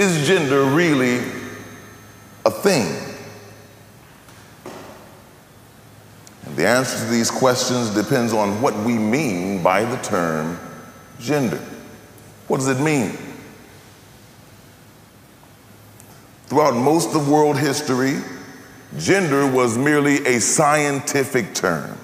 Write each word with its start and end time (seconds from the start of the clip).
Is 0.00 0.26
gender 0.26 0.64
really 0.64 1.18
a 2.46 2.50
thing? 2.50 2.88
And 6.46 6.56
the 6.56 6.66
answer 6.66 6.96
to 6.96 7.04
these 7.04 7.30
questions 7.30 7.90
depends 7.90 8.32
on 8.32 8.62
what 8.62 8.74
we 8.78 8.94
mean 8.94 9.62
by 9.62 9.84
the 9.84 9.98
term 9.98 10.58
gender. 11.18 11.58
What 12.48 12.56
does 12.56 12.68
it 12.68 12.80
mean? 12.82 13.18
Throughout 16.46 16.74
most 16.74 17.14
of 17.14 17.28
world 17.28 17.58
history, 17.58 18.22
gender 18.96 19.46
was 19.46 19.76
merely 19.76 20.24
a 20.24 20.40
scientific 20.40 21.52
term. 21.54 21.98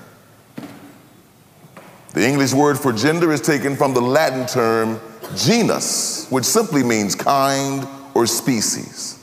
The 2.12 2.28
English 2.28 2.52
word 2.52 2.78
for 2.78 2.92
gender 2.92 3.32
is 3.32 3.40
taken 3.40 3.74
from 3.74 3.94
the 3.94 4.02
Latin 4.02 4.46
term 4.46 5.00
genus, 5.34 6.26
which 6.30 6.44
simply 6.44 6.82
means 6.82 7.14
kind 7.14 7.86
or 8.14 8.26
species. 8.26 9.18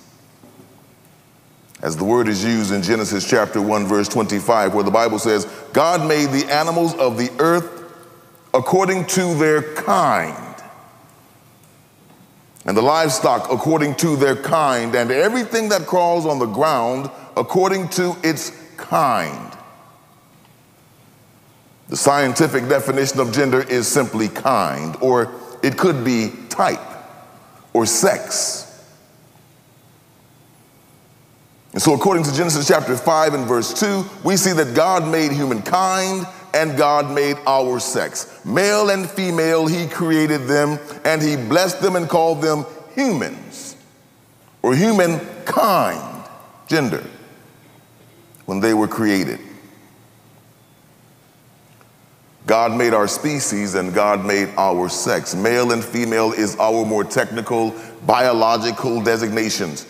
As 1.81 1.97
the 1.97 2.05
word 2.05 2.27
is 2.27 2.43
used 2.43 2.71
in 2.71 2.81
Genesis 2.81 3.29
chapter 3.29 3.61
1, 3.61 3.87
verse 3.87 4.07
25, 4.07 4.73
where 4.73 4.83
the 4.83 4.91
Bible 4.91 5.19
says, 5.19 5.45
God 5.73 6.07
made 6.07 6.29
the 6.29 6.51
animals 6.51 6.95
of 6.95 7.17
the 7.17 7.29
earth 7.39 7.83
according 8.53 9.05
to 9.07 9.33
their 9.35 9.73
kind 9.75 10.53
and 12.65 12.77
the 12.77 12.81
livestock 12.81 13.51
according 13.51 13.95
to 13.95 14.15
their 14.15 14.35
kind, 14.35 14.95
and 14.95 15.11
everything 15.11 15.69
that 15.69 15.85
crawls 15.85 16.25
on 16.25 16.39
the 16.39 16.45
ground 16.45 17.09
according 17.35 17.89
to 17.89 18.15
its 18.23 18.51
kind. 18.77 19.51
The 21.89 21.97
scientific 21.97 22.69
definition 22.69 23.19
of 23.19 23.33
gender 23.33 23.61
is 23.61 23.87
simply 23.87 24.29
kind, 24.29 24.95
or 25.01 25.25
it 25.63 25.77
could 25.77 26.05
be 26.05 26.31
type 26.49 26.81
or 27.73 27.87
sex. 27.87 28.69
And 31.71 31.81
so, 31.81 31.95
according 31.95 32.23
to 32.25 32.35
Genesis 32.35 32.67
chapter 32.67 32.95
5 32.95 33.33
and 33.33 33.47
verse 33.47 33.73
2, 33.79 34.05
we 34.23 34.37
see 34.37 34.51
that 34.51 34.75
God 34.75 35.07
made 35.11 35.31
humankind 35.31 36.27
and 36.53 36.77
God 36.77 37.11
made 37.11 37.37
our 37.47 37.79
sex. 37.79 38.45
Male 38.45 38.91
and 38.91 39.09
female, 39.09 39.65
He 39.65 39.87
created 39.87 40.41
them, 40.41 40.77
and 41.03 41.19
He 41.19 41.35
blessed 41.35 41.81
them 41.81 41.95
and 41.95 42.07
called 42.07 42.43
them 42.43 42.65
humans 42.93 43.75
or 44.61 44.75
humankind, 44.75 46.29
gender, 46.67 47.03
when 48.45 48.59
they 48.59 48.75
were 48.75 48.87
created. 48.87 49.39
God 52.45 52.77
made 52.77 52.93
our 52.93 53.07
species 53.07 53.75
and 53.75 53.93
God 53.93 54.25
made 54.25 54.49
our 54.57 54.89
sex. 54.89 55.33
Male 55.33 55.71
and 55.71 55.83
female 55.83 56.33
is 56.33 56.57
our 56.57 56.85
more 56.85 57.03
technical 57.03 57.73
biological 58.05 59.01
designations. 59.01 59.87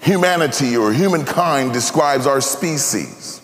Humanity 0.00 0.76
or 0.76 0.92
humankind 0.92 1.72
describes 1.72 2.26
our 2.26 2.40
species. 2.40 3.42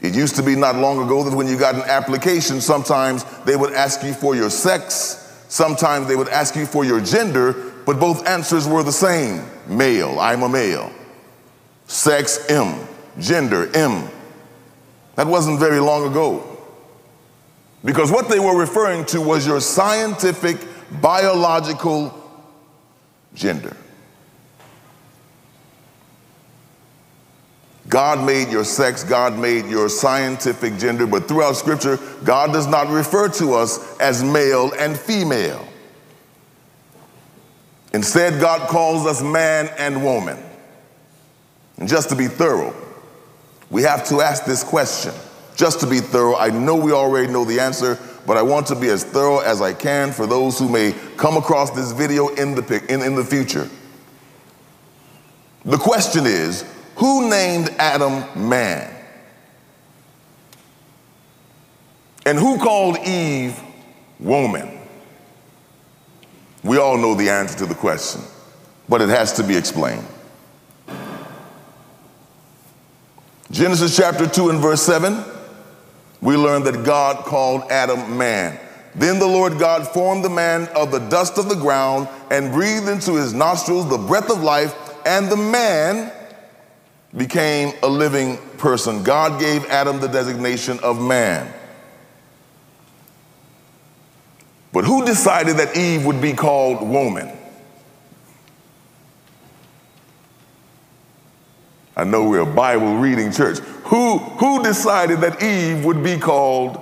It 0.00 0.14
used 0.14 0.36
to 0.36 0.42
be 0.42 0.56
not 0.56 0.76
long 0.76 1.04
ago 1.04 1.22
that 1.24 1.36
when 1.36 1.46
you 1.46 1.58
got 1.58 1.74
an 1.74 1.82
application, 1.82 2.60
sometimes 2.60 3.24
they 3.44 3.56
would 3.56 3.72
ask 3.72 4.02
you 4.02 4.14
for 4.14 4.34
your 4.34 4.50
sex, 4.50 5.44
sometimes 5.48 6.06
they 6.06 6.16
would 6.16 6.28
ask 6.28 6.56
you 6.56 6.64
for 6.64 6.84
your 6.84 7.00
gender, 7.00 7.52
but 7.84 7.98
both 8.00 8.26
answers 8.26 8.66
were 8.66 8.82
the 8.82 8.92
same 8.92 9.44
male, 9.66 10.18
I'm 10.20 10.42
a 10.42 10.48
male. 10.48 10.90
Sex, 11.86 12.50
M. 12.50 12.86
Gender, 13.18 13.74
M. 13.76 14.08
That 15.14 15.26
wasn't 15.26 15.58
very 15.58 15.80
long 15.80 16.10
ago. 16.10 16.56
Because 17.84 18.10
what 18.10 18.28
they 18.28 18.40
were 18.40 18.58
referring 18.58 19.04
to 19.06 19.20
was 19.20 19.46
your 19.46 19.60
scientific, 19.60 20.58
biological 21.00 22.12
gender. 23.34 23.76
God 27.88 28.26
made 28.26 28.48
your 28.48 28.64
sex, 28.64 29.04
God 29.04 29.38
made 29.38 29.66
your 29.66 29.88
scientific 29.88 30.76
gender, 30.76 31.06
but 31.06 31.28
throughout 31.28 31.52
Scripture, 31.52 31.98
God 32.24 32.52
does 32.52 32.66
not 32.66 32.88
refer 32.88 33.28
to 33.28 33.54
us 33.54 33.96
as 33.98 34.24
male 34.24 34.72
and 34.76 34.98
female. 34.98 35.66
Instead, 37.92 38.40
God 38.40 38.68
calls 38.68 39.06
us 39.06 39.22
man 39.22 39.70
and 39.78 40.02
woman. 40.02 40.36
And 41.78 41.88
just 41.88 42.08
to 42.08 42.16
be 42.16 42.26
thorough, 42.26 42.74
we 43.70 43.82
have 43.82 44.06
to 44.08 44.20
ask 44.20 44.44
this 44.44 44.62
question. 44.62 45.12
Just 45.56 45.80
to 45.80 45.86
be 45.86 46.00
thorough, 46.00 46.36
I 46.36 46.50
know 46.50 46.76
we 46.76 46.92
already 46.92 47.32
know 47.32 47.44
the 47.44 47.60
answer, 47.60 47.98
but 48.26 48.36
I 48.36 48.42
want 48.42 48.66
to 48.68 48.76
be 48.76 48.88
as 48.88 49.04
thorough 49.04 49.38
as 49.38 49.62
I 49.62 49.72
can 49.72 50.12
for 50.12 50.26
those 50.26 50.58
who 50.58 50.68
may 50.68 50.94
come 51.16 51.36
across 51.36 51.70
this 51.70 51.92
video 51.92 52.28
in 52.28 52.54
the, 52.54 52.84
in, 52.88 53.02
in 53.02 53.14
the 53.14 53.24
future. 53.24 53.68
The 55.64 55.78
question 55.78 56.26
is 56.26 56.64
who 56.96 57.28
named 57.28 57.70
Adam 57.78 58.48
man? 58.48 58.92
And 62.24 62.38
who 62.38 62.58
called 62.58 62.98
Eve 62.98 63.60
woman? 64.18 64.80
We 66.64 66.78
all 66.78 66.98
know 66.98 67.14
the 67.14 67.30
answer 67.30 67.58
to 67.58 67.66
the 67.66 67.74
question, 67.74 68.22
but 68.88 69.00
it 69.00 69.08
has 69.08 69.32
to 69.34 69.44
be 69.44 69.56
explained. 69.56 70.04
Genesis 73.50 73.96
chapter 73.96 74.28
2 74.28 74.50
and 74.50 74.58
verse 74.58 74.82
7, 74.82 75.22
we 76.20 76.36
learn 76.36 76.64
that 76.64 76.84
God 76.84 77.24
called 77.24 77.62
Adam 77.70 78.18
man. 78.18 78.58
Then 78.94 79.18
the 79.18 79.26
Lord 79.26 79.58
God 79.58 79.86
formed 79.86 80.24
the 80.24 80.30
man 80.30 80.68
of 80.74 80.90
the 80.90 80.98
dust 80.98 81.38
of 81.38 81.48
the 81.48 81.54
ground 81.54 82.08
and 82.30 82.52
breathed 82.52 82.88
into 82.88 83.14
his 83.14 83.32
nostrils 83.32 83.88
the 83.88 83.98
breath 83.98 84.30
of 84.30 84.42
life, 84.42 84.74
and 85.06 85.28
the 85.28 85.36
man 85.36 86.10
became 87.16 87.72
a 87.82 87.88
living 87.88 88.38
person. 88.58 89.04
God 89.04 89.38
gave 89.38 89.64
Adam 89.66 90.00
the 90.00 90.08
designation 90.08 90.80
of 90.80 91.00
man. 91.00 91.52
But 94.72 94.84
who 94.84 95.06
decided 95.06 95.58
that 95.58 95.76
Eve 95.76 96.04
would 96.04 96.20
be 96.20 96.32
called 96.32 96.86
woman? 96.86 97.30
I 101.96 102.04
know 102.04 102.28
we're 102.28 102.40
a 102.40 102.46
Bible 102.46 102.96
reading 102.96 103.32
church. 103.32 103.58
Who, 103.84 104.18
who 104.18 104.62
decided 104.62 105.20
that 105.22 105.42
Eve 105.42 105.84
would 105.84 106.04
be 106.04 106.18
called 106.18 106.78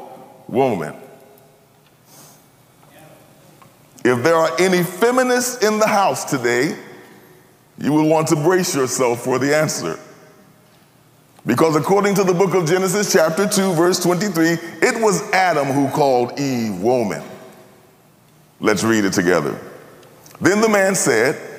woman? 0.49 0.95
If 4.05 4.23
there 4.23 4.35
are 4.35 4.51
any 4.59 4.83
feminists 4.83 5.65
in 5.65 5.79
the 5.79 5.87
house 5.87 6.25
today, 6.25 6.77
you 7.79 7.93
will 7.93 8.09
want 8.09 8.29
to 8.29 8.37
brace 8.37 8.75
yourself 8.75 9.23
for 9.23 9.39
the 9.39 9.57
answer. 9.57 9.99
Because 11.47 11.77
according 11.77 12.15
to 12.17 12.25
the 12.25 12.35
book 12.35 12.55
of 12.55 12.67
Genesis, 12.67 13.13
chapter 13.13 13.47
2, 13.47 13.75
verse 13.75 14.01
23, 14.01 14.47
it 14.83 15.01
was 15.01 15.31
Adam 15.33 15.69
who 15.69 15.89
called 15.91 16.41
Eve 16.41 16.81
woman. 16.81 17.23
Let's 18.61 18.83
read 18.83 19.05
it 19.05 19.13
together. 19.13 19.59
Then 20.41 20.61
the 20.61 20.69
man 20.69 20.95
said, 20.95 21.54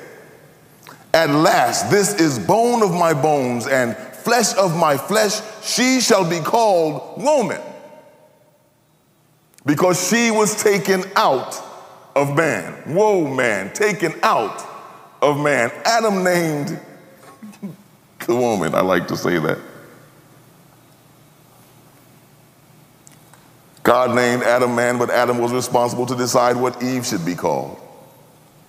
At 1.16 1.30
last, 1.30 1.90
this 1.90 2.20
is 2.20 2.38
bone 2.38 2.82
of 2.82 2.92
my 2.92 3.14
bones 3.14 3.66
and 3.66 3.96
flesh 3.96 4.54
of 4.58 4.76
my 4.76 4.98
flesh. 4.98 5.40
She 5.62 6.02
shall 6.02 6.28
be 6.28 6.40
called 6.40 7.22
woman 7.22 7.58
because 9.64 10.10
she 10.10 10.30
was 10.30 10.62
taken 10.62 11.04
out 11.16 11.58
of 12.14 12.36
man. 12.36 12.74
Whoa, 12.94 13.34
man, 13.34 13.72
taken 13.72 14.12
out 14.22 14.62
of 15.22 15.40
man. 15.40 15.70
Adam 15.86 16.22
named 16.22 16.78
the 18.26 18.36
woman. 18.36 18.74
I 18.74 18.82
like 18.82 19.08
to 19.08 19.16
say 19.16 19.38
that. 19.38 19.58
God 23.82 24.14
named 24.14 24.42
Adam 24.42 24.76
man, 24.76 24.98
but 24.98 25.08
Adam 25.08 25.38
was 25.38 25.50
responsible 25.50 26.04
to 26.04 26.14
decide 26.14 26.56
what 26.56 26.82
Eve 26.82 27.06
should 27.06 27.24
be 27.24 27.34
called 27.34 27.80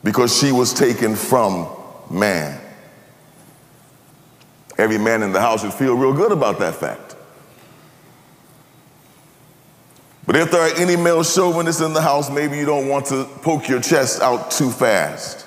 because 0.01 0.39
she 0.39 0.54
was 0.54 0.74
taken 0.74 1.13
from 1.13 1.74
man. 2.09 2.59
Every 4.77 4.98
man 4.98 5.24
in 5.24 5.31
the 5.31 5.42
house 5.42 5.62
should 5.62 5.74
feel 5.74 5.95
real 5.95 6.13
good 6.13 6.31
about 6.31 6.59
that 6.59 6.75
fact. 6.75 7.15
But 10.25 10.36
if 10.36 10.51
there 10.51 10.62
are 10.62 10.75
any 10.75 10.98
male 10.98 11.24
chauvinists 11.24 11.81
in 11.81 11.94
the 11.94 12.01
house, 12.01 12.30
maybe 12.30 12.57
you 12.57 12.65
don't 12.65 12.89
want 12.89 13.06
to 13.07 13.24
poke 13.42 13.69
your 13.69 13.81
chest 13.81 14.21
out 14.21 14.51
too 14.51 14.69
fast. 14.69 15.45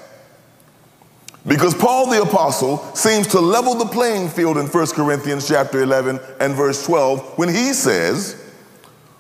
Because 1.47 1.75
Paul 1.75 2.11
the 2.11 2.23
apostle 2.23 2.79
seems 2.95 3.27
to 3.29 3.41
level 3.41 3.75
the 3.75 3.87
playing 3.87 4.29
field 4.29 4.57
in 4.59 4.67
1 4.67 4.87
Corinthians 4.89 5.47
chapter 5.47 5.83
11 5.83 6.19
and 6.41 6.55
verse 6.55 6.85
12 6.85 7.39
when 7.39 7.49
he 7.49 7.73
says, 7.73 8.43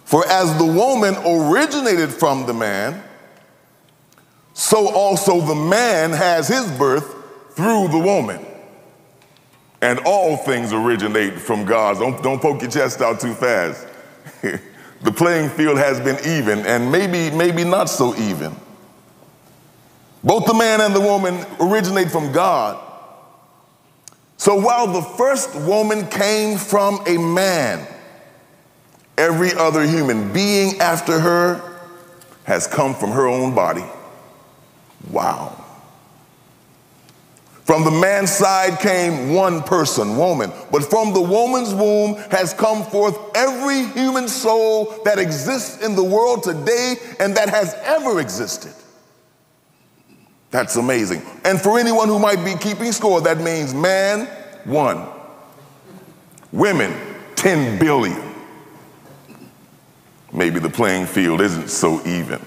for 0.04 0.26
as 0.28 0.56
the 0.58 0.64
woman 0.64 1.14
originated 1.24 2.10
from 2.10 2.46
the 2.46 2.52
man, 2.52 3.02
so 4.54 4.88
also 4.92 5.40
the 5.40 5.54
man 5.54 6.10
has 6.10 6.48
his 6.48 6.70
birth 6.72 7.19
through 7.60 7.88
the 7.88 7.98
woman. 7.98 8.40
And 9.82 9.98
all 10.00 10.38
things 10.38 10.72
originate 10.72 11.38
from 11.38 11.66
God. 11.66 11.98
Don't, 11.98 12.22
don't 12.22 12.40
poke 12.40 12.62
your 12.62 12.70
chest 12.70 13.02
out 13.02 13.20
too 13.20 13.34
fast. 13.34 13.86
the 14.42 15.12
playing 15.12 15.50
field 15.50 15.76
has 15.76 16.00
been 16.00 16.16
even 16.26 16.60
and 16.60 16.90
maybe, 16.90 17.34
maybe 17.36 17.64
not 17.64 17.90
so 17.90 18.16
even. 18.16 18.56
Both 20.24 20.46
the 20.46 20.54
man 20.54 20.80
and 20.80 20.94
the 20.94 21.00
woman 21.00 21.44
originate 21.60 22.10
from 22.10 22.32
God. 22.32 22.82
So 24.38 24.54
while 24.54 24.86
the 24.86 25.02
first 25.02 25.54
woman 25.54 26.06
came 26.06 26.56
from 26.56 27.02
a 27.06 27.18
man, 27.18 27.86
every 29.18 29.52
other 29.52 29.82
human 29.82 30.32
being 30.32 30.80
after 30.80 31.20
her 31.20 31.78
has 32.44 32.66
come 32.66 32.94
from 32.94 33.10
her 33.10 33.26
own 33.26 33.54
body. 33.54 33.84
Wow. 35.10 35.59
From 37.70 37.84
the 37.84 37.90
man's 37.92 38.32
side 38.32 38.80
came 38.80 39.32
one 39.32 39.62
person, 39.62 40.16
woman. 40.16 40.50
But 40.72 40.90
from 40.90 41.12
the 41.12 41.20
woman's 41.20 41.72
womb 41.72 42.16
has 42.32 42.52
come 42.52 42.82
forth 42.82 43.16
every 43.36 43.84
human 43.92 44.26
soul 44.26 44.86
that 45.04 45.20
exists 45.20 45.80
in 45.80 45.94
the 45.94 46.02
world 46.02 46.42
today 46.42 46.96
and 47.20 47.32
that 47.36 47.48
has 47.48 47.74
ever 47.84 48.20
existed. 48.20 48.72
That's 50.50 50.74
amazing. 50.74 51.22
And 51.44 51.60
for 51.60 51.78
anyone 51.78 52.08
who 52.08 52.18
might 52.18 52.44
be 52.44 52.54
keeping 52.58 52.90
score, 52.90 53.20
that 53.20 53.38
means 53.38 53.72
man, 53.72 54.26
one. 54.64 55.06
Women, 56.50 56.92
10 57.36 57.78
billion. 57.78 58.34
Maybe 60.32 60.58
the 60.58 60.70
playing 60.70 61.06
field 61.06 61.40
isn't 61.40 61.68
so 61.68 62.04
even. 62.04 62.44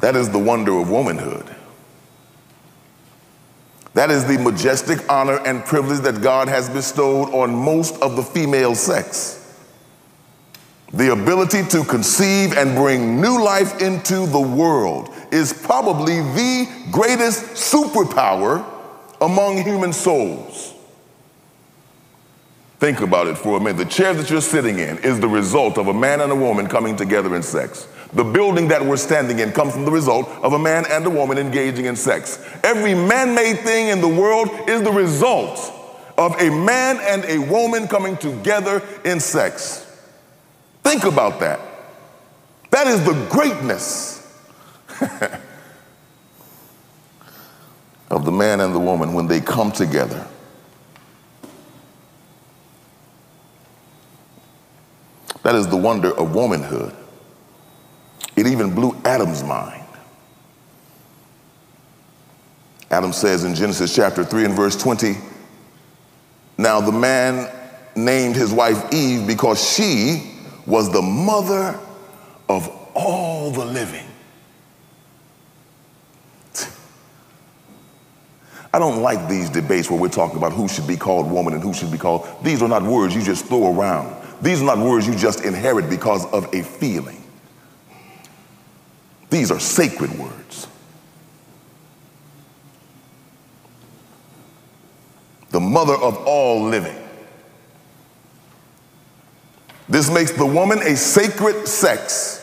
That 0.00 0.16
is 0.16 0.30
the 0.30 0.38
wonder 0.38 0.78
of 0.78 0.90
womanhood. 0.90 1.54
That 3.94 4.10
is 4.10 4.26
the 4.26 4.38
majestic 4.38 5.10
honor 5.10 5.38
and 5.46 5.64
privilege 5.64 6.00
that 6.00 6.20
God 6.20 6.48
has 6.48 6.68
bestowed 6.68 7.30
on 7.30 7.54
most 7.54 8.00
of 8.02 8.14
the 8.14 8.22
female 8.22 8.74
sex. 8.74 9.42
The 10.92 11.12
ability 11.12 11.64
to 11.70 11.82
conceive 11.82 12.52
and 12.56 12.74
bring 12.76 13.20
new 13.20 13.42
life 13.42 13.80
into 13.80 14.26
the 14.26 14.40
world 14.40 15.08
is 15.32 15.52
probably 15.52 16.20
the 16.20 16.68
greatest 16.92 17.42
superpower 17.54 18.64
among 19.20 19.64
human 19.64 19.92
souls. 19.92 20.74
Think 22.78 23.00
about 23.00 23.26
it 23.26 23.38
for 23.38 23.56
a 23.56 23.60
minute. 23.60 23.78
The 23.78 23.86
chair 23.86 24.12
that 24.12 24.28
you're 24.28 24.42
sitting 24.42 24.78
in 24.78 24.98
is 24.98 25.18
the 25.18 25.28
result 25.28 25.78
of 25.78 25.88
a 25.88 25.94
man 25.94 26.20
and 26.20 26.30
a 26.30 26.36
woman 26.36 26.66
coming 26.66 26.96
together 26.96 27.34
in 27.34 27.42
sex. 27.42 27.88
The 28.12 28.24
building 28.24 28.68
that 28.68 28.84
we're 28.84 28.96
standing 28.96 29.40
in 29.40 29.52
comes 29.52 29.72
from 29.72 29.84
the 29.84 29.90
result 29.90 30.28
of 30.42 30.52
a 30.52 30.58
man 30.58 30.84
and 30.88 31.04
a 31.06 31.10
woman 31.10 31.38
engaging 31.38 31.86
in 31.86 31.96
sex. 31.96 32.38
Every 32.62 32.94
man 32.94 33.34
made 33.34 33.58
thing 33.60 33.88
in 33.88 34.00
the 34.00 34.08
world 34.08 34.48
is 34.68 34.82
the 34.82 34.92
result 34.92 35.72
of 36.16 36.40
a 36.40 36.50
man 36.50 36.98
and 37.02 37.24
a 37.24 37.38
woman 37.50 37.88
coming 37.88 38.16
together 38.16 38.82
in 39.04 39.20
sex. 39.20 39.82
Think 40.82 41.04
about 41.04 41.40
that. 41.40 41.60
That 42.70 42.86
is 42.86 43.04
the 43.04 43.26
greatness 43.30 44.16
of 48.10 48.24
the 48.24 48.32
man 48.32 48.60
and 48.60 48.74
the 48.74 48.78
woman 48.78 49.14
when 49.14 49.26
they 49.26 49.40
come 49.40 49.72
together. 49.72 50.26
That 55.42 55.54
is 55.54 55.68
the 55.68 55.76
wonder 55.76 56.16
of 56.16 56.34
womanhood. 56.34 56.94
It 58.36 58.46
even 58.46 58.74
blew 58.74 58.94
Adam's 59.04 59.42
mind. 59.42 59.82
Adam 62.90 63.12
says 63.12 63.44
in 63.44 63.54
Genesis 63.54 63.94
chapter 63.94 64.24
3 64.24 64.44
and 64.44 64.54
verse 64.54 64.76
20, 64.76 65.16
Now 66.58 66.80
the 66.80 66.92
man 66.92 67.50
named 67.96 68.36
his 68.36 68.52
wife 68.52 68.92
Eve 68.92 69.26
because 69.26 69.74
she 69.74 70.32
was 70.66 70.92
the 70.92 71.02
mother 71.02 71.78
of 72.48 72.68
all 72.94 73.50
the 73.50 73.64
living. 73.64 74.06
I 78.72 78.78
don't 78.78 79.00
like 79.00 79.26
these 79.26 79.48
debates 79.48 79.90
where 79.90 79.98
we're 79.98 80.08
talking 80.08 80.36
about 80.36 80.52
who 80.52 80.68
should 80.68 80.86
be 80.86 80.98
called 80.98 81.30
woman 81.30 81.54
and 81.54 81.62
who 81.62 81.72
should 81.72 81.90
be 81.90 81.96
called. 81.96 82.28
These 82.42 82.62
are 82.62 82.68
not 82.68 82.82
words 82.82 83.14
you 83.14 83.22
just 83.22 83.46
throw 83.46 83.74
around. 83.74 84.14
These 84.42 84.60
are 84.60 84.66
not 84.66 84.76
words 84.76 85.06
you 85.06 85.14
just 85.14 85.46
inherit 85.46 85.88
because 85.88 86.26
of 86.26 86.52
a 86.54 86.62
feeling. 86.62 87.15
These 89.30 89.50
are 89.50 89.60
sacred 89.60 90.16
words. 90.18 90.68
The 95.50 95.60
mother 95.60 95.94
of 95.94 96.16
all 96.26 96.64
living. 96.64 96.96
This 99.88 100.10
makes 100.10 100.32
the 100.32 100.46
woman 100.46 100.80
a 100.82 100.96
sacred 100.96 101.66
sex. 101.68 102.42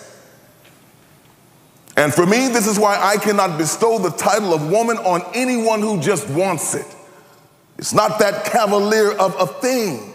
And 1.95 2.13
for 2.13 2.25
me, 2.25 2.47
this 2.47 2.65
is 2.65 2.79
why 2.79 2.97
I 2.99 3.17
cannot 3.17 3.57
bestow 3.57 3.99
the 3.99 4.09
title 4.09 4.53
of 4.53 4.69
woman 4.69 4.97
on 4.97 5.21
anyone 5.35 5.81
who 5.81 6.01
just 6.01 6.27
wants 6.29 6.73
it. 6.73 6.87
It's 7.77 7.93
not 7.93 8.19
that 8.19 8.45
cavalier 8.45 9.11
of 9.11 9.35
a 9.39 9.45
thing. 9.45 10.13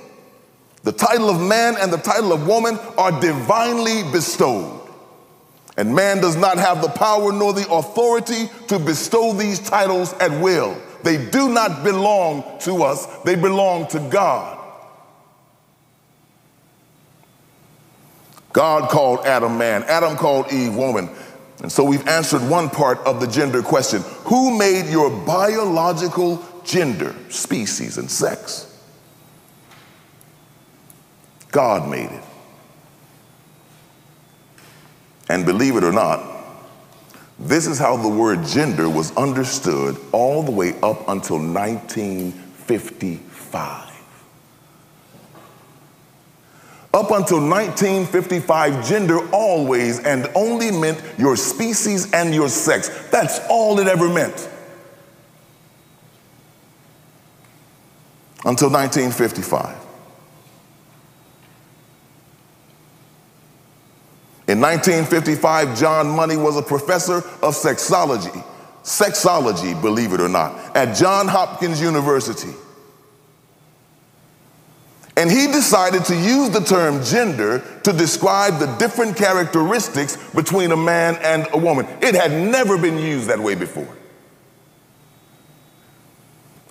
The 0.83 0.93
title 0.93 1.29
of 1.29 1.41
man 1.41 1.77
and 1.79 1.93
the 1.93 1.99
title 1.99 2.33
of 2.33 2.47
woman 2.47 2.79
are 2.97 3.21
divinely 3.21 4.03
bestowed. 4.11 4.78
And 5.79 5.95
man 5.95 6.21
does 6.21 6.35
not 6.35 6.59
have 6.59 6.83
the 6.83 6.89
power 6.89 7.31
nor 7.33 7.53
the 7.53 7.71
authority 7.71 8.51
to 8.67 8.81
bestow 8.81 9.33
these 9.33 9.61
titles 9.61 10.13
at 10.15 10.33
will. 10.41 10.77
They 11.05 11.25
do 11.31 11.49
not 11.49 11.85
belong 11.85 12.43
to 12.63 12.83
us, 12.83 13.07
they 13.23 13.37
belong 13.37 13.87
to 13.89 14.01
God. 14.11 14.57
God 18.53 18.91
called 18.91 19.25
Adam 19.25 19.57
man, 19.57 19.85
Adam 19.85 20.17
called 20.17 20.53
Eve 20.53 20.75
woman. 20.75 21.09
And 21.63 21.71
so 21.71 21.85
we've 21.85 22.07
answered 22.09 22.43
one 22.43 22.71
part 22.71 22.99
of 23.07 23.21
the 23.21 23.29
gender 23.29 23.63
question 23.63 24.03
Who 24.25 24.59
made 24.59 24.91
your 24.91 25.11
biological 25.25 26.45
gender, 26.65 27.15
species, 27.29 27.99
and 27.99 28.11
sex? 28.11 28.65
God 31.53 31.89
made 31.89 32.11
it. 32.11 32.25
And 35.29 35.45
believe 35.45 35.77
it 35.77 35.85
or 35.85 35.93
not, 35.93 36.39
this 37.39 37.67
is 37.67 37.79
how 37.79 37.97
the 37.97 38.09
word 38.09 38.45
gender 38.45 38.89
was 38.89 39.15
understood 39.17 39.97
all 40.13 40.43
the 40.43 40.51
way 40.51 40.71
up 40.83 41.07
until 41.09 41.39
1955. 41.39 43.85
Up 46.95 47.11
until 47.11 47.39
1955, 47.39 48.89
gender 48.89 49.19
always 49.31 50.01
and 50.01 50.27
only 50.35 50.73
meant 50.73 51.03
your 51.19 51.37
species 51.37 52.11
and 52.13 52.35
your 52.35 52.49
sex. 52.49 52.89
That's 53.11 53.39
all 53.49 53.79
it 53.79 53.87
ever 53.87 54.09
meant. 54.09 54.49
Until 58.45 58.71
1955. 58.71 59.88
In 64.49 64.63
1955, 64.63 65.79
John 65.79 66.09
Money 66.09 66.39
was 66.39 66.57
a 66.57 66.63
professor 66.63 67.19
of 67.19 67.55
sexology, 67.55 68.43
sexology, 68.83 69.79
believe 69.83 70.15
it 70.15 70.23
or 70.23 70.29
not, 70.29 70.75
at 70.75 70.97
Johns 70.97 71.29
Hopkins 71.29 71.83
University. 71.83 72.55
And 75.19 75.31
he 75.31 75.49
decided 75.49 76.07
to 76.07 76.17
use 76.17 76.49
the 76.49 76.61
term 76.61 77.05
gender 77.05 77.63
to 77.83 77.93
describe 77.93 78.59
the 78.59 78.75
different 78.79 79.19
characteristics 79.19 80.17
between 80.33 80.73
a 80.73 80.77
man 80.77 81.17
and 81.17 81.47
a 81.53 81.59
woman. 81.59 81.87
It 82.01 82.15
had 82.15 82.33
never 82.33 82.79
been 82.79 82.97
used 82.97 83.29
that 83.29 83.39
way 83.39 83.55
before. 83.55 83.89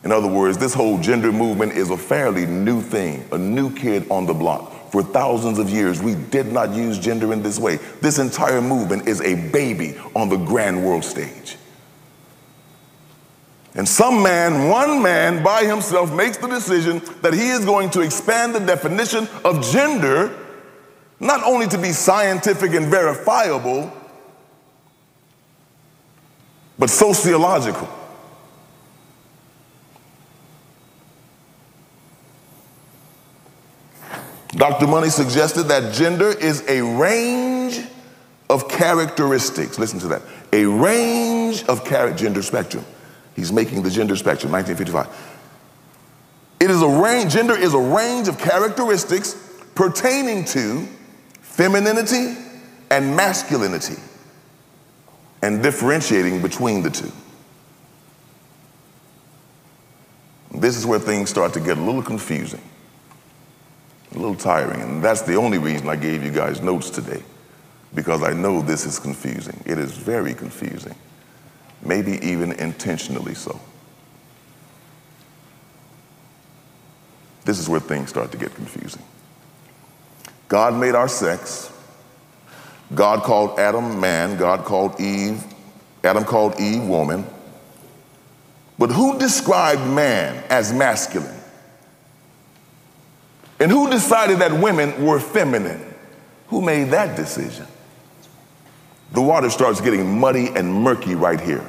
In 0.04 0.12
other 0.12 0.28
words, 0.28 0.58
this 0.58 0.74
whole 0.74 0.98
gender 0.98 1.32
movement 1.32 1.74
is 1.74 1.92
a 1.92 1.98
fairly 1.98 2.48
new 2.48 2.82
thing, 2.82 3.28
a 3.32 3.38
new 3.38 3.72
kid 3.76 4.10
on 4.10 4.26
the 4.26 4.34
block. 4.34 4.77
For 4.92 5.04
thousands 5.04 5.60
of 5.60 5.70
years, 5.70 6.02
we 6.02 6.16
did 6.16 6.52
not 6.52 6.74
use 6.74 6.98
gender 6.98 7.34
in 7.34 7.44
this 7.44 7.60
way. 7.60 7.78
This 8.02 8.20
entire 8.20 8.62
movement 8.62 9.08
is 9.08 9.22
a 9.22 9.36
baby 9.52 9.98
on 10.16 10.30
the 10.30 10.38
grand 10.38 10.84
world 10.86 11.04
stage. 11.04 11.58
And 13.76 13.88
some 13.88 14.24
man, 14.24 14.70
one 14.70 15.04
man 15.04 15.44
by 15.44 15.66
himself, 15.66 16.12
makes 16.12 16.38
the 16.38 16.48
decision 16.48 17.02
that 17.22 17.34
he 17.34 17.50
is 17.50 17.64
going 17.64 17.92
to 17.92 18.02
expand 18.02 18.56
the 18.56 18.60
definition 18.60 19.28
of 19.46 19.62
gender, 19.62 20.36
not 21.20 21.44
only 21.44 21.68
to 21.68 21.78
be 21.78 21.92
scientific 21.92 22.74
and 22.74 22.88
verifiable, 22.88 23.92
but 26.80 26.90
sociological. 26.90 27.88
Dr. 34.50 34.88
Money 34.88 35.10
suggested 35.10 35.64
that 35.64 35.94
gender 35.94 36.30
is 36.30 36.64
a 36.68 36.82
range 36.82 37.80
of 38.50 38.70
characteristics. 38.70 39.78
Listen 39.78 40.00
to 40.00 40.08
that. 40.08 40.22
A 40.54 40.66
range 40.66 41.64
of 41.66 41.84
character, 41.84 42.18
gender 42.18 42.42
spectrum. 42.42 42.86
He's 43.36 43.52
making 43.52 43.84
the 43.84 43.90
gender 43.90 44.16
spectrum, 44.16 44.52
1955. 44.52 45.36
It 46.60 46.72
is 46.72 46.82
a 46.82 46.88
range, 46.88 47.34
gender 47.34 47.56
is 47.56 47.74
a 47.74 47.80
range 47.80 48.28
of 48.28 48.40
characteristics 48.40 49.36
pertaining 49.76 50.46
to 50.46 50.88
femininity 51.42 52.36
and 52.90 53.16
masculinity 53.16 54.02
and 55.42 55.62
differentiating 55.62 56.42
between 56.42 56.82
the 56.82 56.90
two. 56.90 57.12
This 60.52 60.76
is 60.78 60.86
where 60.86 61.00
things 61.00 61.30
start 61.30 61.54
to 61.54 61.60
get 61.60 61.78
a 61.78 61.82
little 61.82 62.02
confusing, 62.02 62.62
a 64.12 64.18
little 64.18 64.36
tiring, 64.36 64.82
and 64.82 65.04
that's 65.04 65.22
the 65.22 65.36
only 65.36 65.58
reason 65.58 65.90
I 65.90 65.96
gave 65.96 66.24
you 66.24 66.32
guys 66.32 66.62
notes 66.62 66.90
today, 66.90 67.24
because 67.94 68.24
I 68.24 68.34
know 68.34 68.62
this 68.62 68.86
is 68.86 69.00
confusing. 69.00 69.62
It 69.66 69.78
is 69.78 69.92
very 69.92 70.34
confusing, 70.34 70.96
maybe 71.82 72.14
even 72.26 72.54
intentionally 72.54 73.36
so. 73.36 73.60
This 77.46 77.60
is 77.60 77.70
where 77.70 77.80
things 77.80 78.10
start 78.10 78.32
to 78.32 78.38
get 78.38 78.54
confusing. 78.56 79.04
God 80.50 80.74
made 80.74 80.96
our 80.96 81.08
sex. 81.08 81.72
God 82.94 83.24
called 83.24 83.60
Adam 83.60 84.00
man. 84.00 84.38
God 84.38 84.66
called 84.66 85.00
Eve, 85.00 85.44
Adam 86.04 86.24
called 86.24 86.60
Eve 86.60 86.84
woman. 86.84 87.26
But 88.80 88.92
who 88.92 89.18
described 89.18 89.82
man 89.88 90.44
as 90.50 90.74
masculine? 90.74 91.37
And 93.60 93.72
who 93.72 93.90
decided 93.90 94.40
that 94.40 94.54
women 94.54 95.04
were 95.04 95.20
feminine? 95.20 95.94
Who 96.48 96.62
made 96.62 96.92
that 96.92 97.16
decision? 97.16 97.68
The 99.12 99.22
water 99.22 99.50
starts 99.50 99.82
getting 99.82 100.20
muddy 100.20 100.50
and 100.50 100.72
murky 100.72 101.16
right 101.16 101.40
here. 101.40 101.66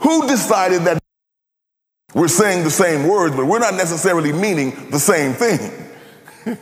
Who 0.00 0.26
decided 0.26 0.82
that 0.82 0.98
we're 2.14 2.28
saying 2.28 2.64
the 2.64 2.70
same 2.70 3.06
words, 3.06 3.36
but 3.36 3.46
we're 3.46 3.58
not 3.58 3.74
necessarily 3.74 4.32
meaning 4.32 4.90
the 4.90 4.98
same 4.98 5.32
thing? 5.32 5.60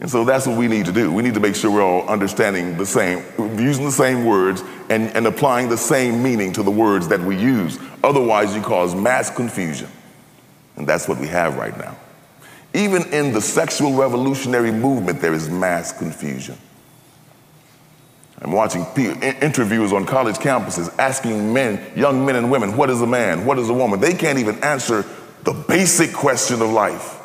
and 0.00 0.10
so 0.10 0.24
that's 0.24 0.46
what 0.46 0.58
we 0.58 0.68
need 0.68 0.86
to 0.86 0.92
do. 0.92 1.12
We 1.12 1.22
need 1.22 1.34
to 1.34 1.40
make 1.40 1.54
sure 1.54 1.70
we're 1.70 1.82
all 1.82 2.06
understanding 2.08 2.76
the 2.76 2.84
same, 2.84 3.24
using 3.58 3.84
the 3.84 3.92
same 3.92 4.24
words, 4.24 4.62
and, 4.90 5.08
and 5.16 5.26
applying 5.26 5.68
the 5.68 5.78
same 5.78 6.22
meaning 6.22 6.52
to 6.54 6.62
the 6.62 6.70
words 6.70 7.08
that 7.08 7.20
we 7.20 7.38
use. 7.38 7.78
Otherwise, 8.02 8.54
you 8.54 8.60
cause 8.60 8.94
mass 8.94 9.34
confusion. 9.34 9.88
And 10.76 10.86
that's 10.86 11.08
what 11.08 11.18
we 11.18 11.28
have 11.28 11.56
right 11.56 11.76
now. 11.78 11.96
Even 12.74 13.02
in 13.12 13.32
the 13.32 13.40
sexual 13.40 13.94
revolutionary 13.94 14.72
movement, 14.72 15.20
there 15.20 15.32
is 15.32 15.48
mass 15.48 15.96
confusion. 15.96 16.58
I'm 18.42 18.52
watching 18.52 18.84
interviews 18.96 19.92
on 19.92 20.04
college 20.04 20.36
campuses 20.36 20.94
asking 20.98 21.54
men, 21.54 21.80
young 21.96 22.26
men 22.26 22.36
and 22.36 22.50
women, 22.50 22.76
what 22.76 22.90
is 22.90 23.00
a 23.00 23.06
man? 23.06 23.46
What 23.46 23.58
is 23.58 23.70
a 23.70 23.74
woman? 23.74 23.98
They 23.98 24.12
can't 24.12 24.38
even 24.38 24.62
answer 24.62 25.06
the 25.44 25.52
basic 25.52 26.12
question 26.12 26.60
of 26.60 26.70
life 26.70 27.22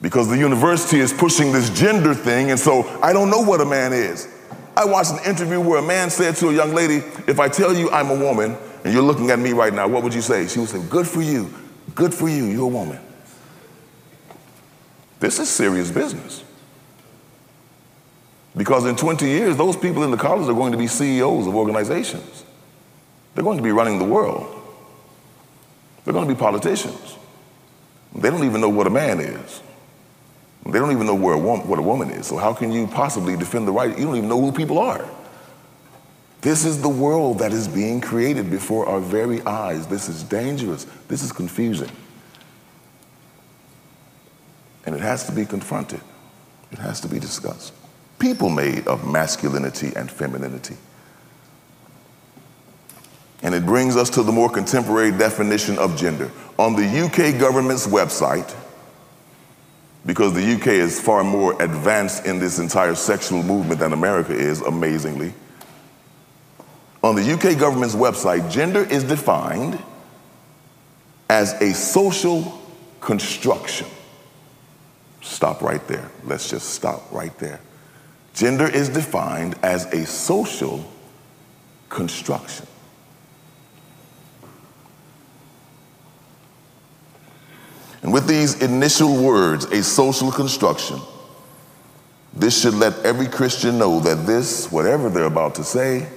because 0.00 0.28
the 0.28 0.38
university 0.38 1.00
is 1.00 1.12
pushing 1.12 1.52
this 1.52 1.70
gender 1.70 2.14
thing, 2.14 2.50
and 2.50 2.60
so 2.60 2.84
I 3.02 3.12
don't 3.12 3.30
know 3.30 3.40
what 3.40 3.60
a 3.60 3.64
man 3.64 3.92
is. 3.92 4.28
I 4.76 4.84
watched 4.84 5.12
an 5.12 5.24
interview 5.24 5.60
where 5.60 5.78
a 5.78 5.86
man 5.86 6.10
said 6.10 6.36
to 6.36 6.50
a 6.50 6.52
young 6.52 6.74
lady, 6.74 6.96
If 7.26 7.40
I 7.40 7.48
tell 7.48 7.74
you 7.74 7.90
I'm 7.90 8.10
a 8.10 8.14
woman 8.14 8.56
and 8.84 8.92
you're 8.92 9.02
looking 9.02 9.30
at 9.30 9.38
me 9.38 9.52
right 9.52 9.72
now, 9.72 9.88
what 9.88 10.02
would 10.02 10.14
you 10.14 10.20
say? 10.20 10.46
She 10.46 10.60
would 10.60 10.68
say, 10.68 10.82
Good 10.88 11.08
for 11.08 11.22
you. 11.22 11.52
Good 11.94 12.12
for 12.12 12.28
you. 12.28 12.44
You're 12.44 12.64
a 12.64 12.68
woman. 12.68 13.00
This 15.20 15.38
is 15.38 15.48
serious 15.48 15.90
business. 15.90 16.44
Because 18.56 18.86
in 18.86 18.96
20 18.96 19.26
years, 19.26 19.56
those 19.56 19.76
people 19.76 20.02
in 20.02 20.10
the 20.10 20.16
college 20.16 20.48
are 20.48 20.54
going 20.54 20.72
to 20.72 20.78
be 20.78 20.86
CEOs 20.86 21.46
of 21.46 21.54
organizations. 21.54 22.44
They're 23.34 23.44
going 23.44 23.58
to 23.58 23.62
be 23.62 23.72
running 23.72 23.98
the 23.98 24.04
world. 24.04 24.46
They're 26.04 26.14
going 26.14 26.26
to 26.26 26.34
be 26.34 26.38
politicians. 26.38 27.16
They 28.14 28.30
don't 28.30 28.44
even 28.44 28.60
know 28.60 28.70
what 28.70 28.86
a 28.86 28.90
man 28.90 29.20
is. 29.20 29.60
They 30.64 30.78
don't 30.78 30.90
even 30.90 31.06
know 31.06 31.14
where 31.14 31.34
a 31.34 31.38
what 31.38 31.78
a 31.78 31.82
woman 31.82 32.10
is. 32.10 32.26
So 32.26 32.38
how 32.38 32.54
can 32.54 32.72
you 32.72 32.86
possibly 32.86 33.36
defend 33.36 33.68
the 33.68 33.72
right? 33.72 33.96
You 33.96 34.04
don't 34.06 34.16
even 34.16 34.28
know 34.28 34.40
who 34.40 34.52
people 34.52 34.78
are. 34.78 35.06
This 36.40 36.64
is 36.64 36.80
the 36.80 36.88
world 36.88 37.40
that 37.40 37.52
is 37.52 37.68
being 37.68 38.00
created 38.00 38.50
before 38.50 38.86
our 38.86 39.00
very 39.00 39.42
eyes. 39.42 39.86
This 39.86 40.08
is 40.08 40.22
dangerous. 40.22 40.86
This 41.08 41.22
is 41.22 41.32
confusing. 41.32 41.90
And 44.86 44.94
it 44.94 45.00
has 45.02 45.26
to 45.26 45.32
be 45.32 45.44
confronted. 45.44 46.00
It 46.72 46.78
has 46.78 47.00
to 47.00 47.08
be 47.08 47.18
discussed. 47.18 47.72
People 48.18 48.48
made 48.48 48.86
of 48.86 49.06
masculinity 49.06 49.92
and 49.94 50.10
femininity. 50.10 50.76
And 53.42 53.54
it 53.54 53.66
brings 53.66 53.96
us 53.96 54.08
to 54.10 54.22
the 54.22 54.32
more 54.32 54.48
contemporary 54.48 55.10
definition 55.10 55.78
of 55.78 55.96
gender. 55.96 56.30
On 56.58 56.74
the 56.74 56.86
UK 56.86 57.38
government's 57.38 57.86
website, 57.86 58.54
because 60.06 60.32
the 60.32 60.54
UK 60.54 60.68
is 60.68 61.00
far 61.00 61.24
more 61.24 61.60
advanced 61.60 62.24
in 62.26 62.38
this 62.38 62.58
entire 62.58 62.94
sexual 62.94 63.42
movement 63.42 63.80
than 63.80 63.92
America 63.92 64.32
is, 64.32 64.60
amazingly. 64.62 65.34
On 67.02 67.14
the 67.14 67.32
UK 67.32 67.58
government's 67.58 67.94
website, 67.94 68.50
gender 68.50 68.84
is 68.84 69.04
defined 69.04 69.82
as 71.28 71.52
a 71.60 71.74
social 71.74 72.60
construction. 73.00 73.86
Stop 75.26 75.60
right 75.60 75.86
there. 75.88 76.08
Let's 76.24 76.48
just 76.48 76.70
stop 76.70 77.12
right 77.12 77.36
there. 77.38 77.60
Gender 78.32 78.68
is 78.68 78.88
defined 78.88 79.56
as 79.62 79.84
a 79.86 80.06
social 80.06 80.88
construction. 81.88 82.66
And 88.02 88.12
with 88.12 88.28
these 88.28 88.62
initial 88.62 89.20
words, 89.20 89.64
a 89.66 89.82
social 89.82 90.30
construction, 90.30 91.00
this 92.32 92.60
should 92.60 92.74
let 92.74 92.96
every 93.04 93.26
Christian 93.26 93.78
know 93.78 93.98
that 94.00 94.26
this, 94.26 94.70
whatever 94.70 95.08
they're 95.10 95.24
about 95.24 95.56
to 95.56 95.64
say, 95.64 96.08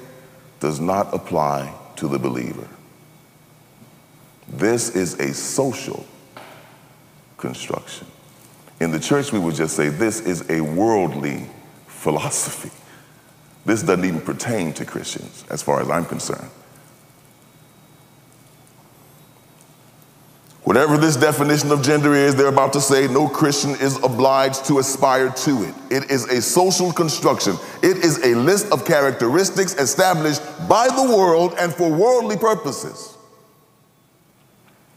does 0.60 0.80
not 0.80 1.12
apply 1.14 1.74
to 1.96 2.08
the 2.08 2.20
believer. 2.20 2.68
This 4.48 4.96
is 4.96 5.16
a 5.16 5.34
social 5.34 6.06
construction. 7.38 8.06
In 8.80 8.92
the 8.92 9.00
church, 9.00 9.32
we 9.32 9.40
would 9.40 9.56
just 9.56 9.76
say 9.76 9.90
this 9.90 10.22
is 10.22 10.50
a 10.50 10.62
worldly 10.62 11.46
philosophy. 11.88 12.72
This 13.66 13.84
doesn't 13.84 14.06
even 14.06 14.22
pertain 14.22 14.74
to 14.74 14.86
Christians, 14.86 15.46
as 15.50 15.62
far 15.62 15.82
as 15.82 15.90
I'm 15.90 16.06
concerned. 16.06 16.50
Whatever 20.64 20.98
this 20.98 21.16
definition 21.16 21.72
of 21.72 21.82
gender 21.82 22.14
is, 22.14 22.36
they're 22.36 22.48
about 22.48 22.74
to 22.74 22.82
say 22.82 23.08
no 23.08 23.28
Christian 23.28 23.72
is 23.72 23.98
obliged 24.04 24.66
to 24.66 24.80
aspire 24.80 25.30
to 25.30 25.64
it. 25.64 25.74
It 25.90 26.12
is 26.12 26.26
a 26.26 26.42
social 26.42 26.94
construction, 26.94 27.56
it 27.82 27.98
is 27.98 28.24
a 28.24 28.36
list 28.36 28.72
of 28.72 28.86
characteristics 28.86 29.74
established 29.76 30.42
by 30.70 30.88
the 30.88 31.16
world 31.16 31.56
and 31.60 31.74
for 31.74 31.92
worldly 31.92 32.38
purposes. 32.38 33.18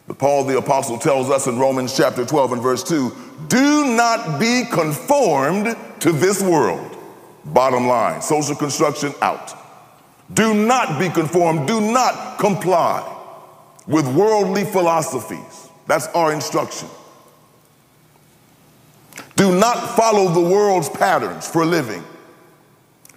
But 0.06 0.18
Paul 0.18 0.44
the 0.44 0.58
Apostle 0.58 0.98
tells 0.98 1.30
us 1.30 1.46
in 1.46 1.58
Romans 1.58 1.96
chapter 1.96 2.24
12 2.24 2.52
and 2.52 2.62
verse 2.62 2.82
2 2.82 3.12
do 3.48 3.96
not 3.96 4.38
be 4.38 4.64
conformed 4.70 5.76
to 6.00 6.12
this 6.12 6.42
world. 6.42 6.96
Bottom 7.44 7.86
line 7.86 8.22
social 8.22 8.54
construction 8.54 9.12
out. 9.20 9.58
Do 10.34 10.54
not 10.54 10.98
be 10.98 11.08
conformed, 11.08 11.66
do 11.66 11.80
not 11.80 12.38
comply 12.38 13.08
with 13.86 14.06
worldly 14.14 14.64
philosophies. 14.64 15.68
That's 15.86 16.06
our 16.08 16.32
instruction. 16.32 16.88
Do 19.36 19.58
not 19.58 19.96
follow 19.96 20.32
the 20.32 20.40
world's 20.40 20.88
patterns 20.88 21.48
for 21.48 21.64
living. 21.64 22.04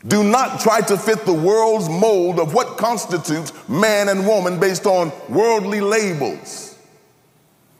Do 0.08 0.24
not 0.24 0.60
try 0.60 0.82
to 0.82 0.98
fit 0.98 1.25
the 1.25 1.34
world's 1.34 1.89
mold 1.89 2.39
of 2.39 2.54
what 2.54 2.77
constitutes 2.77 3.54
man 3.70 4.10
and 4.10 4.27
woman 4.27 4.60
based 4.60 4.86
on 4.86 5.12
worldly 5.30 5.82
labels. 5.82 6.75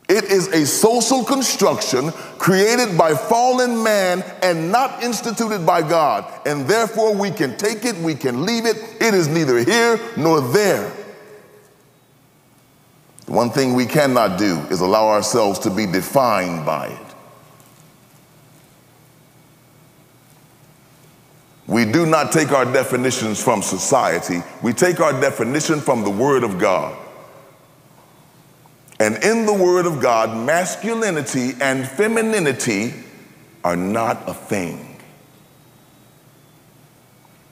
It 0.08 0.26
is 0.26 0.50
a 0.50 0.66
social 0.68 1.24
construction 1.24 2.12
created 2.38 2.96
by 2.98 3.16
fallen 3.16 3.82
man 3.82 4.24
and 4.44 4.72
not 4.72 5.04
instituted 5.04 5.66
by 5.66 5.82
God. 5.82 6.32
And 6.46 6.68
therefore, 6.68 7.16
we 7.16 7.32
can 7.32 7.58
take 7.58 7.86
it, 7.86 7.96
we 7.98 8.14
can 8.14 8.46
leave 8.46 8.66
it. 8.66 8.78
It 9.02 9.16
is 9.16 9.28
neither 9.28 9.58
here 9.58 10.00
nor 10.16 10.42
there. 10.42 10.92
The 13.26 13.32
one 13.32 13.50
thing 13.50 13.74
we 13.74 13.88
cannot 13.88 14.38
do 14.38 14.60
is 14.70 14.82
allow 14.82 15.08
ourselves 15.08 15.58
to 15.60 15.72
be 15.72 15.88
defined 15.88 16.66
by 16.66 16.88
it. 16.88 17.06
We 21.66 21.86
do 21.86 22.06
not 22.06 22.32
take 22.32 22.52
our 22.52 22.66
definitions 22.72 23.44
from 23.44 23.64
society, 23.64 24.44
we 24.62 24.72
take 24.72 25.00
our 25.00 25.20
definition 25.20 25.82
from 25.82 26.04
the 26.04 26.12
Word 26.12 26.44
of 26.44 26.60
God. 26.60 26.96
And 29.00 29.22
in 29.24 29.46
the 29.46 29.54
Word 29.54 29.86
of 29.86 30.02
God, 30.02 30.36
masculinity 30.46 31.52
and 31.62 31.88
femininity 31.88 32.94
are 33.64 33.76
not 33.76 34.30
a 34.30 34.34
thing. 34.34 35.02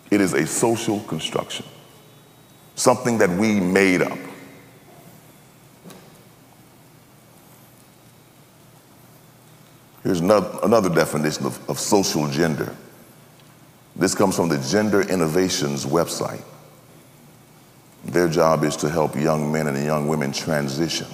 It 0.10 0.22
is 0.22 0.34
a 0.34 0.46
social 0.46 1.00
construction, 1.02 1.66
something 2.76 3.18
that 3.18 3.30
we 3.30 3.60
made 3.60 4.02
up. 4.02 4.18
Here's 10.04 10.20
another 10.20 10.90
definition 10.90 11.46
of, 11.46 11.70
of 11.70 11.80
social 11.80 12.28
gender. 12.28 12.76
This 13.96 14.14
comes 14.14 14.36
from 14.36 14.50
the 14.50 14.58
Gender 14.58 15.02
Innovations 15.02 15.86
website. 15.86 16.44
Their 18.06 18.28
job 18.28 18.64
is 18.64 18.76
to 18.78 18.90
help 18.90 19.16
young 19.16 19.52
men 19.52 19.68
and 19.68 19.84
young 19.84 20.08
women 20.08 20.34
transition. 20.34 21.08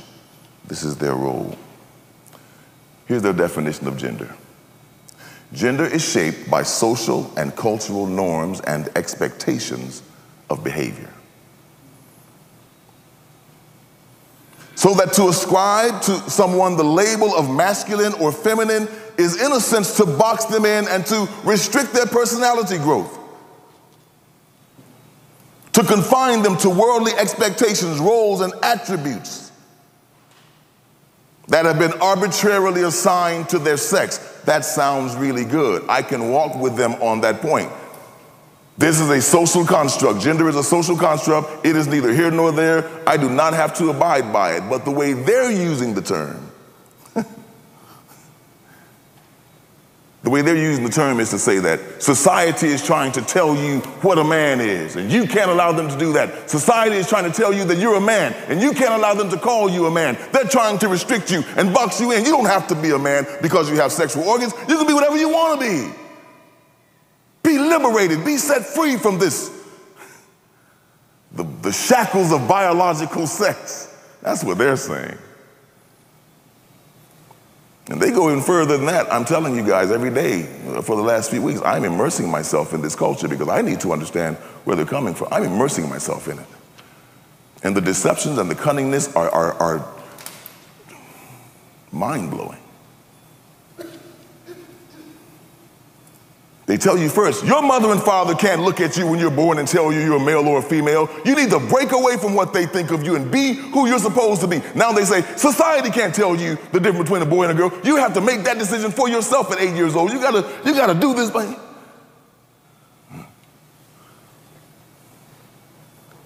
This 0.66 0.84
is 0.84 0.98
their 0.98 1.16
role. 1.16 1.58
Here's 3.08 3.22
their 3.22 3.34
definition 3.34 3.88
of 3.88 3.98
gender 3.98 4.34
gender 5.52 5.84
is 5.84 6.08
shaped 6.08 6.50
by 6.50 6.62
social 6.62 7.34
and 7.36 7.56
cultural 7.56 8.06
norms 8.06 8.62
and 8.62 8.88
expectations 8.96 10.04
of 10.50 10.64
behavior. 10.64 11.10
So 14.76 14.94
that 14.94 15.12
to 15.14 15.28
ascribe 15.28 16.04
to 16.04 16.30
someone 16.30 16.78
the 16.78 16.84
label 16.84 17.34
of 17.34 17.50
masculine 17.50 18.14
or 18.14 18.32
feminine 18.32 18.88
is, 19.18 19.42
in 19.42 19.52
a 19.52 19.60
sense, 19.60 19.98
to 19.98 20.06
box 20.06 20.46
them 20.46 20.66
in 20.66 20.88
and 20.88 21.04
to 21.08 21.28
restrict 21.44 21.94
their 21.94 22.06
personality 22.06 22.78
growth 22.78 23.20
to 25.80 25.86
confine 25.86 26.42
them 26.42 26.58
to 26.58 26.70
worldly 26.70 27.14
expectations, 27.14 28.00
roles, 28.00 28.42
and 28.42 28.52
attributes 28.64 29.49
that 31.50 31.66
have 31.66 31.78
been 31.78 31.94
arbitrarily 32.02 32.84
assigned 32.84 33.50
to 33.50 33.60
their 33.60 33.78
sex. 33.78 34.18
That 34.46 34.64
sounds 34.64 35.16
really 35.16 35.46
good. 35.46 35.84
I 35.90 36.02
can 36.02 36.30
walk 36.30 36.56
with 36.56 36.76
them 36.76 36.94
on 36.96 37.22
that 37.22 37.42
point. 37.42 37.72
This 38.78 39.00
is 39.00 39.10
a 39.10 39.22
social 39.22 39.66
construct. 39.66 40.22
Gender 40.22 40.48
is 40.48 40.56
a 40.56 40.64
social 40.64 40.96
construct. 40.96 41.66
It 41.66 41.76
is 41.76 41.88
neither 41.88 42.14
here 42.14 42.32
nor 42.32 42.54
there. 42.54 42.90
I 43.06 43.18
do 43.18 43.30
not 43.30 43.54
have 43.54 43.76
to 43.80 43.90
abide 43.90 44.32
by 44.32 44.56
it. 44.56 44.70
But 44.70 44.86
the 44.86 44.92
way 44.92 45.14
they're 45.14 45.52
using 45.52 45.94
the 45.94 46.02
term 46.02 46.49
The 50.22 50.30
way 50.30 50.42
they're 50.42 50.58
using 50.58 50.84
the 50.84 50.90
term 50.90 51.22
is 51.22 51.30
to 51.30 51.40
say 51.40 51.60
that 51.60 52.04
society 52.04 52.68
is 52.68 52.86
trying 52.86 53.14
to 53.14 53.22
tell 53.22 53.56
you 53.56 53.80
what 54.02 54.18
a 54.18 54.24
man 54.24 54.60
is, 54.60 54.98
and 54.98 55.10
you 55.10 55.26
can't 55.26 55.50
allow 55.50 55.72
them 55.72 55.88
to 55.88 55.98
do 55.98 56.12
that. 56.14 56.50
Society 56.50 56.98
is 56.98 57.08
trying 57.08 57.24
to 57.24 57.32
tell 57.32 57.54
you 57.54 57.64
that 57.64 57.78
you're 57.78 57.96
a 57.96 58.02
man, 58.02 58.34
and 58.50 58.62
you 58.62 58.74
can't 58.74 58.94
allow 58.94 59.14
them 59.14 59.30
to 59.30 59.38
call 59.38 59.70
you 59.70 59.86
a 59.86 59.92
man. 59.92 60.18
They're 60.34 60.44
trying 60.44 60.78
to 60.80 60.90
restrict 60.90 61.32
you 61.32 61.44
and 61.56 61.74
box 61.74 62.02
you 62.02 62.12
in. 62.12 62.26
You 62.26 62.32
don't 62.32 62.48
have 62.48 62.68
to 62.68 62.76
be 62.76 62.90
a 62.90 63.00
man 63.00 63.26
because 63.42 63.70
you 63.70 63.78
have 63.78 63.94
sexual 63.94 64.26
organs. 64.26 64.54
You 64.68 64.78
can 64.78 64.88
be 64.88 64.94
whatever 64.94 65.16
you 65.16 65.30
want 65.30 65.62
to 65.62 65.66
be. 65.66 65.94
Be 67.42 67.58
liberated, 67.58 68.26
be 68.26 68.36
set 68.36 68.66
free 68.66 68.98
from 68.98 69.20
this, 69.20 69.50
the, 71.32 71.44
the 71.62 71.72
shackles 71.72 72.34
of 72.34 72.46
biological 72.46 73.26
sex. 73.26 73.96
That's 74.22 74.44
what 74.44 74.58
they're 74.58 74.76
saying. 74.76 75.18
And 77.90 78.00
they 78.00 78.12
go 78.12 78.30
even 78.30 78.44
further 78.44 78.78
than 78.78 78.86
that. 78.86 79.12
I'm 79.12 79.26
telling 79.26 79.56
you 79.56 79.66
guys 79.66 79.90
every 79.90 80.12
day 80.12 80.44
uh, 80.68 80.82
for 80.84 80.96
the 80.96 81.02
last 81.02 81.32
few 81.32 81.42
weeks, 81.42 81.60
I'm 81.66 81.84
immersing 81.84 82.30
myself 82.30 82.74
in 82.74 82.82
this 82.84 82.96
culture 82.96 83.28
because 83.28 83.50
I 83.50 83.62
need 83.62 83.80
to 83.82 83.92
understand 83.92 84.38
where 84.64 84.76
they're 84.76 84.86
coming 84.86 85.16
from. 85.16 85.30
I'm 85.32 85.44
immersing 85.44 85.90
myself 85.90 86.28
in 86.28 86.38
it. 86.38 86.46
And 87.64 87.76
the 87.76 87.82
deceptions 87.82 88.38
and 88.38 88.50
the 88.50 88.56
cunningness 88.56 89.16
are, 89.16 89.30
are, 89.32 89.54
are 89.54 89.96
mind 91.92 92.30
blowing. 92.30 92.59
They 96.70 96.78
tell 96.78 97.00
you 97.00 97.10
first, 97.10 97.44
your 97.44 97.64
mother 97.64 97.92
and 97.92 98.00
father 98.00 98.36
can't 98.36 98.62
look 98.62 98.80
at 98.80 98.96
you 98.96 99.08
when 99.08 99.18
you're 99.18 99.32
born 99.32 99.58
and 99.58 99.68
tell 99.68 99.92
you 99.92 100.02
you're 100.02 100.18
a 100.18 100.24
male 100.24 100.48
or 100.48 100.60
a 100.60 100.62
female. 100.62 101.10
You 101.26 101.36
need 101.36 101.50
to 101.50 101.60
break 101.60 101.94
away 101.94 102.16
from 102.18 102.36
what 102.36 102.54
they 102.54 102.68
think 102.68 102.92
of 102.92 103.04
you 103.04 103.16
and 103.16 103.32
be 103.32 103.54
who 103.54 103.88
you're 103.88 103.98
supposed 103.98 104.40
to 104.42 104.48
be. 104.48 104.62
Now 104.76 104.92
they 104.92 105.04
say, 105.04 105.24
society 105.36 105.90
can't 105.90 106.14
tell 106.14 106.36
you 106.36 106.60
the 106.72 106.80
difference 106.80 107.10
between 107.10 107.24
a 107.24 107.26
boy 107.26 107.46
and 107.46 107.54
a 107.54 107.56
girl. 107.56 107.76
You 107.84 107.96
have 107.96 108.14
to 108.14 108.22
make 108.22 108.44
that 108.44 108.60
decision 108.60 108.92
for 108.92 109.10
yourself 109.10 109.52
at 109.52 109.60
eight 109.60 109.76
years 109.76 109.96
old. 109.96 110.12
You 110.12 110.22
gotta, 110.22 110.48
you 110.64 110.76
gotta 110.76 110.94
do 110.94 111.16
this, 111.16 111.32
buddy. 111.32 111.58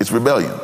It's 0.02 0.12
rebellion. 0.12 0.60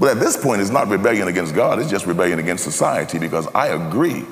But 0.00 0.16
at 0.16 0.18
this 0.18 0.36
point, 0.36 0.62
it's 0.62 0.70
not 0.70 0.88
rebellion 0.88 1.28
against 1.28 1.54
God, 1.54 1.78
it's 1.78 1.88
just 1.88 2.06
rebellion 2.06 2.40
against 2.40 2.64
society 2.64 3.20
because 3.20 3.46
I 3.54 3.68
agree 3.68 4.24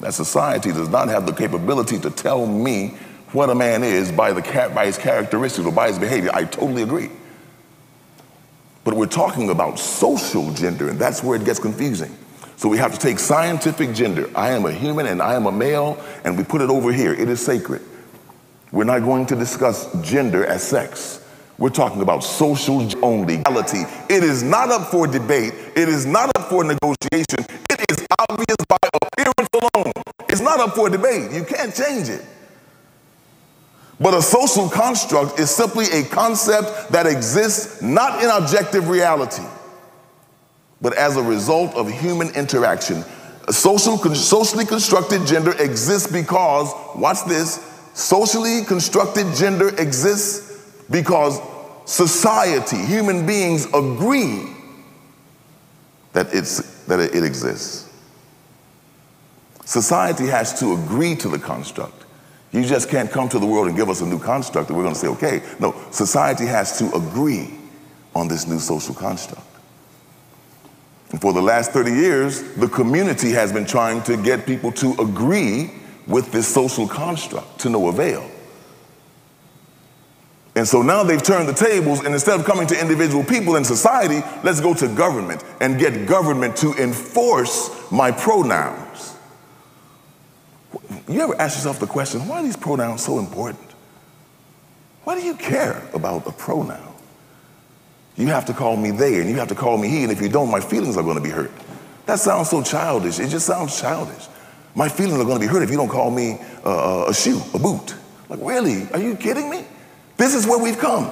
that 0.00 0.14
society 0.14 0.72
does 0.72 0.88
not 0.88 1.06
have 1.06 1.26
the 1.26 1.32
capability 1.32 1.96
to 2.00 2.10
tell 2.10 2.44
me 2.44 2.96
what 3.32 3.50
a 3.50 3.54
man 3.54 3.82
is 3.82 4.10
by, 4.10 4.32
the, 4.32 4.42
by 4.74 4.86
his 4.86 4.98
characteristics 4.98 5.66
or 5.66 5.72
by 5.72 5.88
his 5.88 5.98
behavior. 5.98 6.30
I 6.32 6.44
totally 6.44 6.82
agree. 6.82 7.10
But 8.82 8.94
we're 8.94 9.06
talking 9.06 9.50
about 9.50 9.78
social 9.78 10.52
gender, 10.52 10.88
and 10.88 10.98
that's 10.98 11.22
where 11.22 11.36
it 11.36 11.44
gets 11.44 11.58
confusing. 11.58 12.16
So 12.56 12.68
we 12.68 12.78
have 12.78 12.92
to 12.92 12.98
take 12.98 13.18
scientific 13.18 13.94
gender. 13.94 14.30
I 14.34 14.50
am 14.50 14.66
a 14.66 14.72
human 14.72 15.06
and 15.06 15.22
I 15.22 15.34
am 15.34 15.46
a 15.46 15.52
male, 15.52 16.02
and 16.24 16.36
we 16.36 16.44
put 16.44 16.60
it 16.60 16.70
over 16.70 16.92
here. 16.92 17.12
It 17.12 17.28
is 17.28 17.44
sacred. 17.44 17.82
We're 18.72 18.84
not 18.84 19.00
going 19.00 19.26
to 19.26 19.36
discuss 19.36 19.90
gender 20.02 20.44
as 20.44 20.62
sex. 20.62 21.24
We're 21.58 21.70
talking 21.70 22.00
about 22.00 22.24
social 22.24 22.80
only. 23.04 23.42
It 23.46 24.24
is 24.24 24.42
not 24.42 24.70
up 24.70 24.90
for 24.90 25.06
debate. 25.06 25.52
It 25.76 25.88
is 25.88 26.06
not 26.06 26.30
up 26.36 26.48
for 26.48 26.64
negotiation. 26.64 27.44
It 27.68 27.84
is 27.90 28.06
obvious 28.18 28.56
by 28.66 28.76
appearance 28.94 29.48
alone. 29.54 29.92
It's 30.28 30.40
not 30.40 30.60
up 30.60 30.74
for 30.74 30.88
debate. 30.88 31.32
You 31.32 31.44
can't 31.44 31.74
change 31.74 32.08
it. 32.08 32.24
But 34.00 34.14
a 34.14 34.22
social 34.22 34.68
construct 34.70 35.38
is 35.38 35.50
simply 35.50 35.84
a 35.92 36.04
concept 36.04 36.90
that 36.90 37.06
exists 37.06 37.82
not 37.82 38.22
in 38.24 38.30
objective 38.30 38.88
reality, 38.88 39.42
but 40.80 40.96
as 40.96 41.18
a 41.18 41.22
result 41.22 41.74
of 41.74 41.90
human 41.90 42.30
interaction. 42.34 43.04
A 43.46 43.52
social, 43.52 43.98
socially 44.14 44.64
constructed 44.64 45.26
gender 45.26 45.52
exists 45.62 46.10
because, 46.10 46.72
watch 46.96 47.24
this, 47.26 47.60
socially 47.92 48.64
constructed 48.64 49.34
gender 49.34 49.68
exists 49.76 50.82
because 50.90 51.38
society, 51.84 52.78
human 52.78 53.26
beings 53.26 53.66
agree 53.66 54.48
that, 56.14 56.32
it's, 56.32 56.84
that 56.86 57.00
it 57.00 57.22
exists. 57.22 57.86
Society 59.66 60.26
has 60.26 60.58
to 60.58 60.72
agree 60.72 61.14
to 61.16 61.28
the 61.28 61.38
construct. 61.38 61.99
You 62.52 62.64
just 62.64 62.88
can't 62.88 63.10
come 63.10 63.28
to 63.28 63.38
the 63.38 63.46
world 63.46 63.68
and 63.68 63.76
give 63.76 63.88
us 63.88 64.00
a 64.00 64.06
new 64.06 64.18
construct 64.18 64.68
and 64.68 64.76
we're 64.76 64.84
going 64.84 64.94
to 64.94 65.00
say, 65.00 65.08
okay. 65.08 65.42
No, 65.60 65.74
society 65.90 66.46
has 66.46 66.78
to 66.78 66.92
agree 66.94 67.50
on 68.14 68.28
this 68.28 68.46
new 68.46 68.58
social 68.58 68.94
construct. 68.94 69.46
And 71.10 71.20
for 71.20 71.32
the 71.32 71.42
last 71.42 71.72
30 71.72 71.92
years, 71.92 72.42
the 72.54 72.68
community 72.68 73.30
has 73.30 73.52
been 73.52 73.66
trying 73.66 74.02
to 74.04 74.16
get 74.16 74.46
people 74.46 74.72
to 74.72 74.92
agree 75.00 75.70
with 76.06 76.32
this 76.32 76.48
social 76.48 76.88
construct 76.88 77.60
to 77.60 77.68
no 77.68 77.88
avail. 77.88 78.28
And 80.56 80.66
so 80.66 80.82
now 80.82 81.04
they've 81.04 81.22
turned 81.22 81.48
the 81.48 81.54
tables, 81.54 82.04
and 82.04 82.12
instead 82.12 82.38
of 82.38 82.44
coming 82.44 82.66
to 82.66 82.80
individual 82.80 83.22
people 83.24 83.56
in 83.56 83.64
society, 83.64 84.20
let's 84.42 84.60
go 84.60 84.74
to 84.74 84.88
government 84.88 85.44
and 85.60 85.78
get 85.78 86.06
government 86.06 86.56
to 86.56 86.74
enforce 86.74 87.70
my 87.90 88.10
pronouns. 88.10 89.16
You 91.10 91.20
ever 91.22 91.34
ask 91.40 91.56
yourself 91.56 91.80
the 91.80 91.88
question, 91.88 92.28
why 92.28 92.40
are 92.40 92.42
these 92.44 92.56
pronouns 92.56 93.02
so 93.02 93.18
important? 93.18 93.68
Why 95.02 95.18
do 95.18 95.26
you 95.26 95.34
care 95.34 95.82
about 95.92 96.26
a 96.28 96.32
pronoun? 96.32 96.94
You 98.16 98.28
have 98.28 98.44
to 98.46 98.52
call 98.52 98.76
me 98.76 98.92
they 98.92 99.20
and 99.20 99.28
you 99.28 99.36
have 99.36 99.48
to 99.48 99.56
call 99.56 99.76
me 99.76 99.88
he, 99.88 100.04
and 100.04 100.12
if 100.12 100.20
you 100.20 100.28
don't, 100.28 100.50
my 100.50 100.60
feelings 100.60 100.96
are 100.96 101.02
going 101.02 101.16
to 101.16 101.22
be 101.22 101.30
hurt. 101.30 101.50
That 102.06 102.20
sounds 102.20 102.50
so 102.50 102.62
childish. 102.62 103.18
It 103.18 103.28
just 103.28 103.46
sounds 103.46 103.80
childish. 103.80 104.28
My 104.76 104.88
feelings 104.88 105.20
are 105.20 105.24
going 105.24 105.40
to 105.40 105.46
be 105.46 105.52
hurt 105.52 105.62
if 105.62 105.70
you 105.70 105.76
don't 105.76 105.88
call 105.88 106.12
me 106.12 106.38
uh, 106.64 107.06
a 107.08 107.14
shoe, 107.14 107.40
a 107.54 107.58
boot. 107.58 107.94
Like, 108.28 108.38
really? 108.42 108.88
Are 108.92 109.00
you 109.00 109.16
kidding 109.16 109.50
me? 109.50 109.64
This 110.16 110.34
is 110.34 110.46
where 110.46 110.62
we've 110.62 110.78
come. 110.78 111.06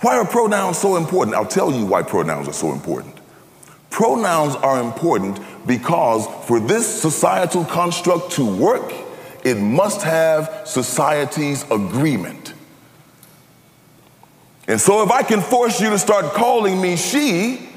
Why 0.00 0.16
are 0.16 0.26
pronouns 0.26 0.78
so 0.78 0.96
important? 0.96 1.36
I'll 1.36 1.46
tell 1.46 1.70
you 1.70 1.86
why 1.86 2.02
pronouns 2.02 2.48
are 2.48 2.52
so 2.52 2.72
important. 2.72 3.17
Pronouns 3.90 4.54
are 4.56 4.80
important 4.80 5.40
because 5.66 6.26
for 6.46 6.60
this 6.60 7.00
societal 7.00 7.64
construct 7.64 8.32
to 8.32 8.44
work, 8.44 8.92
it 9.44 9.56
must 9.56 10.02
have 10.02 10.62
society's 10.64 11.62
agreement. 11.70 12.54
And 14.66 14.80
so 14.80 15.02
if 15.02 15.10
I 15.10 15.22
can 15.22 15.40
force 15.40 15.80
you 15.80 15.88
to 15.90 15.98
start 15.98 16.34
calling 16.34 16.80
me 16.80 16.96
she, 16.96 17.68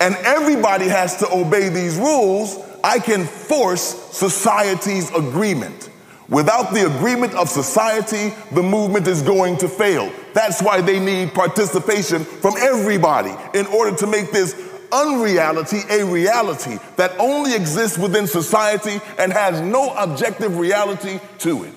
and 0.00 0.14
everybody 0.24 0.86
has 0.86 1.16
to 1.16 1.28
obey 1.32 1.68
these 1.68 1.96
rules, 1.96 2.58
I 2.84 3.00
can 3.00 3.24
force 3.24 3.82
society's 4.16 5.10
agreement. 5.10 5.90
Without 6.28 6.74
the 6.74 6.86
agreement 6.86 7.34
of 7.34 7.48
society, 7.48 8.34
the 8.52 8.62
movement 8.62 9.08
is 9.08 9.22
going 9.22 9.56
to 9.58 9.68
fail. 9.68 10.12
That's 10.34 10.62
why 10.62 10.82
they 10.82 11.00
need 11.00 11.32
participation 11.32 12.22
from 12.22 12.54
everybody 12.58 13.34
in 13.58 13.66
order 13.66 13.96
to 13.96 14.06
make 14.06 14.30
this 14.30 14.54
unreality 14.92 15.80
a 15.90 16.04
reality 16.04 16.78
that 16.96 17.18
only 17.18 17.54
exists 17.54 17.98
within 17.98 18.26
society 18.26 19.00
and 19.18 19.32
has 19.32 19.60
no 19.60 19.94
objective 19.94 20.58
reality 20.58 21.20
to 21.38 21.64
it. 21.64 21.74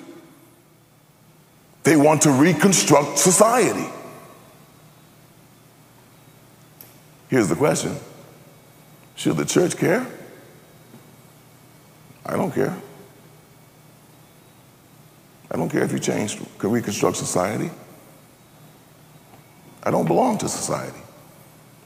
They 1.84 1.95
want 1.95 2.24
to 2.24 2.32
reconstruct 2.32 3.17
society. 3.17 3.88
Here's 7.30 7.47
the 7.47 7.56
question 7.56 7.97
Should 9.15 9.38
the 9.38 9.45
church 9.45 9.78
care? 9.78 10.06
I 12.26 12.36
don't 12.36 12.54
care. 12.54 12.78
I 15.50 15.58
don't 15.58 15.69
care 15.69 15.84
if 15.84 15.91
you 15.91 16.00
change, 16.00 16.39
can 16.60 16.71
reconstruct 16.71 17.17
society. 17.17 17.69
I 19.84 19.91
don't 19.91 20.08
belong 20.08 20.38
to 20.39 20.47
society. 20.47 21.00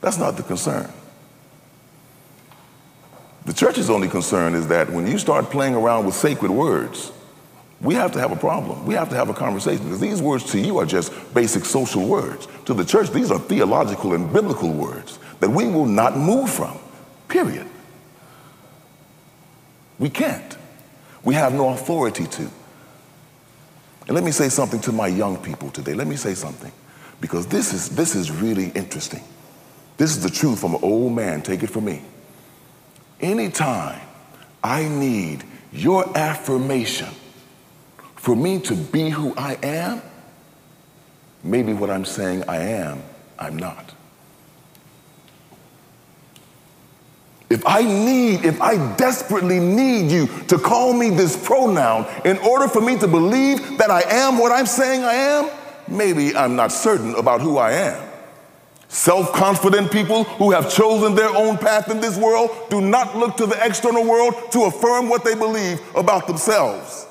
That's 0.02 0.18
not 0.18 0.38
the 0.38 0.44
concern. 0.44 0.92
The 3.46 3.54
church's 3.54 3.90
only 3.90 4.08
concern 4.08 4.56
is 4.56 4.68
that 4.70 4.90
when 4.90 5.06
you 5.08 5.20
start 5.20 5.52
playing 5.52 5.76
around 5.76 6.06
with 6.06 6.16
sacred 6.16 6.52
words, 6.52 7.12
we 7.80 7.94
have 7.94 8.12
to 8.14 8.20
have 8.20 8.32
a 8.32 8.36
problem. 8.36 8.86
We 8.86 8.96
have 8.96 9.10
to 9.10 9.16
have 9.16 9.30
a 9.30 9.34
conversation 9.34 9.84
because 9.84 10.00
these 10.00 10.22
words 10.22 10.52
to 10.52 10.60
you 10.60 10.80
are 10.80 10.86
just 10.86 11.12
basic 11.34 11.66
social 11.66 12.08
words. 12.08 12.48
To 12.66 12.74
the 12.74 12.84
church, 12.84 13.12
these 13.12 13.32
are 13.32 13.38
theological 13.38 14.14
and 14.14 14.32
biblical 14.34 14.72
words 14.72 15.20
that 15.40 15.50
we 15.50 15.68
will 15.68 15.86
not 15.86 16.18
move 16.18 16.50
from, 16.50 16.78
period. 17.28 17.68
We 20.00 20.10
can't. 20.10 20.58
We 21.24 21.36
have 21.36 21.54
no 21.54 21.70
authority 21.70 22.26
to. 22.26 22.50
And 24.08 24.16
let 24.16 24.24
me 24.24 24.32
say 24.32 24.50
something 24.50 24.80
to 24.82 24.92
my 24.92 25.08
young 25.08 25.38
people 25.38 25.70
today. 25.70 25.94
Let 25.94 26.08
me 26.08 26.16
say 26.16 26.34
something 26.34 26.72
because 27.22 27.46
this 27.48 27.74
is, 27.74 27.90
this 27.90 28.16
is 28.16 28.32
really 28.32 28.70
interesting. 28.70 29.24
This 29.98 30.16
is 30.16 30.24
the 30.24 30.30
truth 30.30 30.60
from 30.60 30.76
an 30.76 30.82
old 30.84 31.14
man. 31.14 31.42
Take 31.42 31.64
it 31.64 31.70
from 31.70 31.86
me. 31.86 32.02
Anytime 33.22 34.02
I 34.64 34.88
need 34.88 35.44
your 35.72 36.18
affirmation 36.18 37.10
for 38.16 38.36
me 38.36 38.60
to 38.62 38.76
be 38.76 39.10
who 39.10 39.34
I 39.38 39.58
am, 39.62 40.02
maybe 41.44 41.74
what 41.74 41.90
I'm 41.90 42.06
saying 42.06 42.44
I 42.48 42.58
am, 42.58 43.04
I'm 43.38 43.58
not. 43.58 43.94
If 47.50 47.66
I 47.66 47.84
need, 47.84 48.44
if 48.44 48.60
I 48.60 48.96
desperately 48.96 49.60
need 49.60 50.12
you 50.12 50.28
to 50.48 50.58
call 50.58 50.94
me 50.94 51.12
this 51.12 51.38
pronoun 51.38 52.08
in 52.26 52.38
order 52.40 52.68
for 52.68 52.82
me 52.82 52.98
to 52.98 53.08
believe 53.08 53.78
that 53.78 53.92
I 53.92 54.02
am 54.02 54.40
what 54.40 54.52
I'm 54.52 54.66
saying 54.66 55.04
I 55.04 55.14
am, 55.14 55.50
maybe 55.88 56.36
I'm 56.36 56.56
not 56.56 56.72
certain 56.72 57.14
about 57.16 57.42
who 57.42 57.58
I 57.58 57.72
am. 57.74 58.15
Self 58.96 59.34
confident 59.34 59.92
people 59.92 60.24
who 60.24 60.52
have 60.52 60.72
chosen 60.74 61.16
their 61.16 61.28
own 61.28 61.58
path 61.58 61.92
in 61.92 62.00
this 62.00 62.18
world 62.18 62.50
do 62.70 62.80
not 62.80 63.18
look 63.18 63.36
to 63.36 63.46
the 63.46 63.58
external 63.62 64.06
world 64.08 64.34
to 64.54 64.64
affirm 64.64 65.10
what 65.10 65.26
they 65.26 65.36
believe 65.36 65.82
about 65.98 66.28
themselves. 66.28 67.06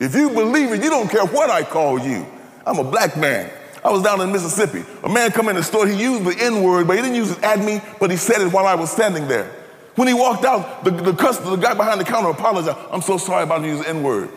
If 0.00 0.16
you 0.16 0.30
believe 0.30 0.72
it, 0.72 0.82
you 0.82 0.90
don't 0.90 1.08
care 1.08 1.24
what 1.24 1.48
I 1.48 1.62
call 1.62 2.00
you. 2.00 2.26
I'm 2.66 2.80
a 2.80 2.84
black 2.84 3.16
man. 3.16 3.52
I 3.84 3.90
was 3.92 4.02
down 4.02 4.20
in 4.20 4.32
Mississippi. 4.32 4.84
A 5.04 5.08
man 5.08 5.30
come 5.30 5.48
in 5.48 5.54
the 5.54 5.62
store, 5.62 5.86
he 5.86 5.94
used 5.94 6.24
the 6.24 6.36
N 6.44 6.60
word, 6.64 6.88
but 6.88 6.96
he 6.96 7.02
didn't 7.02 7.14
use 7.14 7.30
it 7.30 7.40
at 7.44 7.60
me, 7.60 7.80
but 8.00 8.10
he 8.10 8.16
said 8.16 8.40
it 8.40 8.52
while 8.52 8.66
I 8.66 8.74
was 8.74 8.90
standing 8.90 9.28
there. 9.28 9.48
When 9.94 10.08
he 10.08 10.14
walked 10.14 10.44
out, 10.44 10.82
the, 10.82 10.90
the, 10.90 11.12
customer, 11.12 11.50
the 11.50 11.62
guy 11.62 11.74
behind 11.74 12.00
the 12.00 12.04
counter 12.04 12.30
apologized. 12.30 12.76
I'm 12.90 13.00
so 13.00 13.16
sorry 13.16 13.44
about 13.44 13.62
using 13.62 13.84
the 13.84 13.88
N 13.88 14.02
word. 14.02 14.28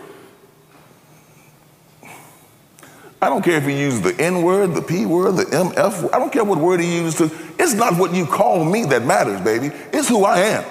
I 3.21 3.29
don't 3.29 3.43
care 3.43 3.57
if 3.57 3.65
he 3.65 3.79
used 3.79 4.01
the 4.01 4.19
N 4.19 4.41
word, 4.41 4.73
the 4.73 4.81
P 4.81 5.05
word, 5.05 5.33
the 5.33 5.43
MF. 5.43 6.09
I 6.11 6.17
don't 6.17 6.33
care 6.33 6.43
what 6.43 6.57
word 6.57 6.79
he 6.79 6.97
used. 6.97 7.19
To, 7.19 7.29
it's 7.59 7.73
not 7.73 7.97
what 7.97 8.15
you 8.15 8.25
call 8.25 8.65
me 8.65 8.83
that 8.85 9.05
matters, 9.05 9.39
baby. 9.41 9.67
It's 9.93 10.09
who 10.09 10.25
I 10.25 10.39
am. 10.39 10.65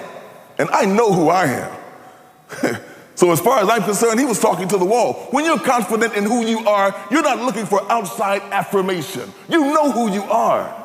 And 0.59 0.69
I 0.71 0.83
know 0.83 1.13
who 1.13 1.29
I 1.29 1.45
am. 1.45 2.81
so, 3.15 3.31
as 3.31 3.39
far 3.39 3.59
as 3.59 3.69
I'm 3.69 3.83
concerned, 3.83 4.19
he 4.19 4.25
was 4.25 4.37
talking 4.37 4.67
to 4.67 4.77
the 4.77 4.83
wall. 4.83 5.13
When 5.31 5.45
you're 5.45 5.59
confident 5.59 6.13
in 6.15 6.25
who 6.25 6.45
you 6.45 6.67
are, 6.67 6.93
you're 7.09 7.21
not 7.21 7.39
looking 7.39 7.65
for 7.65 7.89
outside 7.89 8.41
affirmation. 8.51 9.31
You 9.47 9.73
know 9.73 9.89
who 9.89 10.11
you 10.11 10.23
are. 10.23 10.77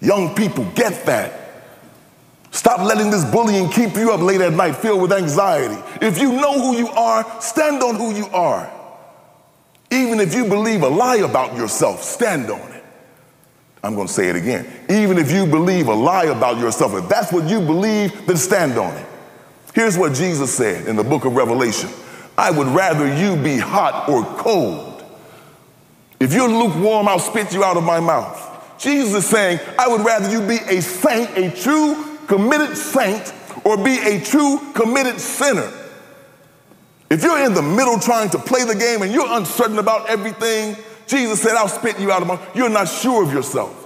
Young 0.00 0.34
people, 0.34 0.64
get 0.74 1.04
that. 1.04 1.36
Stop 2.50 2.80
letting 2.80 3.10
this 3.10 3.30
bullying 3.30 3.68
keep 3.68 3.94
you 3.94 4.10
up 4.12 4.20
late 4.20 4.40
at 4.40 4.54
night 4.54 4.72
filled 4.76 5.02
with 5.02 5.12
anxiety. 5.12 5.80
If 6.00 6.18
you 6.18 6.32
know 6.32 6.58
who 6.58 6.78
you 6.78 6.88
are, 6.88 7.40
stand 7.42 7.82
on 7.82 7.96
who 7.96 8.14
you 8.14 8.26
are. 8.28 8.79
Even 9.90 10.20
if 10.20 10.34
you 10.34 10.44
believe 10.44 10.82
a 10.82 10.88
lie 10.88 11.16
about 11.16 11.56
yourself, 11.56 12.02
stand 12.02 12.50
on 12.50 12.72
it. 12.72 12.84
I'm 13.82 13.94
going 13.94 14.06
to 14.06 14.12
say 14.12 14.28
it 14.28 14.36
again. 14.36 14.66
Even 14.88 15.18
if 15.18 15.32
you 15.32 15.46
believe 15.46 15.88
a 15.88 15.94
lie 15.94 16.26
about 16.26 16.58
yourself, 16.58 16.94
if 16.94 17.08
that's 17.08 17.32
what 17.32 17.48
you 17.48 17.60
believe, 17.60 18.26
then 18.26 18.36
stand 18.36 18.78
on 18.78 18.94
it. 18.94 19.06
Here's 19.74 19.96
what 19.96 20.12
Jesus 20.12 20.54
said 20.54 20.86
in 20.86 20.96
the 20.96 21.04
book 21.04 21.24
of 21.24 21.34
Revelation 21.34 21.90
I 22.36 22.50
would 22.50 22.68
rather 22.68 23.06
you 23.16 23.36
be 23.42 23.58
hot 23.58 24.08
or 24.08 24.24
cold. 24.36 25.04
If 26.20 26.34
you're 26.34 26.48
lukewarm, 26.48 27.08
I'll 27.08 27.18
spit 27.18 27.52
you 27.52 27.64
out 27.64 27.76
of 27.76 27.84
my 27.84 27.98
mouth. 27.98 28.48
Jesus 28.78 29.24
is 29.24 29.30
saying, 29.30 29.60
I 29.78 29.88
would 29.88 30.04
rather 30.04 30.30
you 30.30 30.46
be 30.46 30.56
a 30.56 30.80
saint, 30.80 31.36
a 31.36 31.50
true 31.50 32.18
committed 32.26 32.76
saint 32.76 33.32
or 33.64 33.82
be 33.82 33.98
a 33.98 34.20
true 34.22 34.60
committed 34.74 35.20
sinner. 35.20 35.70
If 37.10 37.24
you're 37.24 37.44
in 37.44 37.54
the 37.54 37.62
middle 37.62 37.98
trying 37.98 38.30
to 38.30 38.38
play 38.38 38.64
the 38.64 38.76
game 38.76 39.02
and 39.02 39.12
you're 39.12 39.26
uncertain 39.28 39.78
about 39.78 40.08
everything, 40.08 40.76
Jesus 41.08 41.42
said, 41.42 41.56
I'll 41.56 41.68
spit 41.68 41.98
you 41.98 42.12
out 42.12 42.22
of 42.22 42.28
my, 42.28 42.40
you're 42.54 42.68
not 42.68 42.88
sure 42.88 43.24
of 43.24 43.32
yourself. 43.32 43.76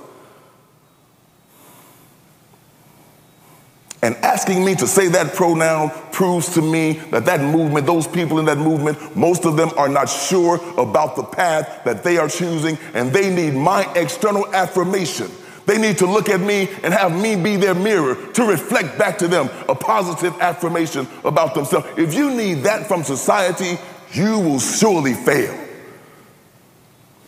And 4.03 4.15
asking 4.17 4.63
me 4.63 4.75
to 4.75 4.87
say 4.87 5.09
that 5.09 5.35
pronoun 5.35 5.91
proves 6.13 6.53
to 6.53 6.61
me 6.61 6.93
that 7.11 7.25
that 7.25 7.41
movement, 7.41 7.87
those 7.87 8.07
people 8.07 8.39
in 8.39 8.45
that 8.45 8.59
movement, 8.59 9.17
most 9.17 9.47
of 9.47 9.57
them 9.57 9.71
are 9.79 9.89
not 9.89 10.11
sure 10.11 10.57
about 10.79 11.17
the 11.17 11.23
path 11.23 11.83
that 11.85 12.05
they 12.05 12.19
are 12.19 12.29
choosing, 12.29 12.77
and 12.93 13.11
they 13.11 13.35
need 13.35 13.55
my 13.55 13.91
external 13.95 14.47
affirmation 14.55 15.31
they 15.67 15.79
need 15.79 15.99
to 15.99 16.07
look 16.07 16.29
at 16.29 16.41
me 16.41 16.69
and 16.83 16.93
have 16.93 17.19
me 17.19 17.37
be 17.37 17.57
their 17.57 17.75
mirror 17.75 18.15
to 18.33 18.45
reflect 18.45 18.99
back 18.99 19.19
to 19.19 19.29
them 19.29 19.49
a 19.69 19.75
positive 19.75 20.39
affirmation 20.41 21.07
about 21.25 21.55
themselves. 21.55 21.87
If 21.97 22.15
you 22.15 22.31
need 22.31 22.65
that 22.65 22.87
from 22.87 23.03
society, 23.03 23.79
you 24.13 24.39
will 24.39 24.61
surely 24.61 25.15
fail. 25.15 25.59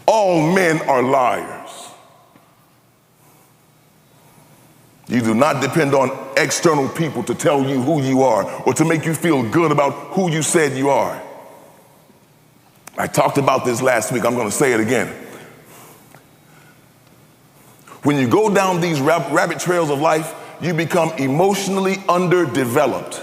All 0.06 0.52
men 0.54 0.80
are 0.82 1.02
liars. 1.02 1.66
You 5.08 5.20
do 5.20 5.34
not 5.34 5.62
depend 5.62 5.94
on 5.94 6.10
external 6.36 6.88
people 6.88 7.22
to 7.24 7.34
tell 7.34 7.62
you 7.62 7.80
who 7.80 8.02
you 8.02 8.22
are 8.22 8.44
or 8.62 8.74
to 8.74 8.84
make 8.84 9.04
you 9.06 9.14
feel 9.14 9.48
good 9.50 9.70
about 9.70 9.92
who 10.14 10.30
you 10.30 10.42
said 10.42 10.76
you 10.76 10.90
are. 10.90 11.22
I 12.98 13.06
talked 13.06 13.38
about 13.38 13.64
this 13.64 13.82
last 13.82 14.10
week. 14.10 14.24
I'm 14.24 14.34
going 14.34 14.48
to 14.48 14.54
say 14.54 14.72
it 14.72 14.80
again. 14.80 15.25
When 18.06 18.18
you 18.18 18.28
go 18.28 18.54
down 18.54 18.80
these 18.80 19.00
rabbit 19.00 19.58
trails 19.58 19.90
of 19.90 19.98
life, 19.98 20.32
you 20.60 20.74
become 20.74 21.10
emotionally 21.18 21.96
underdeveloped. 22.08 23.20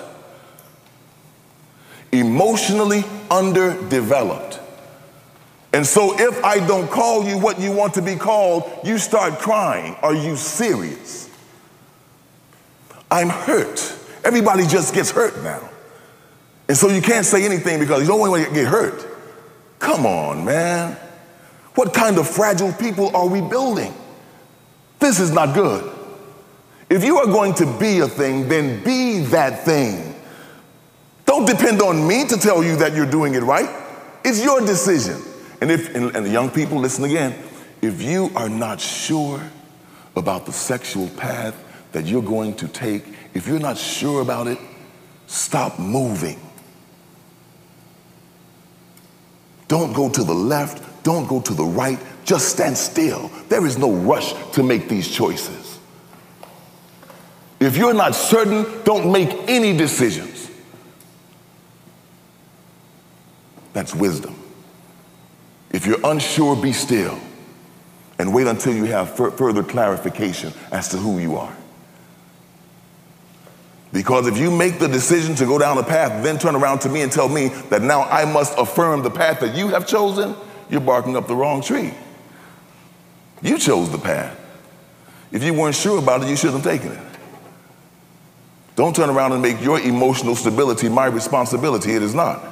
Emotionally 2.11 3.05
underdeveloped. 3.31 4.59
And 5.71 5.87
so, 5.87 6.19
if 6.19 6.43
I 6.43 6.67
don't 6.67 6.91
call 6.91 7.23
you 7.23 7.37
what 7.37 7.61
you 7.61 7.71
want 7.71 7.93
to 7.93 8.01
be 8.01 8.17
called, 8.17 8.69
you 8.83 8.97
start 8.97 9.39
crying. 9.39 9.95
Are 10.01 10.13
you 10.13 10.35
serious? 10.35 11.29
I'm 13.09 13.29
hurt. 13.29 13.97
Everybody 14.25 14.67
just 14.67 14.93
gets 14.93 15.11
hurt 15.11 15.41
now. 15.43 15.69
And 16.67 16.75
so 16.75 16.89
you 16.89 17.01
can't 17.01 17.25
say 17.25 17.45
anything 17.45 17.79
because 17.79 18.01
you 18.01 18.07
don't 18.09 18.19
want 18.19 18.45
to 18.45 18.53
get 18.53 18.67
hurt. 18.67 19.07
Come 19.79 20.05
on, 20.05 20.43
man. 20.43 20.97
What 21.75 21.93
kind 21.93 22.17
of 22.17 22.27
fragile 22.27 22.73
people 22.73 23.15
are 23.15 23.29
we 23.29 23.39
building? 23.39 23.93
This 25.03 25.19
is 25.19 25.31
not 25.31 25.53
good. 25.53 25.93
If 26.89 27.03
you 27.03 27.17
are 27.17 27.25
going 27.25 27.55
to 27.55 27.65
be 27.77 27.99
a 27.99 28.07
thing, 28.07 28.47
then 28.47 28.81
be 28.85 29.19
that 29.25 29.65
thing. 29.65 30.15
Don't 31.25 31.45
depend 31.45 31.81
on 31.81 32.07
me 32.07 32.25
to 32.25 32.37
tell 32.37 32.63
you 32.63 32.77
that 32.77 32.93
you're 32.93 33.11
doing 33.11 33.35
it 33.35 33.43
right. 33.43 33.69
It's 34.23 34.41
your 34.41 34.61
decision. 34.61 35.21
And 35.59 35.69
if 35.69 35.93
and, 35.93 36.15
and 36.15 36.25
young 36.31 36.49
people, 36.49 36.77
listen 36.77 37.03
again. 37.03 37.35
If 37.81 38.01
you 38.01 38.31
are 38.37 38.47
not 38.47 38.79
sure 38.79 39.41
about 40.15 40.45
the 40.45 40.53
sexual 40.53 41.09
path 41.09 41.53
that 41.91 42.05
you're 42.05 42.23
going 42.23 42.55
to 42.55 42.69
take, 42.69 43.03
if 43.33 43.45
you're 43.45 43.59
not 43.59 43.77
sure 43.77 44.21
about 44.21 44.47
it, 44.47 44.57
stop 45.27 45.79
moving. 45.79 46.39
Don't 49.67 49.91
go 49.91 50.09
to 50.09 50.23
the 50.23 50.33
left, 50.33 50.81
don't 51.03 51.27
go 51.27 51.41
to 51.41 51.53
the 51.53 51.63
right, 51.63 51.99
just 52.25 52.49
stand 52.49 52.77
still. 52.77 53.29
There 53.49 53.65
is 53.65 53.77
no 53.77 53.91
rush 53.91 54.33
to 54.53 54.63
make 54.63 54.89
these 54.89 55.09
choices. 55.09 55.79
If 57.59 57.77
you're 57.77 57.93
not 57.93 58.15
certain, 58.15 58.65
don't 58.83 59.11
make 59.11 59.29
any 59.47 59.75
decisions. 59.75 60.49
That's 63.73 63.95
wisdom. 63.95 64.35
If 65.71 65.85
you're 65.85 65.99
unsure, 66.03 66.55
be 66.55 66.73
still 66.73 67.19
and 68.19 68.33
wait 68.33 68.47
until 68.47 68.73
you 68.73 68.85
have 68.85 69.15
further 69.15 69.63
clarification 69.63 70.53
as 70.71 70.89
to 70.89 70.97
who 70.97 71.19
you 71.19 71.35
are. 71.35 71.55
Because 73.91 74.27
if 74.27 74.37
you 74.37 74.49
make 74.49 74.79
the 74.79 74.87
decision 74.87 75.35
to 75.35 75.45
go 75.45 75.59
down 75.59 75.77
a 75.77 75.83
path, 75.83 76.23
then 76.23 76.39
turn 76.39 76.55
around 76.55 76.79
to 76.79 76.89
me 76.89 77.01
and 77.01 77.11
tell 77.11 77.29
me 77.29 77.49
that 77.69 77.81
now 77.81 78.03
I 78.03 78.25
must 78.25 78.57
affirm 78.57 79.03
the 79.03 79.11
path 79.11 79.39
that 79.39 79.55
you 79.55 79.67
have 79.69 79.87
chosen, 79.87 80.35
you're 80.73 80.81
barking 80.81 81.15
up 81.15 81.27
the 81.27 81.36
wrong 81.36 81.62
tree. 81.62 81.93
You 83.43 83.59
chose 83.59 83.91
the 83.91 83.99
path. 83.99 84.36
If 85.31 85.43
you 85.43 85.53
weren't 85.53 85.75
sure 85.75 85.99
about 85.99 86.23
it, 86.23 86.29
you 86.29 86.36
shouldn't 86.36 86.63
have 86.63 86.73
taken 86.73 86.91
it. 86.91 87.19
Don't 88.75 88.95
turn 88.95 89.12
around 89.12 89.33
and 89.33 89.41
make 89.41 89.62
your 89.62 89.79
emotional 89.79 90.36
stability 90.36 90.89
my 90.89 91.05
responsibility. 91.05 91.91
It 91.91 92.01
is 92.01 92.15
not. 92.15 92.43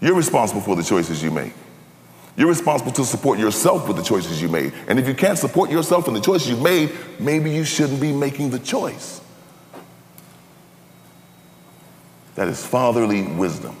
You're 0.00 0.16
responsible 0.16 0.62
for 0.62 0.74
the 0.74 0.82
choices 0.82 1.22
you 1.22 1.30
make. 1.30 1.52
You're 2.36 2.48
responsible 2.48 2.90
to 2.92 3.04
support 3.04 3.38
yourself 3.38 3.86
with 3.86 3.96
the 3.96 4.02
choices 4.02 4.42
you 4.42 4.48
made. 4.48 4.72
And 4.88 4.98
if 4.98 5.06
you 5.06 5.14
can't 5.14 5.38
support 5.38 5.70
yourself 5.70 6.08
in 6.08 6.14
the 6.14 6.20
choices 6.20 6.48
you've 6.48 6.62
made, 6.62 6.90
maybe 7.20 7.52
you 7.52 7.62
shouldn't 7.62 8.00
be 8.00 8.12
making 8.12 8.50
the 8.50 8.58
choice. 8.58 9.20
That 12.34 12.48
is 12.48 12.66
fatherly 12.66 13.22
wisdom. 13.22 13.76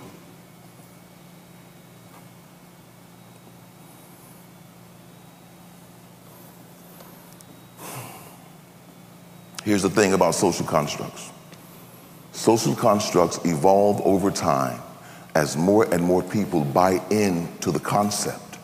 Here's 9.64 9.82
the 9.82 9.90
thing 9.90 10.12
about 10.12 10.34
social 10.34 10.66
constructs 10.66 11.30
social 12.32 12.74
constructs 12.74 13.38
evolve 13.44 14.00
over 14.02 14.30
time 14.30 14.80
as 15.34 15.56
more 15.56 15.92
and 15.92 16.02
more 16.02 16.22
people 16.22 16.64
buy 16.64 17.02
in 17.10 17.48
to 17.60 17.70
the 17.70 17.78
concept. 17.78 18.58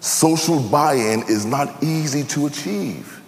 Social 0.00 0.60
buy 0.60 0.94
in 0.94 1.22
is 1.22 1.46
not 1.46 1.82
easy 1.82 2.24
to 2.24 2.46
achieve 2.46 3.20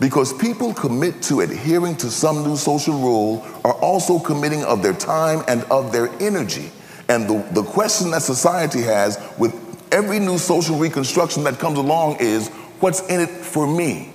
because 0.00 0.32
people 0.32 0.74
commit 0.74 1.22
to 1.22 1.40
adhering 1.40 1.96
to 1.96 2.10
some 2.10 2.44
new 2.44 2.56
social 2.56 2.98
rule 2.98 3.46
are 3.64 3.74
also 3.74 4.18
committing 4.18 4.64
of 4.64 4.82
their 4.82 4.92
time 4.92 5.42
and 5.48 5.62
of 5.64 5.92
their 5.92 6.08
energy. 6.20 6.70
And 7.08 7.28
the, 7.28 7.46
the 7.52 7.62
question 7.62 8.10
that 8.10 8.22
society 8.22 8.82
has 8.82 9.18
with 9.38 9.54
every 9.92 10.18
new 10.18 10.38
social 10.38 10.76
reconstruction 10.76 11.44
that 11.44 11.58
comes 11.58 11.78
along 11.78 12.16
is 12.20 12.48
what's 12.80 13.06
in 13.08 13.20
it 13.20 13.28
for 13.28 13.66
me? 13.66 14.13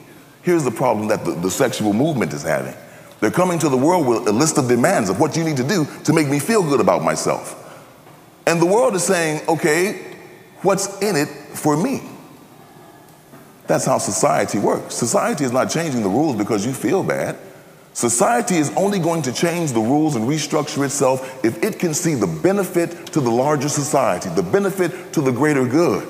Here's 0.50 0.64
the 0.64 0.72
problem 0.72 1.10
that 1.10 1.24
the, 1.24 1.34
the 1.34 1.52
sexual 1.52 1.94
movement 1.94 2.34
is 2.34 2.42
having. 2.42 2.74
They're 3.20 3.30
coming 3.30 3.60
to 3.60 3.70
the 3.70 3.78
world 3.78 4.08
with 4.08 4.28
a 4.28 4.32
list 4.32 4.58
of 4.58 4.68
demands 4.68 5.08
of 5.08 5.20
what 5.20 5.38
you 5.38 5.44
need 5.44 5.58
to 5.58 5.64
do 5.64 5.86
to 6.06 6.12
make 6.12 6.28
me 6.28 6.40
feel 6.40 6.64
good 6.64 6.82
about 6.82 7.04
myself. 7.04 7.56
And 8.48 8.60
the 8.60 8.66
world 8.66 8.96
is 8.96 9.04
saying, 9.04 9.48
okay, 9.48 10.16
what's 10.64 11.00
in 11.04 11.16
it 11.16 11.28
for 11.28 11.78
me? 11.78 12.02
That's 13.68 13.86
how 13.86 14.00
society 14.00 14.58
works. 14.58 14.96
Society 14.96 15.44
is 15.44 15.52
not 15.52 15.70
changing 15.70 16.02
the 16.02 16.10
rules 16.10 16.36
because 16.36 16.66
you 16.66 16.74
feel 16.74 17.04
bad. 17.04 17.38
Society 17.94 18.56
is 18.56 18.76
only 18.76 18.98
going 18.98 19.22
to 19.22 19.32
change 19.32 19.74
the 19.74 19.80
rules 19.80 20.16
and 20.16 20.26
restructure 20.26 20.84
itself 20.84 21.46
if 21.46 21.64
it 21.64 21.78
can 21.78 21.94
see 21.94 22.16
the 22.16 22.26
benefit 22.26 23.06
to 23.14 23.22
the 23.22 23.30
larger 23.30 23.70
society, 23.70 24.30
the 24.32 24.42
benefit 24.42 25.14
to 25.14 25.22
the 25.22 25.32
greater 25.32 25.68
good. 25.68 26.08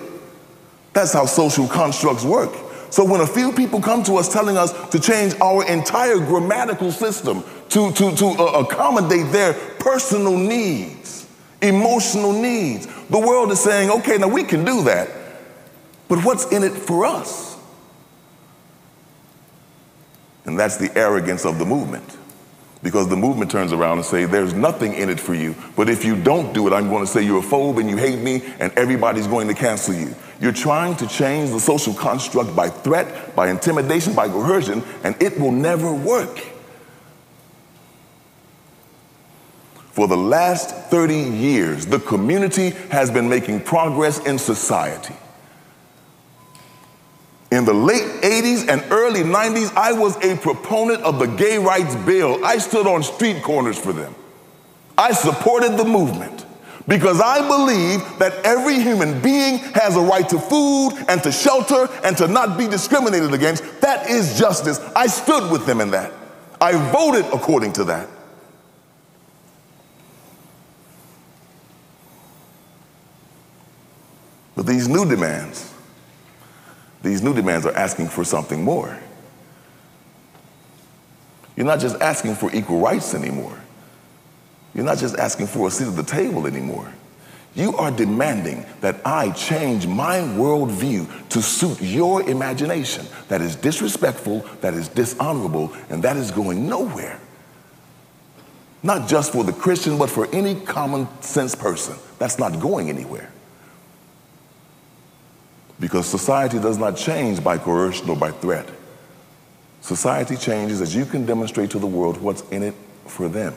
That's 0.94 1.12
how 1.12 1.26
social 1.26 1.68
constructs 1.68 2.24
work. 2.24 2.69
So 2.90 3.06
when 3.06 3.22
a 3.22 3.28
few 3.28 3.52
people 3.52 3.82
come 3.82 4.04
to 4.04 4.18
us 4.18 4.32
telling 4.32 4.58
us 4.58 4.74
to 4.90 5.00
change 5.00 5.36
our 5.42 5.66
entire 5.68 6.18
grammatical 6.18 6.92
system 6.92 7.44
to, 7.70 7.92
to, 7.92 8.16
to 8.16 8.26
uh, 8.26 8.66
accommodate 8.66 9.32
their 9.32 9.54
personal 9.80 10.36
needs, 10.36 11.28
emotional 11.62 12.34
needs, 12.34 12.88
the 13.10 13.20
world 13.20 13.52
is 13.52 13.60
saying, 13.60 13.92
okay, 13.92 14.18
now 14.18 14.28
we 14.28 14.44
can 14.44 14.66
do 14.66 14.84
that, 14.84 15.10
but 16.08 16.24
what's 16.26 16.52
in 16.52 16.64
it 16.64 16.72
for 16.72 17.06
us? 17.06 17.58
And 20.46 20.60
that's 20.60 20.78
the 20.78 20.92
arrogance 20.98 21.46
of 21.46 21.60
the 21.60 21.66
movement. 21.66 22.18
Because 22.82 23.10
the 23.10 23.18
movement 23.18 23.52
turns 23.52 23.74
around 23.74 23.98
and 23.98 24.06
say, 24.06 24.24
there's 24.24 24.54
nothing 24.54 24.94
in 24.94 25.10
it 25.10 25.20
for 25.20 25.34
you. 25.34 25.54
But 25.76 25.90
if 25.90 26.06
you 26.06 26.16
don't 26.16 26.54
do 26.54 26.66
it, 26.68 26.74
I'm 26.74 26.90
going 26.90 27.06
to 27.06 27.12
say 27.12 27.22
you're 27.24 27.40
a 27.40 27.46
phobe 27.46 27.78
and 27.80 27.90
you 27.90 27.98
hate 27.98 28.20
me 28.20 28.42
and 28.60 28.72
everybody's 28.74 29.28
going 29.28 29.50
to 29.50 29.54
cancel 29.54 29.94
you. 29.94 30.16
You're 30.40 30.54
trying 30.54 30.96
to 30.98 31.08
change 31.08 31.50
the 31.50 31.60
social 31.60 31.94
construct 31.94 32.56
by 32.56 32.70
threat, 32.70 33.36
by 33.36 33.50
intimidation, 33.50 34.14
by 34.14 34.30
coercion, 34.30 34.82
and 35.04 35.22
it 35.22 35.38
will 35.38 35.52
never 35.52 35.94
work. 35.94 36.40
For 39.92 40.08
the 40.08 40.16
last 40.16 40.74
30 40.90 41.16
years, 41.16 41.86
the 41.86 42.00
community 42.00 42.70
has 42.92 43.12
been 43.12 43.28
making 43.28 43.62
progress 43.62 44.26
in 44.26 44.38
society. 44.40 45.16
In 47.52 47.66
the 47.66 47.74
late 47.74 48.22
80s 48.22 48.68
and 48.68 48.84
early 48.92 49.22
90s, 49.22 49.74
I 49.76 49.92
was 49.94 50.16
a 50.24 50.38
proponent 50.38 51.02
of 51.02 51.18
the 51.18 51.26
gay 51.26 51.58
rights 51.58 51.96
bill. 51.96 52.44
I 52.46 52.60
stood 52.60 52.86
on 52.86 53.02
street 53.02 53.42
corners 53.42 53.78
for 53.78 53.92
them. 53.92 54.14
I 54.98 55.14
supported 55.14 55.78
the 55.78 55.86
movement 55.86 56.46
because 56.88 57.22
I 57.22 57.48
believe 57.48 58.20
that 58.20 58.34
every 58.46 58.76
human 58.80 59.20
being 59.22 59.60
has 59.74 59.96
a 59.96 60.02
right 60.02 60.28
to 60.30 60.40
food 60.40 60.92
and 61.08 61.24
to 61.24 61.32
shelter 61.32 61.88
and 62.04 62.18
to 62.18 62.28
not 62.28 62.58
be 62.58 62.68
discriminated 62.68 63.34
against. 63.34 63.64
That 63.82 64.10
is 64.10 64.38
justice. 64.38 64.80
I 64.96 65.08
stood 65.08 65.52
with 65.52 65.66
them 65.66 65.82
in 65.82 65.92
that. 65.92 66.12
I 66.62 66.74
voted 66.92 67.26
according 67.34 67.74
to 67.74 67.84
that. 67.86 68.10
But 74.56 74.68
these 74.68 74.90
new 74.90 75.08
demands, 75.08 75.69
these 77.02 77.22
new 77.22 77.34
demands 77.34 77.66
are 77.66 77.76
asking 77.76 78.10
for 78.10 78.24
something 78.24 78.64
more. 78.64 79.00
You're 81.56 81.66
not 81.66 81.80
just 81.80 82.02
asking 82.02 82.36
for 82.36 82.54
equal 82.54 82.80
rights 82.80 83.14
anymore. 83.14 83.60
You're 84.74 84.86
not 84.86 84.98
just 84.98 85.18
asking 85.18 85.48
for 85.48 85.68
a 85.68 85.72
seat 85.72 85.88
at 85.88 85.96
the 85.96 86.04
table 86.04 86.48
anymore. 86.48 86.94
You 87.56 87.76
are 87.78 87.92
demanding 87.92 88.66
that 88.82 89.02
I 89.06 89.32
change 89.32 89.88
my 89.88 90.20
worldview 90.20 91.30
to 91.30 91.42
suit 91.42 91.82
your 91.82 92.22
imagination. 92.30 93.06
That 93.28 93.42
is 93.42 93.56
disrespectful, 93.56 94.46
that 94.62 94.74
is 94.74 94.88
dishonorable, 94.88 95.74
and 95.90 96.04
that 96.04 96.16
is 96.16 96.32
going 96.32 96.70
nowhere. 96.70 97.20
Not 98.84 99.10
just 99.10 99.34
for 99.34 99.44
the 99.44 99.52
Christian, 99.52 99.98
but 99.98 100.10
for 100.10 100.34
any 100.34 100.56
common 100.56 101.08
sense 101.22 101.56
person. 101.56 101.98
That's 102.20 102.40
not 102.40 102.60
going 102.60 102.90
anywhere. 102.90 103.32
Because 105.80 106.06
society 106.06 106.60
does 106.60 106.78
not 106.78 106.98
change 106.98 107.44
by 107.44 107.58
coercion 107.58 108.10
or 108.10 108.18
by 108.18 108.32
threat. 108.32 108.70
Society 109.82 110.36
changes 110.36 110.82
as 110.82 110.94
you 110.94 111.06
can 111.06 111.26
demonstrate 111.26 111.72
to 111.72 111.80
the 111.80 111.88
world 111.88 112.18
what's 112.22 112.42
in 112.50 112.64
it 112.64 112.76
for 113.06 113.30
them. 113.30 113.54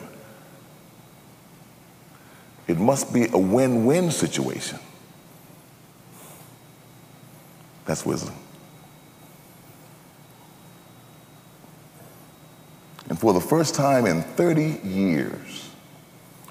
It 2.67 2.79
must 2.79 3.13
be 3.13 3.27
a 3.33 3.37
win 3.37 3.85
win 3.85 4.09
situation. 4.09 4.79
That's 7.85 8.05
wisdom. 8.05 8.35
And 13.09 13.19
for 13.19 13.33
the 13.33 13.41
first 13.41 13.75
time 13.75 14.05
in 14.05 14.21
30 14.21 14.79
years, 14.87 15.69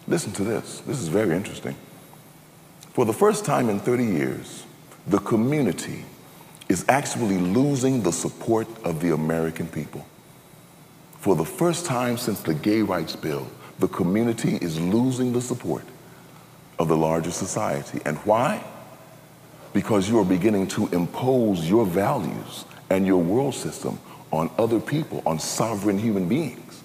listen 0.06 0.32
to 0.32 0.44
this. 0.44 0.80
This 0.80 1.00
is 1.00 1.08
very 1.08 1.34
interesting. 1.34 1.74
For 2.92 3.06
the 3.06 3.14
first 3.14 3.46
time 3.46 3.70
in 3.70 3.80
30 3.80 4.04
years, 4.04 4.64
the 5.06 5.18
community 5.18 6.04
is 6.68 6.84
actually 6.88 7.38
losing 7.38 8.02
the 8.02 8.12
support 8.12 8.66
of 8.84 9.00
the 9.00 9.12
American 9.12 9.66
people. 9.66 10.06
For 11.18 11.36
the 11.36 11.44
first 11.44 11.86
time 11.86 12.16
since 12.16 12.40
the 12.40 12.54
gay 12.54 12.82
rights 12.82 13.14
bill, 13.16 13.46
the 13.78 13.88
community 13.88 14.56
is 14.56 14.80
losing 14.80 15.32
the 15.32 15.40
support 15.40 15.84
of 16.78 16.88
the 16.88 16.96
larger 16.96 17.30
society. 17.30 18.00
And 18.04 18.16
why? 18.18 18.62
Because 19.72 20.08
you 20.08 20.18
are 20.18 20.24
beginning 20.24 20.66
to 20.68 20.88
impose 20.88 21.68
your 21.68 21.84
values 21.84 22.64
and 22.90 23.06
your 23.06 23.22
world 23.22 23.54
system 23.54 23.98
on 24.30 24.50
other 24.58 24.80
people, 24.80 25.22
on 25.26 25.38
sovereign 25.38 25.98
human 25.98 26.28
beings. 26.28 26.82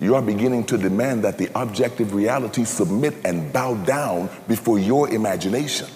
You 0.00 0.14
are 0.14 0.22
beginning 0.22 0.64
to 0.66 0.78
demand 0.78 1.24
that 1.24 1.38
the 1.38 1.50
objective 1.60 2.14
reality 2.14 2.64
submit 2.64 3.14
and 3.24 3.52
bow 3.52 3.74
down 3.84 4.30
before 4.46 4.78
your 4.78 5.08
imagination. 5.10 5.88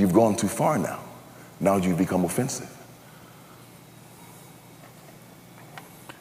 You've 0.00 0.14
gone 0.14 0.34
too 0.34 0.48
far 0.48 0.78
now. 0.78 0.98
Now 1.60 1.76
you've 1.76 1.98
become 1.98 2.24
offensive. 2.24 2.74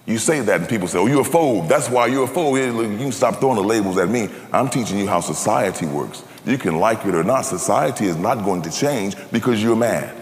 You 0.05 0.17
say 0.17 0.41
that 0.41 0.59
and 0.59 0.69
people 0.69 0.87
say, 0.87 0.97
oh, 0.97 1.05
you're 1.05 1.21
a 1.21 1.23
phobe. 1.23 1.69
That's 1.69 1.87
why 1.87 2.07
you're 2.07 2.25
a 2.25 2.27
phobe. 2.27 2.99
You 2.99 3.11
stop 3.11 3.35
throwing 3.39 3.55
the 3.55 3.63
labels 3.63 3.97
at 3.97 4.09
me. 4.09 4.27
I'm 4.51 4.67
teaching 4.67 4.97
you 4.97 5.07
how 5.07 5.21
society 5.21 5.85
works. 5.85 6.23
You 6.45 6.57
can 6.57 6.77
like 6.77 7.05
it 7.05 7.15
or 7.15 7.23
not. 7.23 7.43
Society 7.43 8.05
is 8.05 8.17
not 8.17 8.43
going 8.43 8.63
to 8.63 8.71
change 8.71 9.15
because 9.31 9.63
you're 9.63 9.75
mad. 9.75 10.13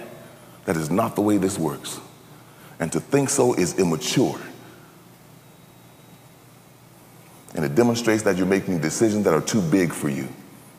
That 0.66 0.76
is 0.76 0.92
not 0.92 1.16
the 1.16 1.22
way 1.22 1.38
this 1.38 1.58
works. 1.58 2.00
And 2.80 2.92
to 2.92 3.00
think 3.00 3.30
so 3.30 3.54
is 3.54 3.80
immature. 3.80 4.40
And 7.56 7.66
it 7.66 7.74
demonstrates 7.74 8.22
that 8.24 8.38
you're 8.38 8.46
making 8.46 8.82
decisions 8.82 9.24
that 9.24 9.34
are 9.34 9.42
too 9.42 9.62
big 9.62 9.94
for 9.94 10.10
you. 10.10 10.28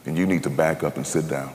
And 0.07 0.17
you 0.17 0.27
need 0.27 0.45
to 0.45 0.51
back 0.51 0.85
up 0.85 0.97
and 0.97 1.05
sit 1.07 1.27
down. 1.29 1.53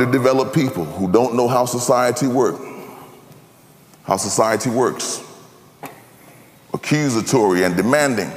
Underdeveloped 0.00 0.54
people 0.54 0.84
who 0.84 1.10
don't 1.10 1.34
know 1.34 1.48
how 1.48 1.64
society 1.64 2.28
works, 2.28 2.60
how 4.04 4.16
society 4.16 4.70
works, 4.70 5.24
accusatory 6.72 7.64
and 7.64 7.76
demanding. 7.76 8.30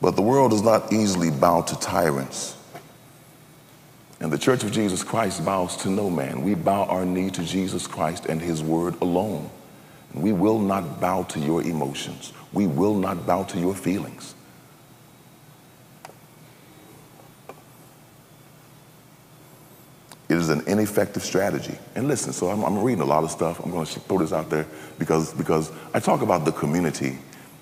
But 0.00 0.16
the 0.16 0.22
world 0.22 0.50
does 0.50 0.62
not 0.62 0.92
easily 0.92 1.30
bow 1.30 1.60
to 1.60 1.78
tyrants. 1.78 2.56
And 4.20 4.32
the 4.32 4.38
Church 4.38 4.64
of 4.64 4.72
Jesus 4.72 5.04
Christ 5.04 5.44
bows 5.44 5.76
to 5.78 5.90
no 5.90 6.08
man. 6.08 6.42
We 6.42 6.54
bow 6.54 6.84
our 6.84 7.04
knee 7.04 7.28
to 7.30 7.44
Jesus 7.44 7.86
Christ 7.86 8.26
and 8.26 8.40
his 8.40 8.62
word 8.62 8.94
alone. 9.02 9.50
We 10.14 10.32
will 10.32 10.58
not 10.58 11.00
bow 11.00 11.24
to 11.24 11.38
your 11.38 11.62
emotions. 11.62 12.32
We 12.52 12.66
will 12.66 12.94
not 12.94 13.26
bow 13.26 13.44
to 13.44 13.58
your 13.58 13.74
feelings. 13.74 14.34
It 20.32 20.38
is 20.38 20.48
an 20.48 20.62
ineffective 20.66 21.22
strategy. 21.22 21.76
And 21.94 22.08
listen, 22.08 22.32
so 22.32 22.48
I'm, 22.48 22.64
I'm 22.64 22.82
reading 22.82 23.02
a 23.02 23.04
lot 23.04 23.22
of 23.22 23.30
stuff. 23.30 23.62
I'm 23.62 23.70
going 23.70 23.84
to 23.84 24.00
throw 24.00 24.16
this 24.16 24.32
out 24.32 24.48
there 24.48 24.66
because, 24.98 25.34
because 25.34 25.70
I 25.92 26.00
talk 26.00 26.22
about 26.22 26.46
the 26.46 26.52
community 26.52 27.18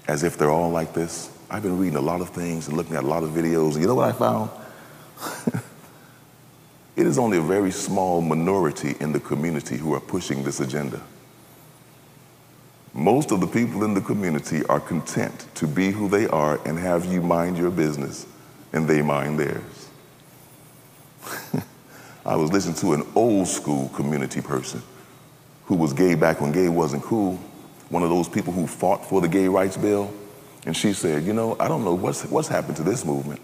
as 0.06 0.22
if 0.22 0.38
they're 0.38 0.52
all 0.52 0.70
like 0.70 0.94
this. 0.94 1.36
I've 1.50 1.64
been 1.64 1.80
reading 1.80 1.96
a 1.96 2.00
lot 2.00 2.20
of 2.20 2.28
things 2.28 2.68
and 2.68 2.76
looking 2.76 2.94
at 2.94 3.02
a 3.02 3.08
lot 3.08 3.24
of 3.24 3.30
videos. 3.30 3.72
And 3.72 3.80
you 3.80 3.88
know 3.88 3.96
what 3.96 4.08
I 4.08 4.12
found? 4.12 4.50
it 6.94 7.08
is 7.08 7.18
only 7.18 7.38
a 7.38 7.42
very 7.42 7.72
small 7.72 8.20
minority 8.20 8.94
in 9.00 9.10
the 9.10 9.18
community 9.18 9.76
who 9.76 9.92
are 9.92 10.00
pushing 10.00 10.44
this 10.44 10.60
agenda. 10.60 11.00
Most 12.94 13.32
of 13.32 13.40
the 13.40 13.48
people 13.48 13.82
in 13.82 13.94
the 13.94 14.00
community 14.00 14.64
are 14.66 14.78
content 14.78 15.48
to 15.56 15.66
be 15.66 15.90
who 15.90 16.08
they 16.08 16.28
are 16.28 16.60
and 16.64 16.78
have 16.78 17.04
you 17.04 17.20
mind 17.20 17.58
your 17.58 17.72
business 17.72 18.26
and 18.72 18.86
they 18.86 19.02
mind 19.02 19.40
theirs. 19.40 19.88
I 22.24 22.36
was 22.36 22.52
listening 22.52 22.76
to 22.76 22.92
an 22.92 23.06
old 23.14 23.48
school 23.48 23.88
community 23.90 24.40
person 24.40 24.82
who 25.64 25.76
was 25.76 25.92
gay 25.92 26.14
back 26.14 26.40
when 26.40 26.52
gay 26.52 26.68
wasn't 26.68 27.02
cool, 27.02 27.36
one 27.88 28.02
of 28.02 28.10
those 28.10 28.28
people 28.28 28.52
who 28.52 28.66
fought 28.66 29.04
for 29.04 29.20
the 29.20 29.28
gay 29.28 29.48
rights 29.48 29.76
bill. 29.76 30.12
And 30.66 30.76
she 30.76 30.92
said, 30.92 31.24
You 31.24 31.32
know, 31.32 31.56
I 31.58 31.68
don't 31.68 31.84
know 31.84 31.94
what's, 31.94 32.24
what's 32.24 32.48
happened 32.48 32.76
to 32.76 32.82
this 32.82 33.04
movement. 33.04 33.40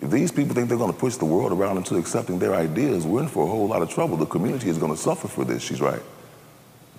If 0.00 0.10
these 0.10 0.32
people 0.32 0.54
think 0.54 0.68
they're 0.68 0.78
going 0.78 0.92
to 0.92 0.98
push 0.98 1.16
the 1.16 1.26
world 1.26 1.52
around 1.52 1.76
into 1.76 1.96
accepting 1.96 2.38
their 2.38 2.54
ideas, 2.54 3.06
we're 3.06 3.22
in 3.22 3.28
for 3.28 3.44
a 3.44 3.46
whole 3.46 3.68
lot 3.68 3.82
of 3.82 3.90
trouble. 3.90 4.16
The 4.16 4.26
community 4.26 4.70
is 4.70 4.78
going 4.78 4.92
to 4.92 4.98
suffer 4.98 5.28
for 5.28 5.44
this. 5.44 5.62
She's 5.62 5.80
right. 5.80 6.02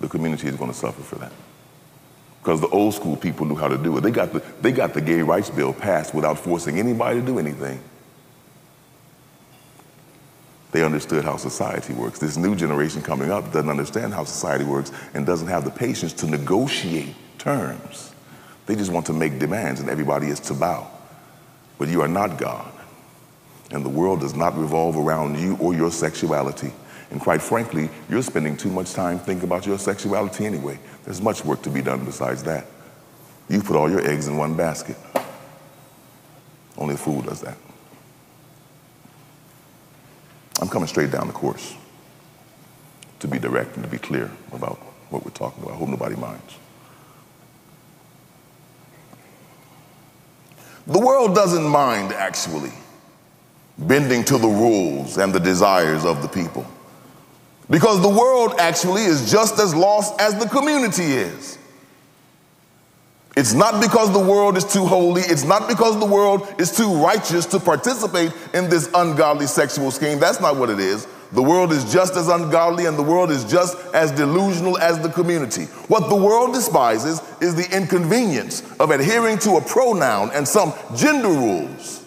The 0.00 0.08
community 0.08 0.48
is 0.48 0.56
going 0.56 0.70
to 0.70 0.76
suffer 0.76 1.02
for 1.02 1.16
that. 1.16 1.32
Because 2.40 2.60
the 2.60 2.68
old 2.68 2.94
school 2.94 3.16
people 3.16 3.46
knew 3.46 3.56
how 3.56 3.68
to 3.68 3.76
do 3.76 3.96
it. 3.96 4.02
They 4.02 4.10
got, 4.10 4.32
the, 4.32 4.42
they 4.60 4.72
got 4.72 4.94
the 4.94 5.00
gay 5.00 5.22
rights 5.22 5.50
bill 5.50 5.72
passed 5.72 6.14
without 6.14 6.38
forcing 6.38 6.78
anybody 6.78 7.20
to 7.20 7.26
do 7.26 7.38
anything. 7.38 7.80
They 10.72 10.82
understood 10.82 11.24
how 11.24 11.36
society 11.36 11.92
works. 11.92 12.18
This 12.18 12.36
new 12.36 12.56
generation 12.56 13.02
coming 13.02 13.30
up 13.30 13.52
doesn't 13.52 13.68
understand 13.68 14.14
how 14.14 14.24
society 14.24 14.64
works 14.64 14.90
and 15.14 15.26
doesn't 15.26 15.48
have 15.48 15.64
the 15.64 15.70
patience 15.70 16.14
to 16.14 16.26
negotiate 16.26 17.14
terms. 17.38 18.14
They 18.66 18.74
just 18.74 18.90
want 18.90 19.06
to 19.06 19.12
make 19.12 19.38
demands 19.38 19.80
and 19.80 19.90
everybody 19.90 20.28
is 20.28 20.40
to 20.40 20.54
bow. 20.54 20.90
But 21.78 21.88
you 21.88 22.00
are 22.00 22.08
not 22.08 22.38
God. 22.38 22.72
And 23.70 23.84
the 23.84 23.90
world 23.90 24.20
does 24.20 24.34
not 24.34 24.56
revolve 24.56 24.96
around 24.96 25.38
you 25.38 25.56
or 25.56 25.74
your 25.74 25.90
sexuality. 25.90 26.72
And 27.10 27.20
quite 27.20 27.42
frankly, 27.42 27.90
you're 28.08 28.22
spending 28.22 28.56
too 28.56 28.70
much 28.70 28.94
time 28.94 29.18
thinking 29.18 29.44
about 29.44 29.66
your 29.66 29.78
sexuality 29.78 30.46
anyway. 30.46 30.78
There's 31.04 31.20
much 31.20 31.44
work 31.44 31.60
to 31.62 31.70
be 31.70 31.82
done 31.82 32.04
besides 32.06 32.42
that. 32.44 32.66
You 33.50 33.60
put 33.60 33.76
all 33.76 33.90
your 33.90 34.06
eggs 34.08 34.28
in 34.28 34.38
one 34.38 34.56
basket. 34.56 34.96
Only 36.78 36.94
a 36.94 36.98
fool 36.98 37.20
does 37.20 37.42
that. 37.42 37.58
I'm 40.62 40.68
coming 40.68 40.86
straight 40.86 41.10
down 41.10 41.26
the 41.26 41.32
course 41.32 41.74
to 43.18 43.26
be 43.26 43.40
direct 43.40 43.74
and 43.74 43.84
to 43.84 43.90
be 43.90 43.98
clear 43.98 44.30
about 44.52 44.78
what 45.10 45.24
we're 45.24 45.32
talking 45.32 45.60
about. 45.60 45.74
I 45.74 45.76
hope 45.76 45.88
nobody 45.88 46.14
minds. 46.14 46.54
The 50.86 51.00
world 51.00 51.34
doesn't 51.34 51.66
mind, 51.66 52.12
actually, 52.12 52.70
bending 53.76 54.22
to 54.26 54.38
the 54.38 54.46
rules 54.46 55.18
and 55.18 55.32
the 55.32 55.40
desires 55.40 56.04
of 56.04 56.22
the 56.22 56.28
people. 56.28 56.64
Because 57.68 58.00
the 58.00 58.08
world 58.08 58.54
actually 58.60 59.02
is 59.02 59.32
just 59.32 59.58
as 59.58 59.74
lost 59.74 60.20
as 60.20 60.38
the 60.38 60.46
community 60.46 61.06
is. 61.06 61.58
It's 63.34 63.54
not 63.54 63.80
because 63.80 64.12
the 64.12 64.18
world 64.18 64.58
is 64.58 64.64
too 64.64 64.84
holy. 64.84 65.22
It's 65.22 65.44
not 65.44 65.66
because 65.66 65.98
the 65.98 66.06
world 66.06 66.46
is 66.58 66.70
too 66.70 66.92
righteous 67.02 67.46
to 67.46 67.58
participate 67.58 68.32
in 68.52 68.68
this 68.68 68.90
ungodly 68.94 69.46
sexual 69.46 69.90
scheme. 69.90 70.18
That's 70.18 70.40
not 70.40 70.56
what 70.56 70.68
it 70.68 70.78
is. 70.78 71.06
The 71.32 71.42
world 71.42 71.72
is 71.72 71.90
just 71.90 72.14
as 72.14 72.28
ungodly 72.28 72.84
and 72.84 72.98
the 72.98 73.02
world 73.02 73.30
is 73.30 73.50
just 73.50 73.78
as 73.94 74.12
delusional 74.12 74.76
as 74.78 74.98
the 75.00 75.08
community. 75.08 75.64
What 75.88 76.10
the 76.10 76.16
world 76.16 76.52
despises 76.52 77.22
is 77.40 77.54
the 77.54 77.74
inconvenience 77.74 78.70
of 78.78 78.90
adhering 78.90 79.38
to 79.38 79.56
a 79.56 79.62
pronoun 79.62 80.30
and 80.34 80.46
some 80.46 80.74
gender 80.94 81.28
rules. 81.28 82.00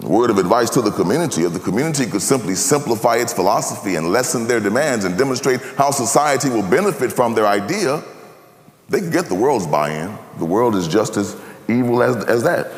word 0.00 0.30
of 0.30 0.38
advice 0.38 0.68
to 0.70 0.82
the 0.82 0.90
community 0.90 1.44
if 1.44 1.52
the 1.52 1.58
community 1.58 2.04
could 2.04 2.20
simply 2.20 2.54
simplify 2.54 3.16
its 3.16 3.32
philosophy 3.32 3.96
and 3.96 4.12
lessen 4.12 4.46
their 4.46 4.60
demands 4.60 5.04
and 5.04 5.16
demonstrate 5.16 5.60
how 5.78 5.90
society 5.90 6.50
will 6.50 6.68
benefit 6.68 7.10
from 7.10 7.34
their 7.34 7.46
idea 7.46 8.02
they 8.88 9.00
can 9.00 9.10
get 9.10 9.26
the 9.26 9.34
world's 9.34 9.66
buy 9.66 9.90
in. 9.90 10.16
The 10.38 10.44
world 10.44 10.74
is 10.74 10.88
just 10.88 11.16
as 11.16 11.40
evil 11.68 12.02
as, 12.02 12.24
as 12.24 12.42
that. 12.42 12.70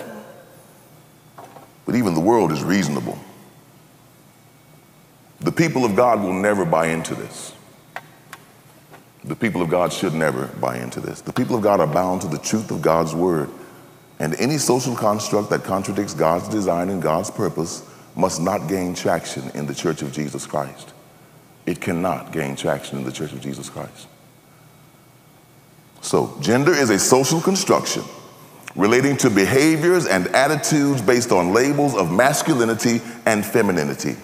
But 1.85 1.95
even 1.95 2.15
the 2.15 2.21
world 2.21 2.53
is 2.53 2.63
reasonable. 2.63 3.19
The 5.41 5.53
people 5.53 5.85
of 5.85 5.95
God 5.95 6.23
will 6.23 6.33
never 6.33 6.65
buy 6.65 6.89
into 6.89 7.15
this. 7.15 7.53
The 9.25 9.37
people 9.37 9.61
of 9.61 9.69
God 9.69 9.93
should 9.93 10.15
never 10.15 10.47
buy 10.47 10.79
into 10.79 11.01
this. 11.01 11.21
The 11.21 11.33
people 11.33 11.57
of 11.57 11.63
God 11.63 11.81
are 11.81 11.87
bound 11.87 12.23
to 12.23 12.29
the 12.29 12.39
truth 12.39 12.71
of 12.71 12.81
God's 12.81 13.15
word. 13.15 13.51
And 14.19 14.35
any 14.37 14.57
social 14.57 14.95
construct 14.95 15.51
that 15.51 15.65
contradicts 15.65 16.15
God's 16.15 16.49
design 16.49 16.89
and 16.89 17.03
God's 17.03 17.31
purpose 17.31 17.89
must 18.15 18.41
not 18.41 18.69
gain 18.69 18.95
traction 18.95 19.51
in 19.51 19.67
the 19.67 19.75
church 19.75 20.01
of 20.01 20.13
Jesus 20.13 20.47
Christ. 20.47 20.95
It 21.67 21.81
cannot 21.81 22.33
gain 22.33 22.57
traction 22.57 22.99
in 22.99 23.05
the 23.05 23.13
church 23.13 23.33
of 23.33 23.41
Jesus 23.41 23.69
Christ. 23.69 24.07
So, 26.07 26.39
gender 26.41 26.73
is 26.73 26.91
a 26.91 27.01
social 27.01 27.41
construction 27.41 28.05
relating 28.77 29.17
to 29.17 29.29
behaviors 29.29 30.07
and 30.07 30.29
attitudes 30.29 31.03
based 31.03 31.33
on 31.33 31.53
labels 31.53 31.97
of 31.97 32.13
masculinity 32.13 33.01
and 33.27 33.45
femininity. 33.45 34.15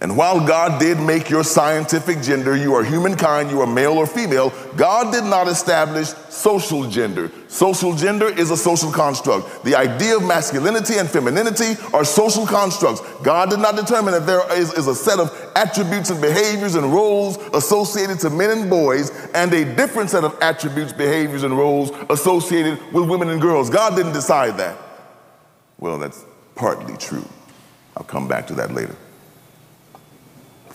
And 0.00 0.16
while 0.16 0.46
God 0.46 0.78
did 0.78 1.00
make 1.00 1.28
your 1.28 1.42
scientific 1.42 2.22
gender, 2.22 2.56
you 2.56 2.72
are 2.74 2.84
humankind, 2.84 3.50
you 3.50 3.60
are 3.60 3.66
male 3.66 3.94
or 3.94 4.06
female, 4.06 4.52
God 4.76 5.12
did 5.12 5.24
not 5.24 5.48
establish 5.48 6.06
social 6.28 6.88
gender. 6.88 7.32
Social 7.48 7.96
gender 7.96 8.28
is 8.28 8.52
a 8.52 8.56
social 8.56 8.92
construct. 8.92 9.64
The 9.64 9.74
idea 9.74 10.16
of 10.16 10.22
masculinity 10.22 10.98
and 10.98 11.10
femininity 11.10 11.74
are 11.92 12.04
social 12.04 12.46
constructs. 12.46 13.00
God 13.24 13.50
did 13.50 13.58
not 13.58 13.74
determine 13.74 14.12
that 14.12 14.24
there 14.24 14.40
is, 14.56 14.72
is 14.74 14.86
a 14.86 14.94
set 14.94 15.18
of 15.18 15.34
attributes 15.56 16.10
and 16.10 16.20
behaviors 16.20 16.76
and 16.76 16.92
roles 16.92 17.38
associated 17.52 18.20
to 18.20 18.30
men 18.30 18.56
and 18.56 18.70
boys 18.70 19.10
and 19.34 19.52
a 19.52 19.64
different 19.74 20.10
set 20.10 20.22
of 20.22 20.38
attributes, 20.40 20.92
behaviors, 20.92 21.42
and 21.42 21.58
roles 21.58 21.90
associated 22.08 22.78
with 22.92 23.08
women 23.08 23.30
and 23.30 23.40
girls. 23.40 23.68
God 23.68 23.96
didn't 23.96 24.12
decide 24.12 24.58
that. 24.58 24.78
Well, 25.80 25.98
that's 25.98 26.24
partly 26.54 26.96
true. 26.98 27.24
I'll 27.96 28.04
come 28.04 28.28
back 28.28 28.46
to 28.46 28.54
that 28.54 28.72
later. 28.72 28.94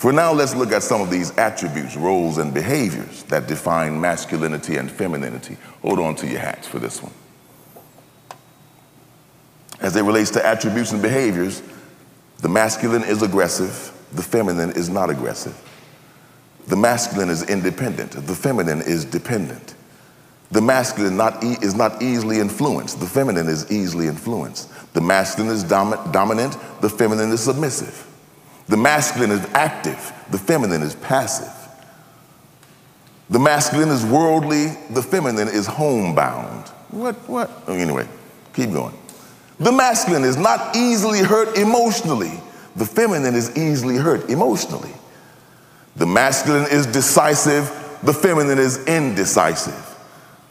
For 0.03 0.11
now, 0.11 0.33
let's 0.33 0.53
look 0.53 0.73
at 0.73 0.83
some 0.83 0.99
of 0.99 1.09
these 1.09 1.31
attributes, 1.37 1.95
roles, 1.95 2.37
and 2.37 2.53
behaviors 2.53 3.23
that 3.29 3.47
define 3.47 4.01
masculinity 4.01 4.75
and 4.75 4.91
femininity. 4.91 5.55
Hold 5.81 5.99
on 5.99 6.13
to 6.17 6.27
your 6.27 6.41
hats 6.41 6.67
for 6.67 6.77
this 6.77 7.01
one. 7.01 7.13
As 9.79 9.95
it 9.95 10.01
relates 10.01 10.29
to 10.31 10.45
attributes 10.45 10.91
and 10.91 11.01
behaviors, 11.01 11.63
the 12.39 12.49
masculine 12.49 13.03
is 13.03 13.21
aggressive, 13.21 13.93
the 14.11 14.21
feminine 14.21 14.71
is 14.71 14.89
not 14.89 15.09
aggressive. 15.09 15.57
The 16.67 16.75
masculine 16.75 17.29
is 17.29 17.49
independent, 17.49 18.11
the 18.11 18.35
feminine 18.35 18.81
is 18.81 19.05
dependent. 19.05 19.73
The 20.51 20.61
masculine 20.61 21.15
not 21.15 21.41
e- 21.45 21.55
is 21.61 21.75
not 21.75 22.01
easily 22.01 22.41
influenced, 22.41 22.99
the 22.99 23.07
feminine 23.07 23.47
is 23.47 23.71
easily 23.71 24.07
influenced. 24.07 24.69
The 24.95 24.99
masculine 24.99 25.53
is 25.53 25.63
dom- 25.63 26.11
dominant, 26.11 26.57
the 26.81 26.89
feminine 26.89 27.31
is 27.31 27.39
submissive. 27.39 28.09
The 28.67 28.77
masculine 28.77 29.31
is 29.31 29.45
active, 29.53 30.13
the 30.31 30.37
feminine 30.37 30.81
is 30.81 30.95
passive. 30.95 31.51
The 33.29 33.39
masculine 33.39 33.89
is 33.89 34.05
worldly, 34.05 34.67
the 34.89 35.01
feminine 35.01 35.47
is 35.47 35.65
homebound. 35.65 36.69
What, 36.91 37.15
what? 37.27 37.49
Oh, 37.67 37.73
anyway, 37.73 38.07
keep 38.53 38.71
going. 38.71 38.95
The 39.59 39.71
masculine 39.71 40.23
is 40.23 40.37
not 40.37 40.75
easily 40.75 41.19
hurt 41.19 41.57
emotionally, 41.57 42.39
the 42.75 42.85
feminine 42.85 43.35
is 43.35 43.55
easily 43.57 43.97
hurt 43.97 44.29
emotionally. 44.29 44.93
The 45.95 46.05
masculine 46.07 46.67
is 46.71 46.85
decisive, 46.87 47.65
the 48.03 48.13
feminine 48.13 48.59
is 48.59 48.83
indecisive. 48.85 49.89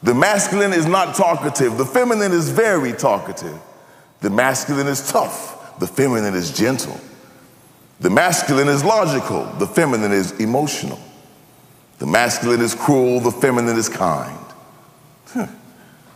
The 0.02 0.14
masculine 0.14 0.72
is 0.72 0.86
not 0.86 1.14
talkative, 1.14 1.78
the 1.78 1.84
feminine 1.84 2.32
is 2.32 2.50
very 2.50 2.92
talkative. 2.92 3.58
The 4.20 4.30
masculine 4.30 4.86
is 4.86 5.10
tough, 5.10 5.78
the 5.78 5.86
feminine 5.86 6.34
is 6.34 6.56
gentle. 6.56 6.98
The 8.01 8.11
masculine 8.11 8.68
is 8.68 8.84
logical, 8.84 9.45
the 9.59 9.66
feminine 9.66 10.12
is 10.12 10.32
emotional. 10.40 10.99
The 11.99 12.07
masculine 12.07 12.61
is 12.61 12.74
cruel, 12.74 13.20
the 13.20 13.30
feminine 13.30 13.76
is 13.76 13.88
kind. 13.88 14.38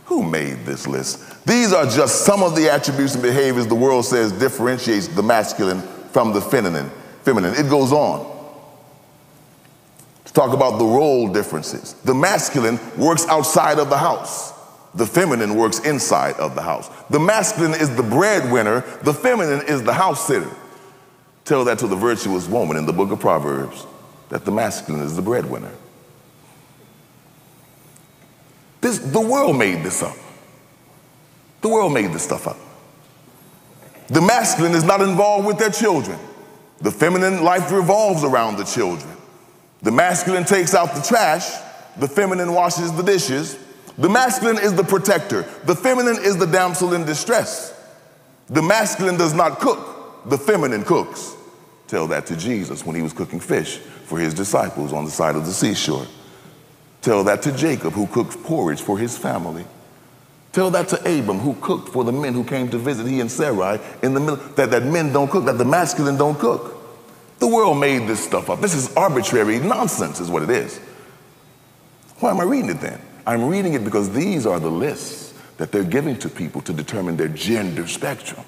Who 0.07 0.23
made 0.23 0.65
this 0.65 0.87
list? 0.87 1.45
These 1.45 1.73
are 1.73 1.85
just 1.85 2.25
some 2.25 2.41
of 2.41 2.55
the 2.55 2.69
attributes 2.69 3.13
and 3.13 3.23
behaviors 3.23 3.67
the 3.67 3.75
world 3.75 4.05
says 4.05 4.31
differentiates 4.31 5.07
the 5.09 5.23
masculine 5.23 5.81
from 6.11 6.33
the 6.33 6.41
feminine. 6.41 6.89
Feminine. 7.23 7.53
It 7.55 7.69
goes 7.69 7.91
on 7.91 8.25
to 10.25 10.33
talk 10.33 10.53
about 10.53 10.77
the 10.77 10.85
role 10.85 11.31
differences. 11.31 11.93
The 12.05 12.13
masculine 12.13 12.79
works 12.97 13.25
outside 13.27 13.79
of 13.79 13.89
the 13.89 13.97
house. 13.97 14.53
The 14.95 15.05
feminine 15.05 15.55
works 15.55 15.79
inside 15.79 16.35
of 16.35 16.55
the 16.55 16.61
house. 16.61 16.89
The 17.09 17.19
masculine 17.19 17.73
is 17.73 17.95
the 17.95 18.03
breadwinner. 18.03 18.81
The 19.03 19.13
feminine 19.13 19.61
is 19.67 19.83
the 19.83 19.93
house 19.93 20.25
sitter. 20.25 20.49
Tell 21.47 21.63
that 21.63 21.79
to 21.79 21.87
the 21.87 21.95
virtuous 21.95 22.45
woman 22.45 22.75
in 22.75 22.85
the 22.85 22.91
book 22.91 23.09
of 23.09 23.21
Proverbs 23.21 23.85
that 24.27 24.43
the 24.43 24.51
masculine 24.51 25.01
is 25.01 25.15
the 25.15 25.21
breadwinner. 25.21 25.71
This, 28.81 28.99
the 28.99 29.21
world 29.21 29.57
made 29.57 29.81
this 29.81 30.03
up. 30.03 30.17
The 31.61 31.69
world 31.69 31.93
made 31.93 32.11
this 32.11 32.23
stuff 32.23 32.49
up. 32.49 32.57
The 34.09 34.19
masculine 34.19 34.73
is 34.73 34.83
not 34.83 34.99
involved 34.99 35.47
with 35.47 35.57
their 35.57 35.69
children. 35.69 36.19
The 36.81 36.91
feminine 36.91 37.41
life 37.41 37.71
revolves 37.71 38.25
around 38.25 38.57
the 38.57 38.65
children. 38.65 39.15
The 39.83 39.91
masculine 39.91 40.43
takes 40.43 40.75
out 40.75 40.95
the 40.95 41.01
trash. 41.01 41.49
The 41.95 42.09
feminine 42.09 42.51
washes 42.51 42.91
the 42.91 43.03
dishes. 43.03 43.57
The 43.97 44.09
masculine 44.09 44.57
is 44.57 44.73
the 44.73 44.83
protector. 44.83 45.43
The 45.63 45.75
feminine 45.75 46.17
is 46.21 46.35
the 46.35 46.45
damsel 46.45 46.93
in 46.93 47.05
distress. 47.05 47.73
The 48.47 48.61
masculine 48.61 49.15
does 49.15 49.33
not 49.33 49.61
cook. 49.61 50.25
The 50.25 50.37
feminine 50.37 50.83
cooks. 50.83 51.35
Tell 51.87 52.07
that 52.07 52.25
to 52.27 52.35
Jesus 52.35 52.85
when 52.85 52.95
he 52.95 53.01
was 53.01 53.13
cooking 53.13 53.39
fish 53.39 53.77
for 53.77 54.19
his 54.19 54.33
disciples 54.33 54.93
on 54.93 55.05
the 55.05 55.11
side 55.11 55.35
of 55.35 55.45
the 55.45 55.53
seashore. 55.53 56.05
Tell 57.01 57.23
that 57.23 57.41
to 57.43 57.51
Jacob, 57.51 57.93
who 57.93 58.07
cooked 58.07 58.43
porridge 58.43 58.81
for 58.81 58.97
his 58.97 59.17
family. 59.17 59.65
Tell 60.51 60.69
that 60.71 60.89
to 60.89 60.97
Abram, 60.97 61.39
who 61.39 61.53
cooked 61.61 61.89
for 61.89 62.03
the 62.03 62.11
men 62.11 62.33
who 62.33 62.43
came 62.43 62.69
to 62.69 62.77
visit 62.77 63.07
he 63.07 63.21
and 63.21 63.31
Sarai 63.31 63.79
in 64.01 64.13
the 64.13 64.19
middle, 64.19 64.37
that, 64.55 64.71
that 64.71 64.83
men 64.83 65.13
don't 65.13 65.29
cook, 65.29 65.45
that 65.45 65.57
the 65.57 65.65
masculine 65.65 66.17
don't 66.17 66.37
cook. 66.37 66.73
The 67.39 67.47
world 67.47 67.79
made 67.79 68.07
this 68.07 68.23
stuff 68.23 68.49
up. 68.49 68.59
This 68.59 68.73
is 68.73 68.93
arbitrary 68.95 69.59
nonsense, 69.59 70.19
is 70.19 70.29
what 70.29 70.43
it 70.43 70.49
is. 70.49 70.79
Why 72.19 72.31
am 72.31 72.39
I 72.39 72.43
reading 72.43 72.71
it 72.71 72.81
then? 72.81 72.99
I'm 73.27 73.47
reading 73.47 73.73
it 73.73 73.83
because 73.83 74.09
these 74.09 74.45
are 74.45 74.59
the 74.59 74.71
lists 74.71 75.33
that 75.57 75.71
they're 75.71 75.83
giving 75.83 76.17
to 76.19 76.29
people 76.29 76.61
to 76.61 76.73
determine 76.73 77.17
their 77.17 77.27
gender 77.27 77.87
spectrum. 77.87 78.43